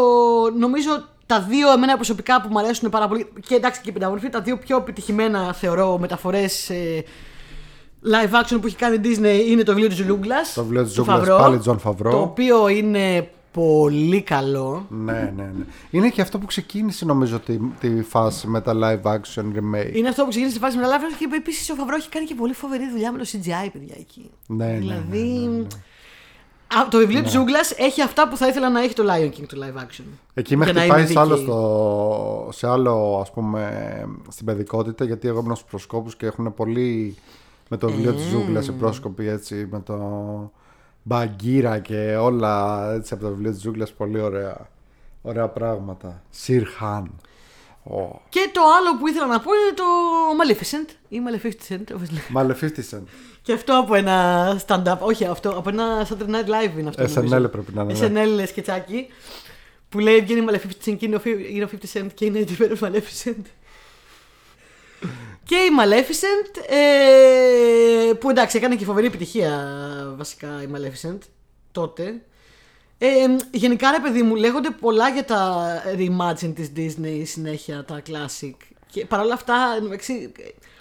Νομίζω 0.58 0.90
τα 1.26 1.42
δύο 1.42 1.72
εμένα 1.72 1.96
προσωπικά 1.96 2.42
που 2.42 2.48
μου 2.52 2.60
αρέσουν 2.60 2.90
πάρα 2.90 3.08
πολύ. 3.08 3.32
Και 3.48 3.56
εντάξει 3.56 3.82
και 3.82 3.90
η 3.90 3.92
πενταμορφή, 3.92 4.30
τα 4.30 4.42
δύο 4.42 4.58
πιο 4.58 4.78
επιτυχημένα 4.78 5.54
θεωρώ 5.54 5.98
μεταφορές 5.98 6.72
live 8.04 8.34
action 8.44 8.58
που 8.62 8.68
έχει 8.68 8.76
κάνει 8.76 8.96
η 8.96 9.02
Disney 9.04 9.50
είναι 9.50 9.64
το 9.64 9.72
βιβλίο 9.74 9.90
του 9.90 9.96
Ζουλούγκλα. 9.96 10.36
Το 10.56 10.64
βιβλίο 10.64 10.84
του 10.84 10.90
Ζούγκλας, 10.90 11.28
πάλι 11.28 11.62
John 11.66 11.78
Favreau. 11.84 12.12
Το 12.12 12.22
οποίο 12.22 12.68
είναι 12.68 13.30
πολύ 13.52 14.22
καλό. 14.22 14.86
Ναι, 14.90 15.34
ναι, 15.36 15.44
ναι. 15.44 15.64
Είναι 15.90 16.10
και 16.10 16.22
αυτό 16.22 16.38
που 16.38 16.46
ξεκίνησε 16.46 17.06
νομίζω 17.06 17.40
τη, 17.40 17.58
τη 17.80 18.02
φάση 18.02 18.48
με 18.48 18.62
τα 18.62 18.74
live 18.74 19.12
action 19.12 19.44
remake. 19.44 19.96
Είναι 19.96 20.10
αυτό 20.10 20.24
που 20.24 20.30
ξεκίνησε 20.30 20.50
στη 20.50 20.60
φάση 20.60 20.78
με 20.78 20.84
τα 20.84 20.90
live 20.90 21.02
action 21.02 21.16
και 21.20 21.28
επίσης 21.36 21.70
ο 21.70 21.76
Φαβρό 21.76 21.96
έχει 21.96 22.10
κάνει 22.10 22.26
και 22.26 22.36
πολύ 22.36 22.54
φοβερή 22.54 22.90
δουλειά 22.90 23.12
με 23.12 23.18
το 23.18 23.26
CGI, 23.32 23.70
παιδιά 23.74 23.96
εκεί. 24.00 24.30
Ναι, 24.48 24.66
ναι, 24.66 24.72
ναι, 24.72 24.80
δηλαδή. 24.80 25.18
ναι, 25.18 25.58
ναι. 25.58 25.68
Α, 26.78 26.88
το 26.90 26.98
βιβλίο 26.98 27.24
του 27.24 27.30
Ζούγκλα 27.30 27.60
έχει 27.78 28.02
αυτά 28.02 28.30
που 28.30 28.38
θα 28.38 28.48
ήθελα 28.48 28.70
να 28.70 28.82
έχει 28.82 28.94
το 28.94 29.04
Lion 29.08 29.28
King 29.28 29.46
του 29.48 29.58
live 29.58 29.80
action. 29.80 30.04
Εκεί 30.34 30.58
με 30.58 30.64
Για 30.64 30.74
να 30.74 30.80
χτυπάει 30.80 31.00
είμαι 31.00 31.10
σε 31.12 31.20
άλλο, 31.20 31.36
δίκαιη. 31.36 31.46
στο, 31.46 32.50
σε 32.52 32.68
άλλο 32.68 33.20
ας 33.22 33.32
πούμε 33.32 34.06
στην 34.30 34.46
παιδικότητα 34.46 35.06
γιατί 35.06 35.28
εγώ 35.28 35.40
ήμουν 35.40 35.56
στους 35.56 35.70
προσκόπους 35.70 36.16
και 36.16 36.26
έχουν 36.26 36.54
πολύ 36.54 37.16
με 37.70 37.78
το 37.78 37.88
βιβλίο 37.90 38.14
της 38.14 38.24
Ζούγκλας 38.24 38.68
οι 38.68 38.72
πρόσκοποι 38.72 39.28
έτσι 39.28 39.68
με 39.72 39.80
το 39.80 39.98
Μπαγκύρα 41.04 41.80
και 41.80 42.16
όλα 42.16 42.84
έτσι 42.94 43.14
από 43.14 43.24
το 43.24 43.30
βιβλίο 43.30 43.52
της 43.52 43.62
Ζούγκλας 43.62 43.92
πολύ 43.92 44.20
ωραία, 44.22 44.68
ωραία 45.22 45.48
πράγματα. 45.48 46.22
Σιρ 46.30 46.68
Χάν. 46.68 47.12
Oh. 47.92 48.20
Και 48.30 48.50
το 48.54 48.62
άλλο 48.78 48.98
που 49.00 49.08
ήθελα 49.08 49.26
να 49.26 49.40
πω 49.40 49.52
είναι 49.54 49.74
το 49.76 49.84
Maleficent 50.40 50.90
ή 51.10 51.20
Maleficent, 51.28 51.96
όπως 51.96 52.10
λέει. 52.12 52.24
Maleficent. 52.36 53.04
Και 53.42 53.54
αυτό 53.54 53.78
από 53.80 53.96
ένα 53.96 54.62
stand-up, 54.68 54.98
όχι 55.00 55.26
αυτό, 55.26 55.50
από 55.50 55.70
ένα 55.70 56.08
Saturday 56.10 56.30
Night 56.30 56.46
Live 56.48 56.78
είναι 56.80 56.90
αυτό. 56.90 57.04
SNL 57.04 57.24
νομίζω. 57.24 57.48
πρέπει 57.50 57.74
να 57.74 57.82
είναι, 57.82 58.08
ναι. 58.08 58.24
SNL 58.44 58.48
σκετσάκι. 58.48 59.08
Που 59.90 60.00
λέει 60.00 60.22
βγαίνει 60.22 60.42
η 60.42 60.46
Maleficent 60.50 60.96
και 60.98 61.06
είναι 61.06 61.16
ο 61.16 61.22
Fi- 61.26 61.50
είναι 61.56 61.64
ο 61.64 61.70
50 61.72 61.98
Cent 62.00 62.08
και 62.14 62.26
είναι 62.26 62.40
η 62.40 62.48
Maleficent. 62.82 63.44
Και 65.44 65.56
η 65.56 65.70
Maleficent, 65.80 66.62
ε, 68.10 68.14
που 68.14 68.30
εντάξει 68.30 68.58
έκανε 68.58 68.76
και 68.76 68.86
φοβερή 68.86 69.06
επιτυχία 69.08 69.68
βασικά 70.18 70.48
η 70.64 70.68
Maleficent 70.76 71.18
τότε. 71.72 72.22
Ε, 73.02 73.08
γενικά 73.52 73.92
ρε 73.92 74.00
παιδί 74.00 74.22
μου 74.22 74.36
λέγονται 74.36 74.70
πολλά 74.70 75.10
για 75.10 75.26
τα 75.26 75.66
reimagine 75.98 76.54
της 76.56 76.72
Disney 76.76 77.22
συνέχεια, 77.24 77.86
τα 77.86 78.02
classic. 78.08 78.54
Και 78.92 79.06
παρόλα 79.06 79.34
αυτά, 79.34 79.56
εντάξει, 79.78 80.32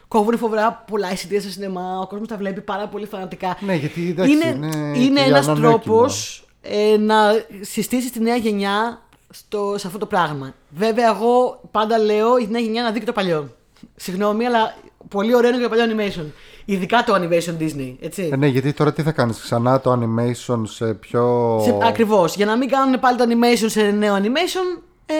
κόβουν 0.08 0.38
φοβερά 0.38 0.84
πολλά 0.90 1.12
εισιτήρια 1.12 1.40
στο 1.42 1.50
σινεμά, 1.50 2.00
ο 2.00 2.06
κόσμος 2.06 2.28
τα 2.28 2.36
βλέπει 2.36 2.60
πάρα 2.60 2.88
πολύ 2.88 3.06
φανατικά. 3.06 3.56
Ναι, 3.60 3.74
γιατί 3.74 4.08
εντάξει, 4.08 4.32
είναι, 4.32 4.48
είναι 4.48 4.98
είναι 4.98 5.20
και 5.20 5.28
ένας 5.28 5.44
για 5.44 5.52
ένα 5.52 5.60
νέο 5.60 5.70
τρόπος 5.70 6.44
ε, 6.60 6.96
να 6.96 7.44
συστήσεις 7.60 8.10
τη 8.10 8.20
νέα 8.20 8.36
γενιά 8.36 9.02
στο, 9.30 9.74
σε 9.78 9.86
αυτό 9.86 9.98
το 9.98 10.06
πράγμα. 10.06 10.54
Βέβαια, 10.70 11.08
εγώ 11.08 11.60
πάντα 11.70 11.98
λέω 11.98 12.38
η 12.38 12.48
νέα 12.50 12.60
γενιά 12.60 12.82
να 12.82 12.90
δει 12.90 12.98
και 12.98 13.06
το 13.06 13.12
παλιό. 13.12 13.54
Συγγνώμη, 13.96 14.46
αλλά 14.46 14.76
πολύ 15.08 15.34
ωραίο 15.34 15.50
είναι 15.50 15.58
και 15.58 15.68
το 15.68 15.76
παλιό 15.76 15.96
animation. 15.96 16.26
Ειδικά 16.70 17.04
το 17.04 17.14
animation 17.14 17.62
Disney, 17.62 17.94
έτσι. 18.00 18.28
Ε, 18.32 18.36
ναι, 18.36 18.46
γιατί 18.46 18.72
τώρα 18.72 18.92
τι 18.92 19.02
θα 19.02 19.12
κάνεις 19.12 19.40
ξανά 19.40 19.80
το 19.80 19.92
animation 19.92 20.60
σε 20.64 20.94
πιο... 20.94 21.58
Σε, 21.64 21.78
ακριβώς. 21.82 22.36
Για 22.36 22.46
να 22.46 22.56
μην 22.56 22.68
κάνουν 22.68 23.00
πάλι 23.00 23.18
το 23.18 23.24
animation 23.28 23.66
σε 23.66 23.82
νέο 23.82 24.14
animation, 24.16 24.82
ε, 25.06 25.14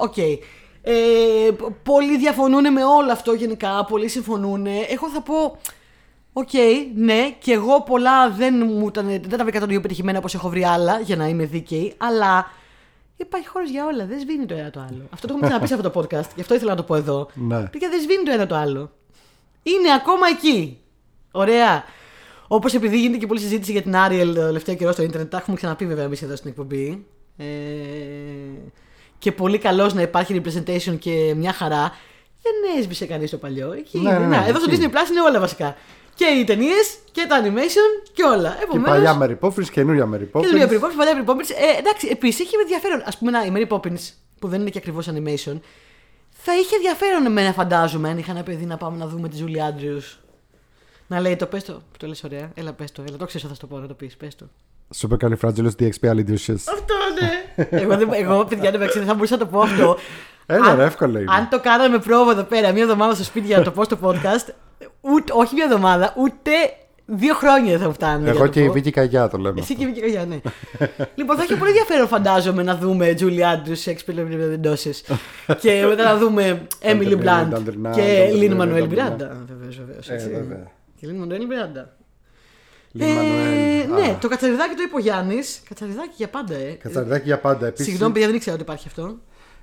οκ. 0.00 0.16
Ε, 0.82 1.50
π- 1.56 1.70
πολλοί 1.82 2.18
διαφωνούν 2.18 2.72
με 2.72 2.84
όλο 2.84 3.12
αυτό 3.12 3.32
γενικά, 3.32 3.84
πολλοί 3.84 4.08
συμφωνούν. 4.08 4.66
Εγώ 4.66 5.08
θα 5.14 5.20
πω, 5.20 5.56
οκ, 6.32 6.52
ναι, 6.94 7.30
και 7.38 7.52
εγώ 7.52 7.82
πολλά 7.82 8.30
δεν 8.30 8.54
μου 8.66 8.86
ήταν, 8.86 9.06
δεν 9.06 9.38
τα 9.38 9.42
βρήκα 9.44 9.58
το 9.58 9.68
ίδιο 9.68 9.80
πετυχημένα 9.80 10.18
όπως 10.18 10.34
έχω 10.34 10.48
βρει 10.48 10.64
άλλα, 10.64 11.00
για 11.00 11.16
να 11.16 11.28
είμαι 11.28 11.44
δίκαιη, 11.44 11.94
αλλά 11.96 12.50
υπάρχει 13.16 13.46
χώρος 13.48 13.70
για 13.70 13.86
όλα, 13.86 14.06
δεν 14.06 14.20
σβήνει 14.20 14.46
το 14.46 14.54
ένα 14.54 14.70
το 14.70 14.80
άλλο. 14.80 15.02
Αυτό 15.12 15.26
το 15.26 15.32
έχουμε 15.32 15.46
ξαναπεί 15.48 15.68
σε 15.68 15.74
αυτό 15.74 15.90
το 15.90 16.00
podcast, 16.00 16.28
γι' 16.34 16.40
αυτό 16.40 16.54
ήθελα 16.54 16.70
να 16.70 16.76
το 16.76 16.82
πω 16.82 16.94
εδώ. 16.94 17.28
Ναι. 17.34 17.62
Παιδιά, 17.62 17.88
δεν 17.88 18.00
σβήνει 18.00 18.22
το 18.22 18.30
ένα 18.32 18.46
το 18.46 18.54
άλλο. 18.54 18.90
Είναι 19.62 19.92
ακόμα 19.96 20.26
εκεί. 20.28 20.78
Ωραία. 21.38 21.84
Όπως 22.48 22.74
επειδή 22.74 22.98
γίνεται 23.00 23.18
και 23.18 23.26
πολλή 23.26 23.40
συζήτηση 23.40 23.72
για 23.72 23.82
την 23.82 23.92
Ariel 23.96 24.32
το 24.34 24.40
τελευταίο 24.46 24.74
καιρό 24.74 24.92
στο 24.92 25.02
Ιντερνετ, 25.02 25.30
τα 25.30 25.36
έχουμε 25.36 25.56
ξαναπεί 25.56 25.86
βέβαια 25.86 26.04
εμείς 26.04 26.22
εδώ 26.22 26.36
στην 26.36 26.50
εκπομπή. 26.50 27.06
Ε, 27.36 27.44
και 29.18 29.32
πολύ 29.32 29.58
καλός 29.58 29.94
να 29.94 30.02
υπάρχει 30.02 30.40
representation 30.42 30.98
και 30.98 31.32
μια 31.36 31.52
χαρά. 31.52 31.92
Δεν 32.42 32.78
έσβησε 32.80 33.06
κανείς 33.06 33.30
το 33.30 33.36
παλιό. 33.36 33.72
Εκεί 33.72 33.98
Ναι, 33.98 34.10
είναι. 34.10 34.18
ναι, 34.18 34.26
Να, 34.26 34.40
ναι, 34.40 34.48
εδώ 34.48 34.58
στο 34.60 34.70
εκεί. 34.70 34.80
Disney 34.82 34.88
Plus 34.88 35.10
είναι 35.10 35.20
όλα 35.28 35.40
βασικά. 35.40 35.76
Και 36.14 36.24
οι 36.24 36.44
ταινίες 36.44 36.98
και 37.12 37.26
τα 37.28 37.42
animation 37.42 38.08
και 38.12 38.22
όλα. 38.22 38.54
Και 38.58 38.62
Επομένως, 38.64 38.88
παλιά 38.90 39.18
Mary 39.22 39.46
Poppins, 39.48 39.68
καινούρια 39.68 40.08
Mary 40.14 40.18
Και 40.18 40.26
το 40.32 40.40
Mary 40.40 40.62
Poppins. 40.62 40.84
Poppins, 40.84 40.96
παλιά 40.96 41.24
Mary 41.24 41.30
Poppins. 41.30 41.50
Ε, 41.74 41.78
εντάξει, 41.78 42.08
επίσης 42.10 42.40
έχει 42.40 42.54
ενδιαφέρον. 42.60 43.00
Α 43.00 43.10
πούμε, 43.18 43.30
να, 43.30 43.44
η 43.44 43.52
Mary 43.54 43.68
Poppins, 43.76 44.10
που 44.38 44.48
δεν 44.48 44.60
είναι 44.60 44.70
και 44.70 44.78
ακριβώς 44.78 45.06
animation, 45.10 45.58
θα 46.30 46.56
είχε 46.58 46.74
ενδιαφέρον 46.76 47.26
εμένα, 47.26 47.52
φαντάζομαι, 47.52 48.08
αν 48.08 48.18
είχα 48.18 48.30
ένα 48.32 48.42
παιδί 48.42 48.64
να 48.64 48.76
πάμε 48.76 48.96
να 48.96 49.06
δούμε 49.06 49.28
τη 49.28 49.36
Julie 49.44 49.58
Andrews. 49.70 50.16
Να 51.10 51.20
λέει 51.20 51.36
το 51.36 51.46
πες 51.46 51.64
το. 51.64 51.82
Το 51.98 52.06
λες 52.06 52.24
ωραία. 52.24 52.50
Έλα, 52.54 52.72
πες 52.72 52.92
το. 52.92 53.02
Έλα, 53.08 53.16
το 53.16 53.24
ξέρω, 53.26 53.48
θα 53.48 53.54
σου 53.54 53.60
το 53.60 53.66
πω 53.66 53.78
να 53.78 53.86
το 53.86 53.94
πεις. 53.94 54.16
Πες 54.16 54.34
το. 54.36 54.46
Super 54.96 55.16
califragilisticexpialidocious. 55.24 56.62
Αυτό 56.72 56.94
ναι. 57.20 57.64
εγώ, 57.70 57.96
δεν, 57.96 58.08
εγώ, 58.12 58.44
παιδιά, 58.44 58.68
εντάξει, 58.68 58.98
δεν 58.98 59.06
θα 59.06 59.14
μπορούσα 59.14 59.36
να 59.36 59.40
το 59.44 59.46
πω 59.46 59.60
αυτό. 59.60 59.96
Έλα, 60.46 60.66
Αν- 60.66 60.76
ρε, 60.76 60.84
εύκολο 60.84 61.18
είναι. 61.18 61.32
Αν 61.34 61.48
το 61.48 61.60
κάναμε 61.60 61.98
πρόβο 61.98 62.30
εδώ 62.30 62.42
πέρα 62.42 62.72
μία 62.72 62.82
εβδομάδα 62.82 63.14
στο 63.14 63.24
σπίτι 63.24 63.46
για 63.46 63.58
να 63.58 63.64
το 63.64 63.70
πω 63.70 63.84
στο 63.84 63.98
podcast, 64.02 64.48
ούτε, 65.00 65.32
όχι 65.34 65.54
μία 65.54 65.64
εβδομάδα, 65.64 66.14
ούτε 66.16 66.50
δύο 67.06 67.34
χρόνια 67.34 67.78
δεν 67.78 67.86
θα 67.86 67.92
φτάνουν. 67.92 68.22
για 68.22 68.32
να 68.32 68.38
Εγώ 68.38 68.44
το 68.46 68.52
και 68.52 68.62
η 68.62 68.66
πω. 68.66 68.72
Βίκη 68.72 68.90
Καγιά 68.90 69.28
το 69.28 69.38
λέμε. 69.38 69.60
Εσύ 69.60 69.74
και 69.74 69.82
η 69.82 69.86
Βίκυ 69.86 70.00
Καγιά, 70.00 70.24
ναι. 70.24 70.40
λοιπόν, 71.14 71.36
θα 71.36 71.42
έχει 71.42 71.56
πολύ 71.56 71.70
ενδιαφέρον, 71.70 72.08
φαντάζομαι, 72.08 72.62
να 72.62 72.76
δούμε 72.76 73.14
Julie 73.18 73.40
Andrews, 73.40 73.84
Sex 73.84 73.96
Pill 74.06 74.24
και 75.60 75.84
μετά 75.88 76.04
να 76.04 76.16
δούμε 76.16 76.66
Emily 76.82 77.18
Angelina, 77.18 77.24
Blunt 77.24 77.52
Angelina, 77.52 77.92
και 77.94 78.28
Angelina, 78.32 78.52
Lin 78.52 78.60
Manuel 78.60 78.82
Angelina. 78.82 78.92
Miranda. 78.92 79.30
Βεβαίως, 79.48 79.76
βεβαίως. 79.76 80.08
Ε, 81.02 81.06
βέβαια. 81.06 81.26
Και 81.28 81.28
Lin 81.28 81.32
Manuel 81.32 81.42
Miranda. 81.52 81.84
Lin 82.94 83.00
Ε, 83.00 83.84
Manuel. 83.84 83.88
ναι, 84.00 84.10
Α, 84.10 84.18
το 84.20 84.28
κατσαριδάκι 84.28 84.74
το 84.74 84.82
είπε 84.82 84.94
ο 84.96 84.98
Γιάννης. 84.98 85.62
Κατσαριδάκι 85.68 86.12
για 86.16 86.28
πάντα, 86.28 86.54
ε. 86.54 86.70
Κατσαριδάκι 86.72 87.24
για 87.26 87.38
πάντα. 87.40 87.66
Επίσης, 87.66 87.86
Συγγνώμη, 87.86 88.12
παιδιά, 88.12 88.26
δεν 88.28 88.36
ήξερα 88.36 88.54
ότι 88.54 88.64
υπάρχει 88.64 88.88
αυτό. 88.88 89.18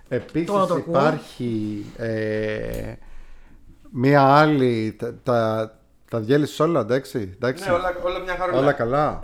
Επίσης 0.07 0.47
Τώρα 0.47 0.65
το 0.65 0.73
ακούω. 0.73 0.93
υπάρχει 0.99 1.85
ε, 1.97 2.93
μία 3.91 4.21
άλλη. 4.21 4.95
Τα, 4.99 5.15
τα, 5.23 5.71
τα 6.09 6.19
διέλυσες 6.19 6.59
όλα, 6.59 6.79
εντάξει. 6.79 7.31
εντάξει. 7.35 7.63
Ναι, 7.63 7.71
όλα, 7.75 7.95
όλα 8.05 8.19
μια 8.19 8.35
χαρά. 8.35 8.57
Όλα 8.57 8.71
καλά. 8.71 9.19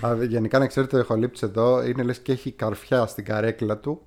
Α, 0.00 0.16
γενικά 0.24 0.58
να 0.58 0.66
ξέρετε, 0.66 0.98
ο 0.98 1.04
Χολύπτης 1.04 1.42
εδώ 1.42 1.84
είναι 1.84 2.02
λες 2.02 2.18
και 2.18 2.32
έχει 2.32 2.50
καρφιά 2.50 3.06
στην 3.06 3.24
καρέκλα 3.24 3.76
του 3.78 4.06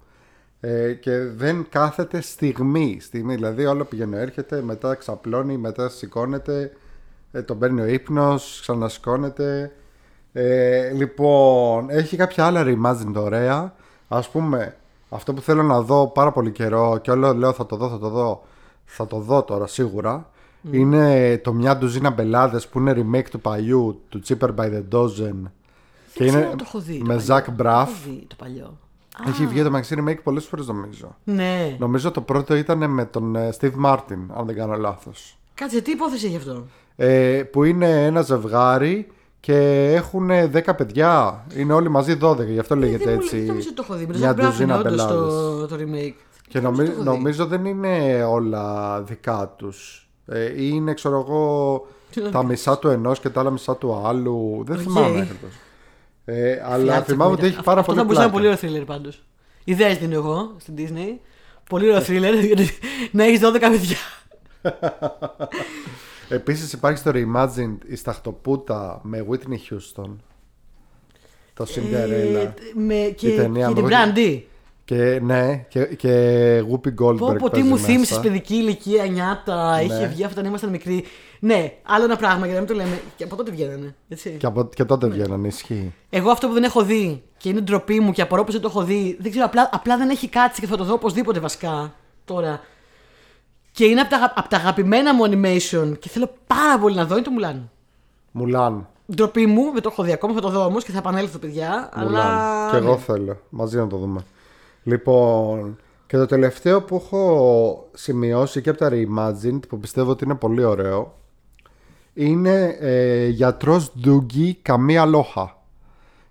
ε, 0.59 0.93
και 0.93 1.17
δεν 1.19 1.65
κάθεται 1.69 2.21
στιγμή. 2.21 2.97
στιγμή. 3.01 3.35
Δηλαδή 3.35 3.65
όλο 3.65 3.85
πηγαίνει, 3.85 4.17
έρχεται, 4.17 4.61
μετά 4.61 4.95
ξαπλώνει, 4.95 5.57
μετά 5.57 5.89
σηκώνεται, 5.89 6.71
ε, 7.31 7.41
τον 7.41 7.57
παίρνει 7.59 7.81
ο 7.81 7.85
ύπνος, 7.85 8.57
ξανασηκώνεται. 8.61 9.71
Ε, 10.33 10.89
λοιπόν, 10.93 11.89
έχει 11.89 12.17
κάποια 12.17 12.45
άλλα 12.45 12.63
reimagined 12.65 13.13
ωραία. 13.15 13.73
Ας 14.07 14.29
πούμε, 14.29 14.75
αυτό 15.09 15.33
που 15.33 15.41
θέλω 15.41 15.63
να 15.63 15.81
δω 15.81 16.07
πάρα 16.07 16.31
πολύ 16.31 16.51
καιρό 16.51 16.97
και 17.01 17.11
όλο 17.11 17.33
λέω 17.33 17.53
θα 17.53 17.65
το 17.65 17.75
δω, 17.75 17.89
θα 17.89 17.99
το 17.99 18.09
δω, 18.09 18.43
θα 18.85 19.07
το 19.07 19.19
δω 19.19 19.43
τώρα 19.43 19.67
σίγουρα. 19.67 20.29
Είναι 20.71 21.37
το 21.43 21.53
μια 21.53 21.77
ντουζίνα 21.77 22.09
μπελάδες 22.09 22.67
που 22.67 22.79
είναι 22.79 22.93
remake 23.13 23.29
του 23.29 23.39
παλιού, 23.39 24.01
του 24.09 24.21
Cheaper 24.27 24.55
by 24.55 24.65
the 24.65 24.83
Dozen. 24.91 25.35
Και 26.13 26.23
Δεν 26.23 26.27
ξέρω 26.27 26.37
είναι 26.39 26.51
αν 26.51 26.57
το 26.57 26.63
έχω 26.67 26.79
δει. 26.79 26.97
το 26.97 27.03
με 27.03 27.07
παλιό. 27.07 27.19
Ζακ 27.25 27.45
Το 27.45 27.51
Μπραφ. 27.51 27.89
έχω 27.89 27.97
δει 28.05 28.25
το 28.27 28.35
παλιό. 28.37 28.77
Έχει 29.27 29.45
βγει 29.47 29.63
το 29.63 29.71
μαξί 29.71 29.95
remake 29.99 30.17
πολλές 30.23 30.45
φορές 30.45 30.67
νομίζω. 30.67 31.15
Ναι. 31.23 31.75
Νομίζω 31.79 32.11
το 32.11 32.21
πρώτο 32.21 32.55
ήταν 32.55 32.89
με 32.89 33.05
τον 33.05 33.35
ε, 33.35 33.49
Steve 33.59 33.73
Martin, 33.85 34.25
αν 34.35 34.45
δεν 34.45 34.55
κάνω 34.55 34.75
λάθος. 34.75 35.37
Κάτσε, 35.53 35.81
τι 35.81 35.91
υπόθεση 35.91 36.25
έχει 36.25 36.35
αυτό; 36.35 36.65
Ε, 37.01 37.43
που 37.51 37.63
είναι 37.63 38.05
ένα 38.05 38.21
ζευγάρι 38.21 39.07
και 39.39 39.55
έχουν 39.95 40.29
10 40.31 40.75
παιδιά. 40.77 41.43
Είναι 41.55 41.73
όλοι 41.73 41.89
μαζί 41.89 42.17
12, 42.21 42.45
γι' 42.45 42.59
αυτό 42.59 42.75
λέγεται 42.75 43.03
δεν 43.03 43.13
μου 43.13 43.19
έτσι. 43.21 43.35
λέει, 43.35 43.43
δεν 43.43 43.47
νομίζω 43.53 43.67
ότι 43.69 43.75
το 43.75 43.83
έχω 43.89 43.99
δει. 43.99 44.05
Με 44.05 44.13
το 44.13 44.17
μια 44.19 44.27
Zach 44.27 44.37
Braff 44.37 44.59
είναι 44.59 44.73
ντουζίνα 44.73 44.77
όντως 44.79 44.91
μπελάδες. 45.07 45.33
το, 45.33 45.67
το 45.67 45.75
remake. 45.75 46.13
Και 46.47 46.59
Δεν 46.59 46.63
νομι- 46.63 46.77
νομίζω 46.77 46.91
ότι 46.91 46.95
το 46.95 47.01
έχω 47.01 47.11
δει. 47.11 47.17
νομίζω 47.17 47.45
δεν 47.45 47.65
είναι 47.65 48.23
όλα 48.23 49.01
δικά 49.01 49.53
τους. 49.57 50.09
Ε, 50.27 50.63
είναι, 50.65 50.93
ξέρω 50.93 51.19
εγώ, 51.27 51.87
Τι 52.11 52.21
να 52.21 52.29
τα 52.31 52.39
πεις. 52.39 52.47
μισά 52.49 52.77
του 52.79 52.87
ενός 52.89 53.19
και 53.19 53.29
τα 53.29 53.39
άλλα 53.39 53.49
μισά 53.49 53.75
του 53.75 54.01
άλλου. 54.05 54.63
Δεν 54.67 54.75
Οκ. 54.75 54.81
θυμάμαι 54.81 55.07
ακριβώς. 55.19 55.51
Ε, 56.25 56.61
αλλά 56.65 56.83
Φτιάξτε 56.83 57.11
θυμάμαι 57.11 57.29
μου, 57.31 57.35
ότι 57.37 57.45
έχει 57.45 57.51
αυτό- 57.57 57.63
πάρα 57.65 57.79
Αυτό 57.79 57.93
πολύ 57.93 58.05
θα 58.07 58.13
μπορούσε 58.13 58.19
να 58.21 58.25
είναι 58.35 58.45
πλάκα. 58.45 58.57
πολύ 58.59 58.71
ωραίο 58.73 58.83
thriller 58.83 58.85
πάντως. 58.87 59.23
Ιδέες 59.63 59.97
δίνω 59.97 60.13
εγώ 60.15 60.51
στην 60.57 60.73
Disney. 60.77 61.19
Πολύ 61.69 61.85
ωραίο 61.89 62.01
thriller 62.07 62.45
γιατί 62.45 62.69
να 63.11 63.23
έχεις 63.23 63.39
12 63.39 63.59
παιδιά. 63.59 63.97
Επίσης 66.29 66.73
υπάρχει 66.73 66.97
στο 66.97 67.11
Reimagined 67.13 67.77
η 67.87 67.95
Σταχτοπούτα 67.95 68.99
με 69.03 69.25
Whitney 69.29 69.73
Houston. 69.73 70.09
Το 71.53 71.65
Cinderella. 71.75 72.35
Ε, 72.35 72.49
με, 72.75 73.13
και, 73.17 73.27
Η 73.27 73.35
ταινία 73.35 73.67
και 73.67 73.81
με 73.81 73.87
την 73.87 73.89
Whitney- 73.97 74.17
Brandy. 74.17 74.41
Και 74.85 75.19
ναι, 75.23 75.65
και, 75.69 75.85
και 75.85 76.09
Whoopi 76.71 76.87
Goldberg. 77.03 77.17
Πω, 77.17 77.35
πω, 77.39 77.49
τι 77.49 77.49
παίζει 77.49 77.67
μου 77.67 77.73
μέσα. 77.73 77.85
θύμισε 77.85 78.19
παιδική 78.19 78.55
ηλικία, 78.55 79.05
νιάτα. 79.05 79.75
Ναι. 79.75 79.83
Είχε 79.83 80.07
βγει 80.07 80.23
αυτό 80.23 80.35
όταν 80.39 80.49
ήμασταν 80.49 80.69
μικροί. 80.69 81.03
Ναι, 81.39 81.73
άλλο 81.83 82.03
ένα 82.03 82.15
πράγμα 82.15 82.45
για 82.45 82.53
να 82.53 82.59
μην 82.59 82.69
το 82.69 82.75
λέμε. 82.75 83.01
Και 83.15 83.23
από 83.23 83.35
τότε 83.35 83.51
βγαίνανε. 83.51 83.95
Έτσι. 84.09 84.29
Και, 84.39 84.45
από, 84.45 84.69
και 84.75 84.83
τότε 84.85 85.07
Ναι. 85.07 85.13
βγαίνανε, 85.13 85.47
ισχύει. 85.47 85.93
Εγώ 86.09 86.29
αυτό 86.31 86.47
που 86.47 86.53
δεν 86.53 86.63
έχω 86.63 86.83
δει 86.83 87.23
και 87.37 87.49
είναι 87.49 87.59
ντροπή 87.61 87.99
μου 87.99 88.11
και 88.11 88.21
απορώ 88.21 88.43
πως 88.43 88.53
δεν 88.53 88.61
το 88.61 88.67
έχω 88.67 88.83
δει. 88.83 89.17
Δεν 89.19 89.31
ξέρω, 89.31 89.45
απλά, 89.45 89.69
απλά 89.71 89.97
δεν 89.97 90.09
έχει 90.09 90.27
κάτσει 90.27 90.61
και 90.61 90.67
θα 90.67 90.77
το 90.77 90.83
δω 90.83 90.93
οπωσδήποτε 90.93 91.39
βασικά 91.39 91.93
τώρα. 92.25 92.61
Και 93.79 93.85
είναι 93.85 94.01
από 94.01 94.09
τα, 94.09 94.15
αγα- 94.15 94.33
από 94.35 94.49
τα 94.49 94.57
αγαπημένα 94.57 95.13
μου 95.13 95.23
animation 95.25 95.99
και 95.99 96.09
θέλω 96.09 96.31
πάρα 96.47 96.79
πολύ 96.79 96.95
να 96.95 97.05
δω 97.05 97.13
είναι 97.15 97.23
το 97.23 97.31
Μουλάν. 97.31 97.69
Μουλάν. 98.31 98.87
Ντροπή 99.15 99.45
μου, 99.45 99.71
δεν 99.73 99.81
το 99.81 99.89
έχω 99.91 100.03
δει 100.03 100.11
ακόμα, 100.11 100.33
θα 100.33 100.41
το 100.41 100.49
δω 100.49 100.65
όμως 100.65 100.83
και 100.83 100.91
θα 100.91 100.97
επανέλθω, 100.97 101.37
παιδιά. 101.37 101.89
Μουλάν. 101.95 102.15
Αλλά. 102.15 102.69
Και 102.71 102.77
εγώ 102.77 102.91
ναι. 102.91 102.97
θέλω. 102.97 103.41
Μαζί 103.49 103.77
να 103.77 103.87
το 103.87 103.97
δούμε. 103.97 104.21
Λοιπόν, 104.83 105.77
και 106.07 106.17
το 106.17 106.25
τελευταίο 106.25 106.81
που 106.81 106.95
έχω 106.95 107.89
σημειώσει 107.93 108.61
και 108.61 108.69
από 108.69 108.79
τα 108.79 108.89
Reimagined 108.91 109.59
που 109.67 109.79
πιστεύω 109.79 110.11
ότι 110.11 110.23
είναι 110.23 110.35
πολύ 110.35 110.63
ωραίο 110.63 111.15
είναι 112.13 112.77
ε, 112.79 113.27
γιατρός 113.27 113.91
Ντούγκι 113.99 114.53
Καμία 114.61 115.05
Λόχα. 115.05 115.57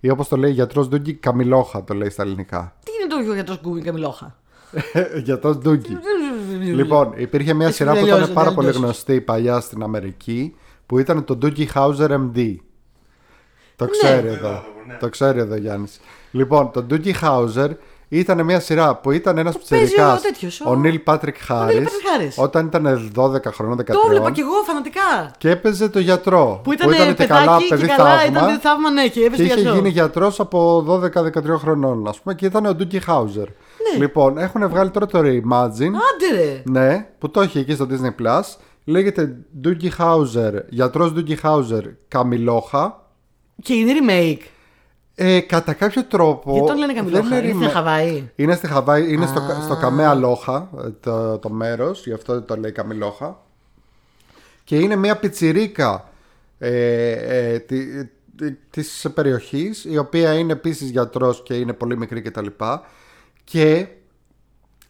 Ή 0.00 0.10
όπως 0.10 0.28
το 0.28 0.36
λέει 0.36 0.50
γιατρός 0.50 0.88
Ντούγκι 0.88 1.14
Καμιλόχα 1.14 1.84
το 1.84 1.94
λέει 1.94 2.10
στα 2.10 2.22
ελληνικά. 2.22 2.76
Τι 2.84 2.90
είναι 3.16 3.26
το 3.26 3.32
για 3.32 3.44
το 3.44 3.52
σκούμπι 3.52 3.80
Καμιλόχα. 3.80 4.36
γιατρός 5.24 5.58
Ντούγκι. 5.58 5.98
Λοιπόν, 6.64 7.12
υπήρχε 7.16 7.54
μια 7.54 7.66
Έχει 7.66 7.74
σειρά 7.76 7.90
που 7.92 7.96
τελειώσει, 7.98 8.20
ήταν 8.22 8.32
πάρα 8.34 8.46
δεν 8.46 8.54
πολύ 8.54 8.66
τελειώσει. 8.66 8.84
γνωστή 8.84 9.20
παλιά 9.20 9.60
στην 9.60 9.82
Αμερική 9.82 10.54
που 10.86 10.98
ήταν 10.98 11.24
το 11.24 11.38
Doogie 11.42 11.66
Howser 11.74 12.10
MD. 12.10 12.56
Το 13.76 13.84
Ναι. 13.84 13.90
ξέρει 13.90 14.28
εδώ. 14.28 14.62
Το 15.00 15.08
ξέρει 15.08 15.38
εδώ 15.38 15.56
Γιάννης. 15.56 16.00
Λοιπόν, 16.30 16.70
το 16.70 16.86
Doogie 16.90 17.14
Howser 17.22 17.68
ήταν 18.08 18.44
μια 18.44 18.60
σειρά 18.60 18.96
που 18.96 19.10
ήταν 19.10 19.38
ένας 19.38 19.54
Που 19.58 19.62
παίζει 19.68 19.84
πιτσιρικάς, 19.84 20.18
ο 20.18 20.22
τέτοιος, 20.22 20.60
ο- 20.60 20.70
ο 20.70 20.74
Νίλ 20.76 20.98
Πάτρικ 20.98 21.36
Χάρις, 21.38 21.76
Patrick 21.88 22.20
Harris. 22.20 22.44
όταν 22.44 22.66
ήταν 22.66 23.12
12 23.14 23.52
χρονών, 23.52 23.76
13 23.76 23.84
Το 24.00 24.00
έβλεπα 24.06 24.30
κι 24.30 24.40
εγώ 24.40 24.50
φανατικά. 24.66 25.30
και 25.38 25.50
έπαιζε 25.50 25.88
το 25.88 25.98
γιατρό. 25.98 26.60
Που 26.64 26.72
ήταν 26.72 26.90
και 26.90 26.96
παιδάκι 26.96 27.26
καλά, 27.26 27.58
και 27.58 27.66
παιδί 27.68 27.86
καλά, 27.86 28.08
θαύμα. 28.18 28.24
ήταν 28.26 28.46
παιδί 28.46 28.58
θαύμα, 28.58 28.90
ναι, 28.90 29.02
και 29.02 29.08
Και 29.20 29.24
έπαιζε 29.24 29.42
είχε 29.42 29.54
γιατρό. 29.54 29.74
γίνει 29.74 29.88
γιατρός 29.88 30.40
από 30.40 30.82
12-13 30.82 31.58
χρονών, 31.58 32.08
ας 32.08 32.20
πούμε, 32.20 32.34
και 32.34 32.46
ήταν 32.46 32.66
ο 32.66 32.74
Ντούκι 32.74 32.98
Χάουζερ. 33.00 33.46
Ναι. 33.48 33.98
Λοιπόν, 33.98 34.38
έχουν 34.38 34.68
βγάλει 34.68 34.90
τώρα 34.90 35.06
το 35.06 35.18
Reimagine. 35.18 35.92
Άντε 36.08 36.34
ρε. 36.34 36.62
Ναι, 36.64 37.06
που 37.18 37.30
το 37.30 37.40
έχει 37.40 37.58
εκεί 37.58 37.72
στο 37.74 37.86
Disney 37.90 38.22
Plus. 38.22 38.42
Λέγεται 38.84 39.36
Doogie 39.64 39.90
Howser, 40.02 40.52
γιατρός 40.68 41.12
Doogie 41.16 41.40
Howser, 41.42 41.82
Καμιλόχα. 42.08 43.06
Και 43.62 43.74
είναι 43.74 43.92
remake. 44.00 44.46
Ε, 45.20 45.40
κατά 45.40 45.72
κάποιο 45.72 46.04
τρόπο. 46.04 46.52
Γιατί 46.52 46.66
τον 46.68 46.78
λένε 46.78 46.92
Καμιλόχα, 46.92 47.28
δεν 47.28 47.44
είναι 47.44 47.52
στην 47.52 47.66
remake. 47.68 47.72
Χαβάη. 47.72 48.30
Είναι 48.36 48.54
στη 48.54 48.66
Χαβάη, 48.66 49.12
είναι 49.12 49.26
στο, 49.26 49.40
Α. 49.40 49.62
στο 49.62 49.76
Καμέα 49.76 50.14
Λόχα 50.14 50.70
ε, 50.84 50.88
το, 51.00 51.38
το 51.38 51.50
μέρος, 51.50 52.06
γι' 52.06 52.12
αυτό 52.12 52.42
το 52.42 52.56
λέει 52.56 52.72
Καμιλόχα. 52.72 53.40
Και 54.64 54.76
είναι 54.78 54.96
μια 54.96 55.16
πιτσιρίκα 55.16 56.08
ε, 56.58 57.10
ε, 57.12 57.58
τη, 57.58 58.04
τη- 58.36 58.52
της 58.70 59.06
περιοχής, 59.14 59.84
η 59.84 59.96
οποία 59.98 60.32
είναι 60.32 60.52
επίσης 60.52 60.90
γιατρός 60.90 61.42
και 61.42 61.54
είναι 61.54 61.72
πολύ 61.72 61.96
μικρή 61.98 62.20
κτλ. 62.22 62.46
Και 63.44 63.86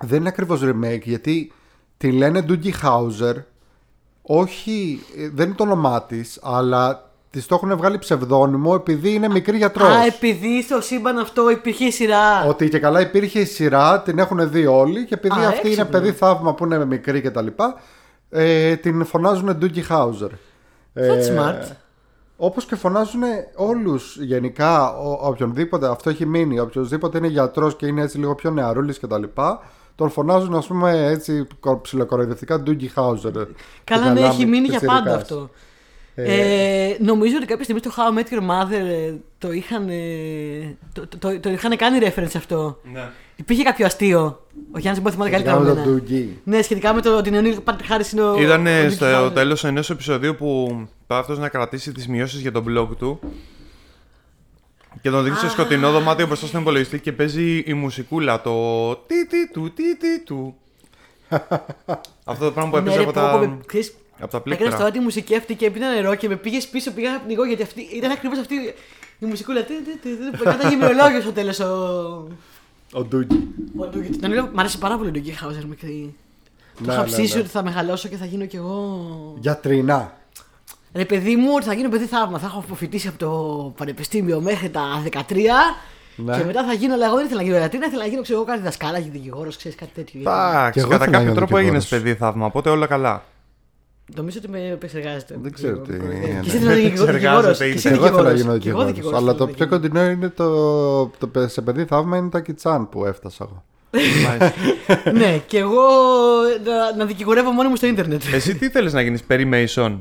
δεν 0.01 0.19
είναι 0.21 0.29
ακριβώς 0.29 0.61
remake, 0.65 1.03
γιατί 1.03 1.53
τη 1.97 2.13
λένε 2.13 2.45
Doogie 2.49 2.73
Howser, 2.83 3.35
όχι, 4.23 5.01
ε, 5.17 5.29
δεν 5.29 5.47
είναι 5.47 5.55
το 5.57 5.63
όνομά 5.63 6.03
της, 6.03 6.39
αλλά 6.43 7.08
της 7.31 7.47
το 7.47 7.55
έχουν 7.55 7.77
βγάλει 7.77 7.99
ψευδόνυμο 7.99 8.73
επειδή 8.77 9.13
είναι 9.15 9.29
μικρή 9.29 9.57
γιατρός. 9.57 9.89
Α, 9.89 10.05
επειδή 10.07 10.63
στο 10.63 10.81
σύμπαν 10.81 11.19
αυτό 11.19 11.51
υπήρχε 11.51 11.85
η 11.85 11.91
σειρά. 11.91 12.45
Ότι 12.47 12.69
και 12.69 12.79
καλά 12.79 13.01
υπήρχε 13.01 13.41
η 13.41 13.45
σειρά, 13.45 14.01
την 14.01 14.19
έχουν 14.19 14.51
δει 14.51 14.67
όλοι 14.67 15.05
και 15.05 15.15
επειδή 15.15 15.35
Α, 15.41 15.49
αυτή 15.49 15.67
είναι 15.71 15.81
έξυπνο. 15.81 15.91
παιδί 15.99 16.13
θαύμα 16.13 16.55
που 16.55 16.65
είναι 16.65 16.85
μικρή 16.85 17.21
και 17.21 17.31
τα 17.31 17.43
λοιπά, 17.43 17.75
ε, 18.31 18.77
την 18.77 19.05
φωνάζουν 19.05 19.59
Doogie 19.63 19.87
Howser. 19.97 20.31
That's 20.95 21.37
smart. 21.39 21.73
Όπως 22.37 22.65
και 22.65 22.77
φωνάζουν 22.77 23.23
όλους 23.55 24.17
γενικά, 24.21 24.97
ο, 24.97 25.19
οποιονδήποτε, 25.23 25.89
αυτό 25.89 26.11
έχει 26.11 26.27
μείνει, 26.27 26.59
οποιοδήποτε 26.59 27.19
είναι 27.19 27.27
γιατρός 27.27 27.77
και 27.77 27.87
είναι 27.87 28.03
έτσι 28.03 28.19
λίγο 28.19 28.35
πιο 28.35 28.51
νεαρούλης 28.51 28.99
και 28.99 29.07
τα 29.07 29.19
λοιπά, 29.19 29.61
τον 29.95 30.11
φωνάζουν 30.11 30.55
ας 30.55 30.67
πούμε 30.67 31.07
έτσι 31.07 31.47
κο- 31.61 31.81
ψιλοκοροϊδευτικά 31.83 32.63
Doogie 32.67 32.89
Howser. 32.95 33.33
Καλά, 33.33 33.47
Και 33.85 33.95
ναι, 33.95 34.21
καλά, 34.21 34.27
έχει 34.27 34.45
μείνει 34.47 34.67
για 34.69 34.79
πιτσιρικάς. 34.79 34.99
πάντα 35.03 35.15
αυτό. 35.15 35.51
Ε, 36.21 36.97
νομίζω 37.01 37.37
ότι 37.37 37.47
κάποια 37.47 37.65
στιγμή 37.65 37.81
στο 37.81 37.91
How 37.97 38.15
I 38.15 38.19
Met 38.19 38.35
Your 38.35 38.51
Mother 38.51 38.73
ε, 39.09 39.13
το 39.39 39.53
είχαν, 39.53 39.89
ε, 39.89 40.77
το, 40.93 41.07
το, 41.07 41.19
το, 41.19 41.41
το 41.41 41.51
είχαν 41.51 41.77
κάνει 41.77 41.99
reference 42.03 42.37
αυτό. 42.37 42.81
Ναι. 42.93 43.09
Υπήρχε 43.37 43.63
κάποιο 43.63 43.87
αστείο. 43.87 44.47
Ο 44.73 44.79
Γιάννη 44.79 45.01
μπορεί 45.01 45.17
να 45.17 45.25
θυμάται 45.25 45.31
καλύτερα 45.31 45.57
Κάνουμε 45.57 45.71
από 45.73 45.81
τον 45.83 45.91
μένα. 45.93 46.01
Ντούγκι. 46.07 46.41
Ναι, 46.45 46.63
σχετικά 46.63 46.95
με 46.95 47.01
το 47.01 47.17
ότι 47.17 47.37
ο 47.37 47.41
Νίλ 47.41 47.57
Χάρη 47.85 48.05
είναι 48.13 48.23
ο. 48.23 48.41
Ήταν 48.43 48.67
ο 48.67 48.71
Nick 48.71 48.91
στο 48.91 49.07
Howard. 49.27 49.35
τέλος 49.35 49.65
ενός 49.65 49.91
επεισοδίου 49.91 50.35
που 50.35 50.81
πάει 51.07 51.19
αυτός 51.19 51.39
να 51.39 51.49
κρατήσει 51.49 51.93
τις 51.93 52.09
μειώσεις 52.09 52.41
για 52.41 52.53
τον 52.53 52.65
blog 52.69 52.89
του. 52.99 53.21
Και 55.03 55.11
τον 55.11 55.25
δείχνει 55.25 55.39
σε 55.39 55.49
σκοτεινό 55.51 55.91
δωμάτιο 55.91 56.27
μπροστά 56.27 56.47
στον 56.47 56.61
υπολογιστή 56.61 57.01
και 57.01 57.13
παίζει 57.13 57.59
η 57.67 57.73
μουσικούλα. 57.75 58.41
Το 58.41 58.95
τι 58.97 59.27
τι 59.27 59.51
του, 59.53 59.73
τι 59.75 59.97
τι 59.97 60.21
του. 60.25 60.55
Αυτό 62.25 62.45
το 62.45 62.53
πράγμα 62.53 62.71
που 62.71 62.77
Ναι, 62.77 62.83
έπαιζε 62.83 62.97
ρε, 62.97 63.03
από 63.03 63.13
πω, 63.13 63.19
τα, 63.21 63.31
πω, 63.31 63.39
με- 63.39 63.59
ξέρεις, 63.67 63.95
από 64.21 64.31
τα 64.31 64.37
Έκανε 64.37 64.57
πλήκτρα. 64.57 64.77
τώρα 64.79 64.91
τη 64.91 64.99
μουσική 65.01 65.37
αυτή 65.37 65.55
και 65.55 65.67
έπινε 65.67 65.89
νερό 65.89 66.15
και 66.15 66.29
με 66.29 66.37
πήγες 66.37 66.67
πίσω, 66.69 66.91
πήγα 66.93 67.11
να 67.11 67.19
πνιγώ 67.19 67.45
γιατί 67.45 67.63
αυτή, 67.63 67.81
ήταν 67.95 68.11
ακριβώς 68.11 68.39
αυτή 68.39 68.55
η 69.19 69.27
μουσικούλα. 69.27 69.63
Τι, 69.63 69.75
τι, 69.83 69.97
τι, 69.99 70.17
τι, 70.17 70.37
που 70.37 70.43
Κάτα 70.45 70.69
γυμνολόγιος 70.69 71.23
στο 71.23 71.33
τέλος. 71.33 71.61
Ο... 71.61 71.67
Ο 72.93 73.03
Ντούγκι. 73.05 73.49
ο 73.77 73.87
Ντούγκι. 73.87 74.17
Τον 74.19 74.33
λέω, 74.33 74.51
Μ' 74.53 74.59
αρέσει 74.59 74.79
πάρα 74.79 74.97
πολύ 74.97 75.09
ο 75.09 75.13
Ντούγκι 75.13 75.31
Χάουζερ 75.31 75.67
μικρή. 75.67 76.15
Το 76.79 76.85
Ναι, 76.87 76.93
είχα 76.93 77.03
ναι, 77.03 77.07
ψήσει 77.09 77.35
ναι. 77.35 77.41
ότι 77.41 77.49
θα 77.49 77.63
μεγαλώσω 77.63 78.09
και 78.09 78.17
θα 78.17 78.25
γίνω 78.25 78.45
κι 78.47 78.57
εγώ. 78.57 79.37
Γιατρινά. 79.41 80.13
Ρε 80.95 81.05
παιδί 81.05 81.37
μου, 81.37 81.51
ότι 81.57 81.65
θα 81.65 81.73
γίνω 81.75 81.89
παιδί 81.89 82.05
θαύμα. 82.05 82.39
Θα 82.39 82.47
έχω 82.47 82.59
αποφοιτήσει 82.59 83.09
από 83.09 83.19
το 83.19 83.31
πανεπιστήμιο 83.77 84.41
μέχρι 84.41 84.69
τα 84.71 85.03
13. 85.13 85.19
Ναι. 86.17 86.39
Και 86.39 86.45
μετά 86.45 86.65
θα 86.65 86.73
γίνω, 86.73 86.95
αλλά 86.95 87.07
εγώ 87.07 87.15
δεν 87.17 87.25
ήθελα 87.25 87.41
να 87.41 87.47
γίνω 87.47 87.59
γιατρή, 87.59 87.79
ήθελα 87.79 88.03
να 88.03 88.09
γίνω 88.09 88.23
ξέρω, 88.23 88.39
εγώ, 88.39 88.47
κάτι 88.49 88.61
δασκάλα, 88.63 89.01
δικηγόρο, 89.01 89.51
ξέρεις 89.57 89.77
κάτι 89.79 89.91
τέτοιο. 89.95 90.21
Και 90.21 90.29
Εντάξει, 90.29 90.79
εγώ 90.81 90.89
κατά 90.89 91.05
ήθελα 91.05 91.07
να 91.07 91.07
κάποιο 91.07 91.21
γίνω 91.21 91.35
τρόπο 91.35 91.57
έγινες 91.57 91.83
δικηγόρος. 91.83 92.07
παιδί 92.09 92.19
θαύμα, 92.19 92.47
οπότε 92.47 92.71
όλα 92.71 92.87
καλά. 92.87 93.25
Νομίζω 94.17 94.39
ότι 94.43 94.49
με 94.49 94.67
επεξεργάζεται. 94.69 95.39
Δεν 95.43 95.53
ξέρω 95.53 95.79
τι 95.79 95.95
είναι. 95.95 96.41
Και 96.43 96.49
εσύ 96.49 96.57
ήθελα 96.57 96.71
να 96.71 96.77
γίνω 96.79 97.05
δικηγόρος. 97.05 97.09
Επεξεργάζεται, 97.09 97.65
Και 97.71 97.75
εσύ 97.77 97.89
Εγώ 97.89 98.07
ήθελα 98.07 98.23
να 98.23 98.31
δικηγόρος. 98.31 98.41
γίνω 98.41 98.59
Και 98.59 98.69
εγώ 98.69 98.85
δικηγόρος. 98.85 98.93
δικηγόρος 98.93 99.19
Αλλά 99.19 99.33
θέλω 99.33 99.39
το 99.39 99.47
να 99.47 99.53
πιο 99.53 99.65
γίνω. 99.65 99.79
κοντινό 99.81 100.11
είναι 100.11 100.29
το, 100.29 101.07
το 101.07 101.49
σε 101.49 101.61
παιδί 101.63 101.85
θαύμα 101.85 102.17
είναι 102.17 102.29
τα 102.29 102.41
κιτσάν 102.41 102.89
που 102.89 103.05
έφτασα 103.05 103.49
εγώ. 103.51 103.65
Μάλιστα. 104.27 104.53
ναι, 105.13 105.39
και 105.47 105.59
εγώ 105.59 105.83
να, 106.65 106.97
να 106.97 107.05
δικηγορεύω 107.05 107.51
μόνο 107.51 107.69
μου 107.69 107.77
στο 107.77 107.87
ίντερνετ. 107.87 108.23
Εσύ 108.33 108.55
τι 108.57 108.69
θέλεις 108.71 108.93
να 108.93 109.01
γίνεις, 109.01 109.23
Perry 109.29 109.53
Mason; 109.55 109.99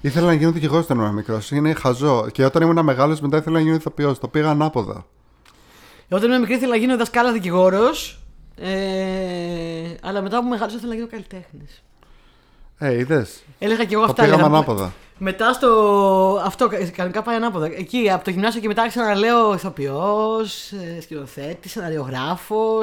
Ήθελα 0.00 0.26
να 0.26 0.32
γίνω 0.32 0.50
δικηγόρος 0.50 0.84
όταν 0.84 0.98
ήμουν 0.98 1.14
μικρός. 1.14 1.50
Είναι 1.50 1.72
χαζό. 1.74 2.26
Και 2.32 2.44
όταν 2.44 2.62
ήμουν 2.62 2.84
μεγάλος, 2.84 3.20
μετά 3.20 3.36
ήθελα 3.36 3.56
να 3.56 3.62
γίνω 3.62 3.74
ηθοποιός. 3.74 4.18
Το 4.18 4.28
πήγα 4.28 4.50
ανάποδα. 4.50 5.06
Όταν 6.08 6.28
ήμουν 6.28 6.40
μικρής 6.40 6.56
ήθελα 6.56 6.72
να 6.72 6.78
γίνω 6.78 6.96
δασκάλα 6.96 7.32
δικηγόρος. 7.32 8.20
Ε, 8.56 8.68
αλλά 10.02 10.22
μετά 10.22 10.40
που 10.42 10.48
μεγάλωσα 10.48 10.74
ήθελα 10.76 10.88
να 10.88 10.94
γίνω 10.94 11.06
καλλιτέχνης. 11.10 11.82
Ε, 12.78 12.98
είδες. 12.98 13.42
Έλεγα 13.58 13.84
και 13.84 13.94
εγώ 13.94 14.04
Το 14.04 14.10
αυτά. 14.10 14.22
πήγαμε 14.22 14.42
έλεγα. 14.42 14.56
ανάποδα. 14.56 14.92
Μετά 15.18 15.52
στο. 15.52 15.68
Αυτό 16.44 16.68
κα- 16.68 16.76
κανονικά 16.96 17.22
πάει 17.22 17.36
ανάποδα. 17.36 17.66
Εκεί 17.66 18.10
από 18.10 18.24
το 18.24 18.30
γυμνάσιο 18.30 18.60
και 18.60 18.66
μετά 18.68 18.82
άρχισα 18.82 19.04
να 19.04 19.14
λέω 19.14 19.54
ηθοποιός, 19.54 20.72
σκηνοθέτης, 21.02 21.70
σεναριογράφος, 21.70 22.82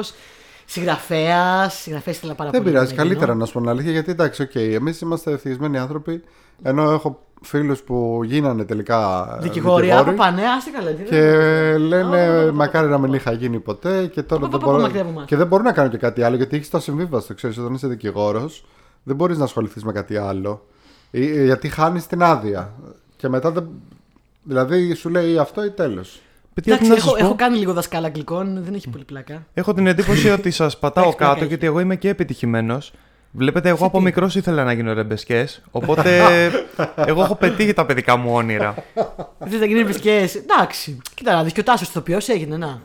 συγγραφέας. 0.64 1.74
Συγγραφέας 1.80 2.16
ήθελα 2.16 2.34
πάρα 2.34 2.50
Δεν 2.50 2.60
πολύ. 2.60 2.72
πειράζει. 2.72 2.94
να 2.94 3.02
γίνω. 3.02 3.08
Καλύτερα 3.08 3.34
να 3.34 3.44
σου 3.46 3.52
πω 3.52 3.60
την 3.60 3.68
αλήθεια. 3.68 3.90
Γιατί 3.92 4.10
εντάξει, 4.10 4.42
οκ, 4.42 4.54
εμείς 4.54 5.00
είμαστε 5.00 5.32
ευτυχισμένοι 5.32 5.78
άνθρωποι. 5.78 6.22
Ενώ 6.62 6.90
έχω 6.90 7.20
φίλους 7.42 7.80
που 7.82 8.20
γίνανε 8.24 8.64
τελικά 8.64 9.26
Δικηγόροι, 9.42 9.92
από 9.92 10.12
πάνε, 10.12 10.42
άστε 10.56 10.70
καλά. 10.70 10.90
τι 10.90 11.02
Και 11.02 11.20
δεν- 11.20 11.78
λένε 11.78 12.44
Ω, 12.48 12.52
μακάρι 12.52 12.88
να 12.88 12.98
μην 12.98 13.12
είχα 13.12 13.32
γίνει 13.32 13.58
ποτέ 13.60 14.06
και 14.06 14.22
τώρα 14.22 14.40
Πα, 14.42 14.48
δεν 14.48 14.58
πα, 14.58 14.64
πα, 14.66 14.70
μπορώ. 14.72 14.82
μακριά 14.82 15.02
από 15.02 15.10
μας. 15.10 15.24
Και 15.26 15.36
δεν 15.36 15.46
μπορώ 15.46 15.62
να 15.62 15.72
κάνω 15.72 15.88
και 15.88 15.96
κάτι 15.96 16.22
άλλο 16.22 16.36
γιατί 16.36 16.56
έχεις 16.56 16.70
το 16.70 16.76
ασυμβίβαστο. 16.76 17.34
Ξέρεις, 17.34 17.58
όταν 17.58 17.74
είσαι 17.74 17.86
δικηγόρος, 17.86 18.64
δεν 19.06 19.16
μπορείς 19.16 19.38
να 19.38 19.44
ασχοληθείς 19.44 19.84
με 19.84 19.92
κάτι 19.92 20.16
άλλο. 20.16 20.66
Ή- 21.10 21.44
Γιατί 21.44 21.68
χάνεις 21.68 22.06
την 22.06 22.22
άδεια. 22.22 22.72
Και 23.16 23.28
μετά 23.28 23.50
δεν. 23.50 23.68
Δηλαδή 24.42 24.94
σου 24.94 25.08
λέει 25.08 25.38
αυτό 25.38 25.64
ή 25.64 25.70
τέλος. 25.70 26.20
Παιδιά, 26.54 26.78
τι 26.78 26.84
Εντάξει, 26.86 26.88
να 26.88 26.94
έχω, 26.96 27.10
σας 27.10 27.18
πω; 27.20 27.24
έχω 27.26 27.34
κάνει 27.34 27.56
λίγο 27.58 27.72
δασκάλα 27.72 28.06
αγγλικών, 28.06 28.62
δεν 28.64 28.74
έχει 28.74 28.88
πολύ 28.88 29.04
πλάκα. 29.04 29.46
Έχω 29.54 29.74
την 29.74 29.86
εντύπωση 29.86 30.28
ότι 30.30 30.50
σας 30.50 30.78
πατάω 30.78 31.02
Εντάξει, 31.04 31.18
κάτω 31.20 31.32
πλάκα 31.32 31.48
γιατί 31.48 31.66
εγώ 31.66 31.80
είμαι 31.80 31.96
και 31.96 32.08
επιτυχημένος. 32.08 32.92
Βλέπετε, 33.32 33.68
εγώ 33.68 33.78
Σε 33.78 33.84
από 33.84 33.98
τι; 33.98 34.04
μικρός 34.04 34.34
ήθελα 34.34 34.64
να 34.64 34.72
γίνω 34.72 34.92
ρεμπεσκές. 34.92 35.62
Οπότε 35.70 36.20
εγώ 37.10 37.22
έχω 37.22 37.34
πετύχει 37.34 37.72
τα 37.72 37.86
παιδικά 37.86 38.16
μου 38.16 38.34
όνειρα. 38.34 38.74
Δεν 39.38 39.58
θα 39.58 39.66
γίνεις 39.66 39.82
επισκέ. 39.82 40.28
Εντάξει. 40.36 40.98
Κοίτα 41.14 41.34
να 41.34 41.42
δεις 41.42 41.52
και 41.52 41.60
ο 41.60 41.62
Τάσος 41.62 41.88
ηθοποιό 41.88 42.18
έγινε, 42.26 42.56
να. 42.56 42.80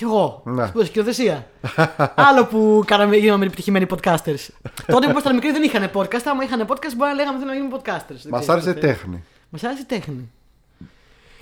Κι 0.00 0.06
εγώ. 0.06 0.42
Ναι. 0.44 0.66
Σπούδα 0.66 0.84
σκηνοθεσία. 0.84 1.46
Άλλο 2.28 2.46
που 2.46 2.82
κάναμε, 2.86 3.16
γίναμε 3.16 3.44
επιτυχημένοι 3.44 3.86
podcasters. 3.90 4.48
Τότε 4.86 5.04
που 5.06 5.10
ήμασταν 5.10 5.34
μικροί 5.34 5.50
δεν 5.50 5.62
είχαν 5.62 5.90
podcast. 5.94 6.22
Άμα 6.24 6.44
είχαν 6.44 6.66
podcast, 6.66 6.94
μπορεί 6.96 7.10
να 7.10 7.14
λέγαμε 7.14 7.38
θέλουμε 7.38 7.52
να 7.52 7.54
γίνουμε 7.54 7.76
podcasters. 7.76 8.20
Δεν 8.22 8.30
Μας 8.30 8.40
ξέρω 8.40 8.52
άρεσε 8.52 8.74
τότε. 8.74 8.86
τέχνη. 8.86 9.24
Μας 9.50 9.64
άρεσε 9.64 9.80
η 9.80 9.84
τέχνη. 9.84 10.30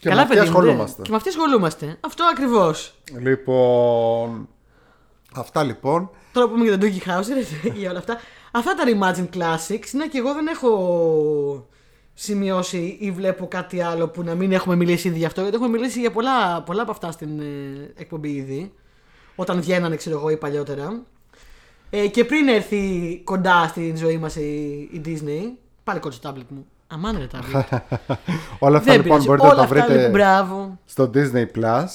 Και 0.01 0.09
με 0.09 0.21
αυτή 0.21 0.29
παιδί 0.35 0.41
μου, 0.41 0.45
ναι. 0.45 0.59
ασχολούμαστε. 0.59 1.03
Και 1.03 1.11
με 1.11 1.17
αυτή 1.17 1.29
ασχολούμαστε. 1.29 1.97
Αυτό 2.01 2.25
ακριβώς. 2.25 2.95
Λοιπόν. 3.21 4.49
Αυτά 5.35 5.63
λοιπόν. 5.63 6.11
Τώρα 6.33 6.47
που 6.47 6.53
πούμε 6.53 6.65
για 6.65 6.79
τον 6.79 6.89
Doogie 6.89 7.09
Howser 7.09 7.45
και 7.63 7.69
για 7.81 7.91
όλα 7.91 7.99
αυτά. 7.99 8.21
Αυτά 8.51 8.75
τα 8.75 8.85
Reimagine 8.87 9.37
Classics 9.37 9.93
είναι 9.93 10.07
και 10.07 10.19
εγώ 10.19 10.35
δεν 10.35 10.47
έχω 10.47 11.69
σημειώσει 12.21 12.97
ή 13.01 13.11
βλέπω 13.11 13.49
κάτι 13.49 13.81
άλλο 13.81 14.09
που 14.09 14.23
να 14.23 14.35
μην 14.35 14.53
έχουμε 14.53 14.77
μιλήσει 14.77 15.09
ήδη 15.09 15.19
γι' 15.19 15.25
αυτό. 15.25 15.41
Γιατί 15.41 15.57
έχουμε 15.57 15.71
μιλήσει 15.79 16.01
για 16.01 16.11
πολλά, 16.11 16.63
πολλά 16.63 16.83
από 16.83 16.91
αυτά 16.91 17.11
στην 17.11 17.41
ε, 17.41 17.93
εκπομπή 17.97 18.29
ήδη. 18.29 18.73
Όταν 19.35 19.61
βγαίνανε, 19.61 19.97
ξέρω 19.97 20.17
εγώ, 20.17 20.31
ή 20.31 20.37
παλιότερα. 20.37 21.03
Ε, 21.91 22.07
και 22.07 22.25
πριν 22.25 22.49
έρθει 22.49 23.21
κοντά 23.25 23.67
στην 23.69 23.97
ζωή 23.97 24.19
μας 24.19 24.37
η, 24.37 24.89
η 24.93 25.01
Disney. 25.05 25.57
Πάλι 25.85 26.01
κοντά 26.01 26.15
στο 26.15 26.31
tablet 26.31 26.47
μου. 26.49 26.67
Αμάν 26.87 27.19
ρε 27.19 27.27
tablet. 27.33 27.79
Όλα 28.59 28.79
αυτά 28.79 28.93
δεν 28.93 29.03
λοιπόν 29.03 29.19
πειράζει. 29.21 29.27
μπορείτε 29.27 29.47
να 29.47 29.53
Όλα 29.53 29.57
τα 29.57 29.63
αυτά 29.63 29.75
βρείτε 29.75 29.95
λοιπόν, 29.95 30.11
μπράβο. 30.11 30.79
στο 30.85 31.11
Disney 31.15 31.59
Plus. 31.59 31.87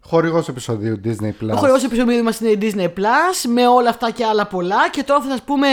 Χορηγός 0.00 0.48
επεισοδίου 0.48 1.00
Disney 1.04 1.44
Plus. 1.44 1.50
Ο 1.52 1.56
χορηγός 1.56 1.84
επεισόδιο 1.84 2.22
μας 2.22 2.40
είναι 2.40 2.50
η 2.50 2.58
Disney 2.60 2.86
Plus 2.86 3.48
με 3.54 3.66
όλα 3.66 3.88
αυτά 3.88 4.10
και 4.10 4.24
άλλα 4.24 4.46
πολλά 4.46 4.90
και 4.90 5.02
τώρα 5.02 5.20
θα 5.22 5.28
σας 5.30 5.42
πούμε 5.42 5.68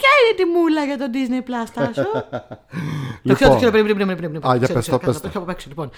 ποια 0.00 0.10
είναι 0.20 0.34
τη 0.36 0.44
μούλα 0.54 0.84
για 0.84 0.98
το 0.98 1.06
Disney 1.14 1.42
Plus, 1.48 1.68
Τάσο. 1.74 2.10
Το 3.28 3.34
ξέρω, 3.34 3.50
το 3.50 3.56
ξέρω, 3.56 3.70
πριν, 3.70 3.84
πριν, 3.84 3.96
πριν, 3.96 4.16
πριν, 4.16 4.30
πριν. 4.30 4.50
Α, 4.50 4.56
για 4.56 4.58
Ξέρω, 4.66 4.72
πες 4.78 4.82
ξέρω, 4.82 4.98
το, 4.98 5.04
κάτσε, 5.06 5.20
πες 5.20 5.20
το 5.20 5.26
το. 5.26 5.28
έχω 5.34 5.38
απ' 5.42 5.48
έξω, 5.50 5.68
λοιπόν. 5.68 5.90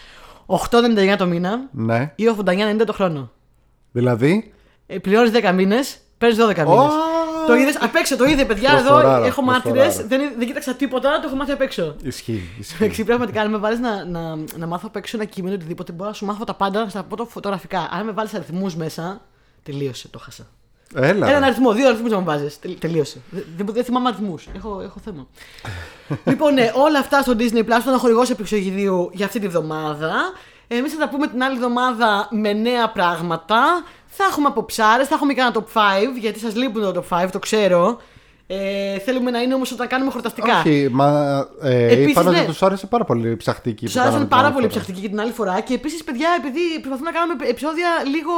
8,99 0.47 1.15
το 1.19 1.27
μήνα 1.27 1.61
Ναι. 1.71 2.13
ή 2.17 2.25
89,90 2.45 2.85
το 2.87 2.93
χρόνο. 2.93 3.31
Δηλαδή; 3.93 4.53
Ε, 4.87 4.99
Πληρώνεις 4.99 5.31
10 5.35 5.53
μήνες, 5.55 5.99
παίρνεις 6.19 6.39
12 6.39 6.47
μήνες. 6.65 6.69
Ω! 6.69 6.91
Το 7.47 7.55
είδες 7.55 7.77
απ' 7.81 7.95
έξω, 7.97 8.17
το 8.17 8.25
είδε 8.25 8.45
παιδιά 8.45 8.71
εδώ, 8.71 8.79
Προσφοράρα, 8.89 9.27
έχω 9.27 9.43
προσφοράρα. 9.43 9.63
μάρτυρες, 9.85 10.07
δεν, 10.07 10.21
δεν 10.39 10.47
κοίταξα 10.47 10.75
τίποτα, 10.75 11.21
το 11.21 11.27
έχω 11.27 11.37
μάθει 11.37 11.53
απ' 11.53 11.61
έξω. 11.61 11.95
Ισχύει. 12.03 12.43
ισχύει. 12.59 12.77
Εντάξει, 12.85 13.05
πραγματικά, 13.05 13.41
αν 13.41 13.51
με 13.51 13.59
βάλεις 13.59 13.79
να, 13.79 14.05
να, 14.05 14.37
να 14.57 14.67
μάθω 14.67 14.85
απ' 14.89 14.97
έξω 14.97 15.17
ένα 15.17 15.25
κείμενο 15.27 15.55
οτιδήποτε, 15.55 15.93
μπορώ 15.93 16.09
να 16.09 16.15
σου 16.15 16.25
μάθω 16.27 16.45
τα 16.45 16.55
πάντα 16.55 16.89
στα 16.89 17.03
πω 17.03 17.17
το 17.17 17.25
φωτογραφικά. 17.25 17.89
Αν 17.93 18.05
με 18.05 18.13
βάλεις 18.13 18.35
αριθμούς 18.35 18.77
μέσα, 18.77 19.21
τελείωσε, 19.63 20.09
το 20.09 20.19
χάσα. 20.19 20.47
Έλα. 20.95 21.27
Έναν 21.29 21.41
ρε. 21.41 21.47
αριθμό, 21.47 21.73
δύο 21.73 21.89
αριθμούς 21.89 22.11
να 22.11 22.19
μου 22.19 22.25
βάζεις. 22.25 22.59
Τελείωσε. 22.79 23.21
Δεν, 23.31 23.45
δεν, 23.57 23.67
δεν 23.73 23.85
θυμάμαι 23.85 24.09
αριθμούς. 24.09 24.49
Έχω, 24.57 24.81
έχω 24.81 25.01
θέμα. 25.05 25.27
λοιπόν, 26.31 26.55
ναι, 26.55 26.73
όλα 26.75 26.99
αυτά 26.99 27.23
στο 27.23 27.33
Disney 27.39 27.59
Plus, 27.59 27.81
τον 27.85 27.99
χορηγό 27.99 28.23
επεξογειδίου 28.31 29.11
για 29.13 29.27
αυτή 29.27 29.39
τη 29.39 29.49
βδομάδα. 29.49 30.13
Εμείς 30.69 30.93
θα 30.93 30.99
τα 30.99 31.09
πούμε 31.09 31.27
την 31.27 31.43
άλλη 31.43 31.55
εβδομάδα 31.57 32.29
με 32.31 32.53
νέα 32.53 32.91
πράγματα. 32.91 33.85
Θα 34.07 34.25
έχουμε 34.31 34.47
αποψάρε, 34.47 35.05
θα 35.05 35.15
έχουμε 35.15 35.33
και 35.33 35.41
ένα 35.41 35.53
top 35.55 35.59
5, 35.59 36.19
γιατί 36.21 36.39
σας 36.39 36.57
λείπουν 36.57 36.83
το 36.83 37.05
top 37.11 37.25
5, 37.25 37.29
το 37.33 37.39
ξέρω. 37.39 37.99
Ε, 38.47 38.99
θέλουμε 38.99 39.31
να 39.31 39.41
είναι 39.41 39.55
όμως 39.55 39.73
όταν 39.73 39.87
κάνουμε 39.89 40.11
χορταστικά. 40.11 40.59
Όχι, 40.59 40.89
μα 40.93 41.39
ε, 41.63 41.93
Επίσης, 41.93 42.11
είπαν 42.11 42.25
ναι. 42.25 42.39
ότι 42.39 42.47
τους 42.47 42.63
άρεσε 42.63 42.87
πάρα 42.87 43.05
πολύ 43.05 43.31
η 43.31 43.37
ψαχτική. 43.37 43.85
Τους 43.85 43.95
που 43.95 44.01
άρεσαν 44.01 44.19
κάναμε 44.19 44.29
την 44.29 44.37
πάρα 44.37 44.47
άλλη 44.47 44.55
πολύ 44.55 44.67
φορά. 44.67 44.81
ψαχτικοί 44.81 45.01
και 45.01 45.09
την 45.09 45.21
άλλη 45.21 45.33
φορά. 45.33 45.61
Και 45.61 45.75
επίσης, 45.75 46.05
παιδιά, 46.05 46.29
επειδή 46.39 46.61
προσπαθούμε 46.81 47.11
να 47.11 47.19
κάνουμε 47.19 47.49
επεισόδια 47.49 47.89
λίγο 48.07 48.33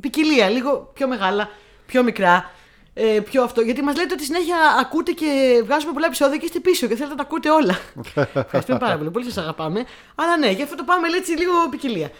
ποικιλία, 0.00 0.48
λίγο 0.48 0.90
πιο 0.94 1.08
μεγάλα, 1.08 1.48
πιο 1.90 2.02
μικρά. 2.02 2.50
Ε, 2.94 3.20
πιο 3.20 3.42
αυτό, 3.42 3.60
γιατί 3.60 3.82
μας 3.82 3.96
λέτε 3.96 4.12
ότι 4.12 4.24
συνέχεια 4.24 4.56
ακούτε 4.80 5.12
και 5.12 5.62
βγάζουμε 5.64 5.92
πολλά 5.92 6.06
επεισόδια 6.06 6.36
και 6.36 6.44
είστε 6.44 6.58
πίσω 6.60 6.86
και 6.86 6.94
θέλετε 6.94 7.14
να 7.14 7.16
τα 7.16 7.22
ακούτε 7.22 7.50
όλα. 7.50 7.74
Ευχαριστούμε 8.44 8.78
πάρα 8.78 8.96
πολύ. 8.96 9.10
Πολύ 9.10 9.24
σας 9.24 9.36
αγαπάμε. 9.36 9.84
Αλλά 10.14 10.36
ναι, 10.36 10.50
γι' 10.50 10.62
αυτό 10.62 10.74
το 10.76 10.84
πάμε 10.84 11.06
έτσι 11.16 11.32
λίγο 11.32 11.52
ποικιλία. 11.70 12.10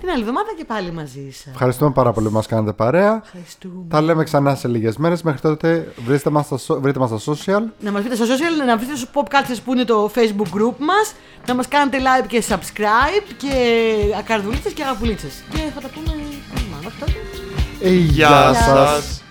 Την 0.00 0.08
άλλη 0.10 0.20
εβδομάδα 0.20 0.48
και 0.56 0.64
πάλι 0.64 0.90
μαζί 0.92 1.30
σας. 1.30 1.46
Ευχαριστούμε 1.52 1.90
πάρα 1.90 2.12
πολύ 2.12 2.26
που 2.26 2.32
μας 2.32 2.46
κάνετε 2.46 2.72
παρέα. 2.72 3.22
Ευχαριστούμε. 3.24 3.84
Τα 3.88 4.00
λέμε 4.00 4.24
ξανά 4.24 4.54
σε 4.54 4.68
λίγες 4.68 4.96
μέρες. 4.96 5.22
Μέχρι 5.22 5.40
τότε 5.40 5.92
βρείτε 6.04 6.30
μας 6.30 6.46
στα, 6.46 6.58
so- 6.66 6.80
βρείτε 6.80 6.98
μας 6.98 7.22
στα 7.22 7.32
social. 7.32 7.62
Να 7.80 7.90
μας 7.92 8.00
βρείτε 8.02 8.16
στο 8.16 8.24
social, 8.24 8.66
να 8.66 8.76
βρείτε 8.76 8.96
στο 8.96 9.08
Pop 9.14 9.34
Cultures 9.34 9.58
που 9.64 9.72
είναι 9.72 9.84
το 9.84 10.10
facebook 10.14 10.48
group 10.56 10.74
μας, 10.78 11.14
να 11.46 11.54
μας 11.54 11.68
κάνετε 11.68 11.98
like 11.98 12.26
και 12.26 12.42
subscribe 12.48 13.32
και 13.36 13.54
ακαρδουλίτσες 14.18 14.72
και 14.72 14.82
αγαπουλίτσες. 14.82 15.42
Και 15.50 15.58
θα 15.74 15.80
τα 15.80 15.88
πούμε 15.88 16.12
μάλλον 16.70 16.86
αυτό. 16.86 17.06
Ε, 17.86 17.90
Γεια 17.90 18.28
Γεια 18.28 18.54
σας. 18.54 19.23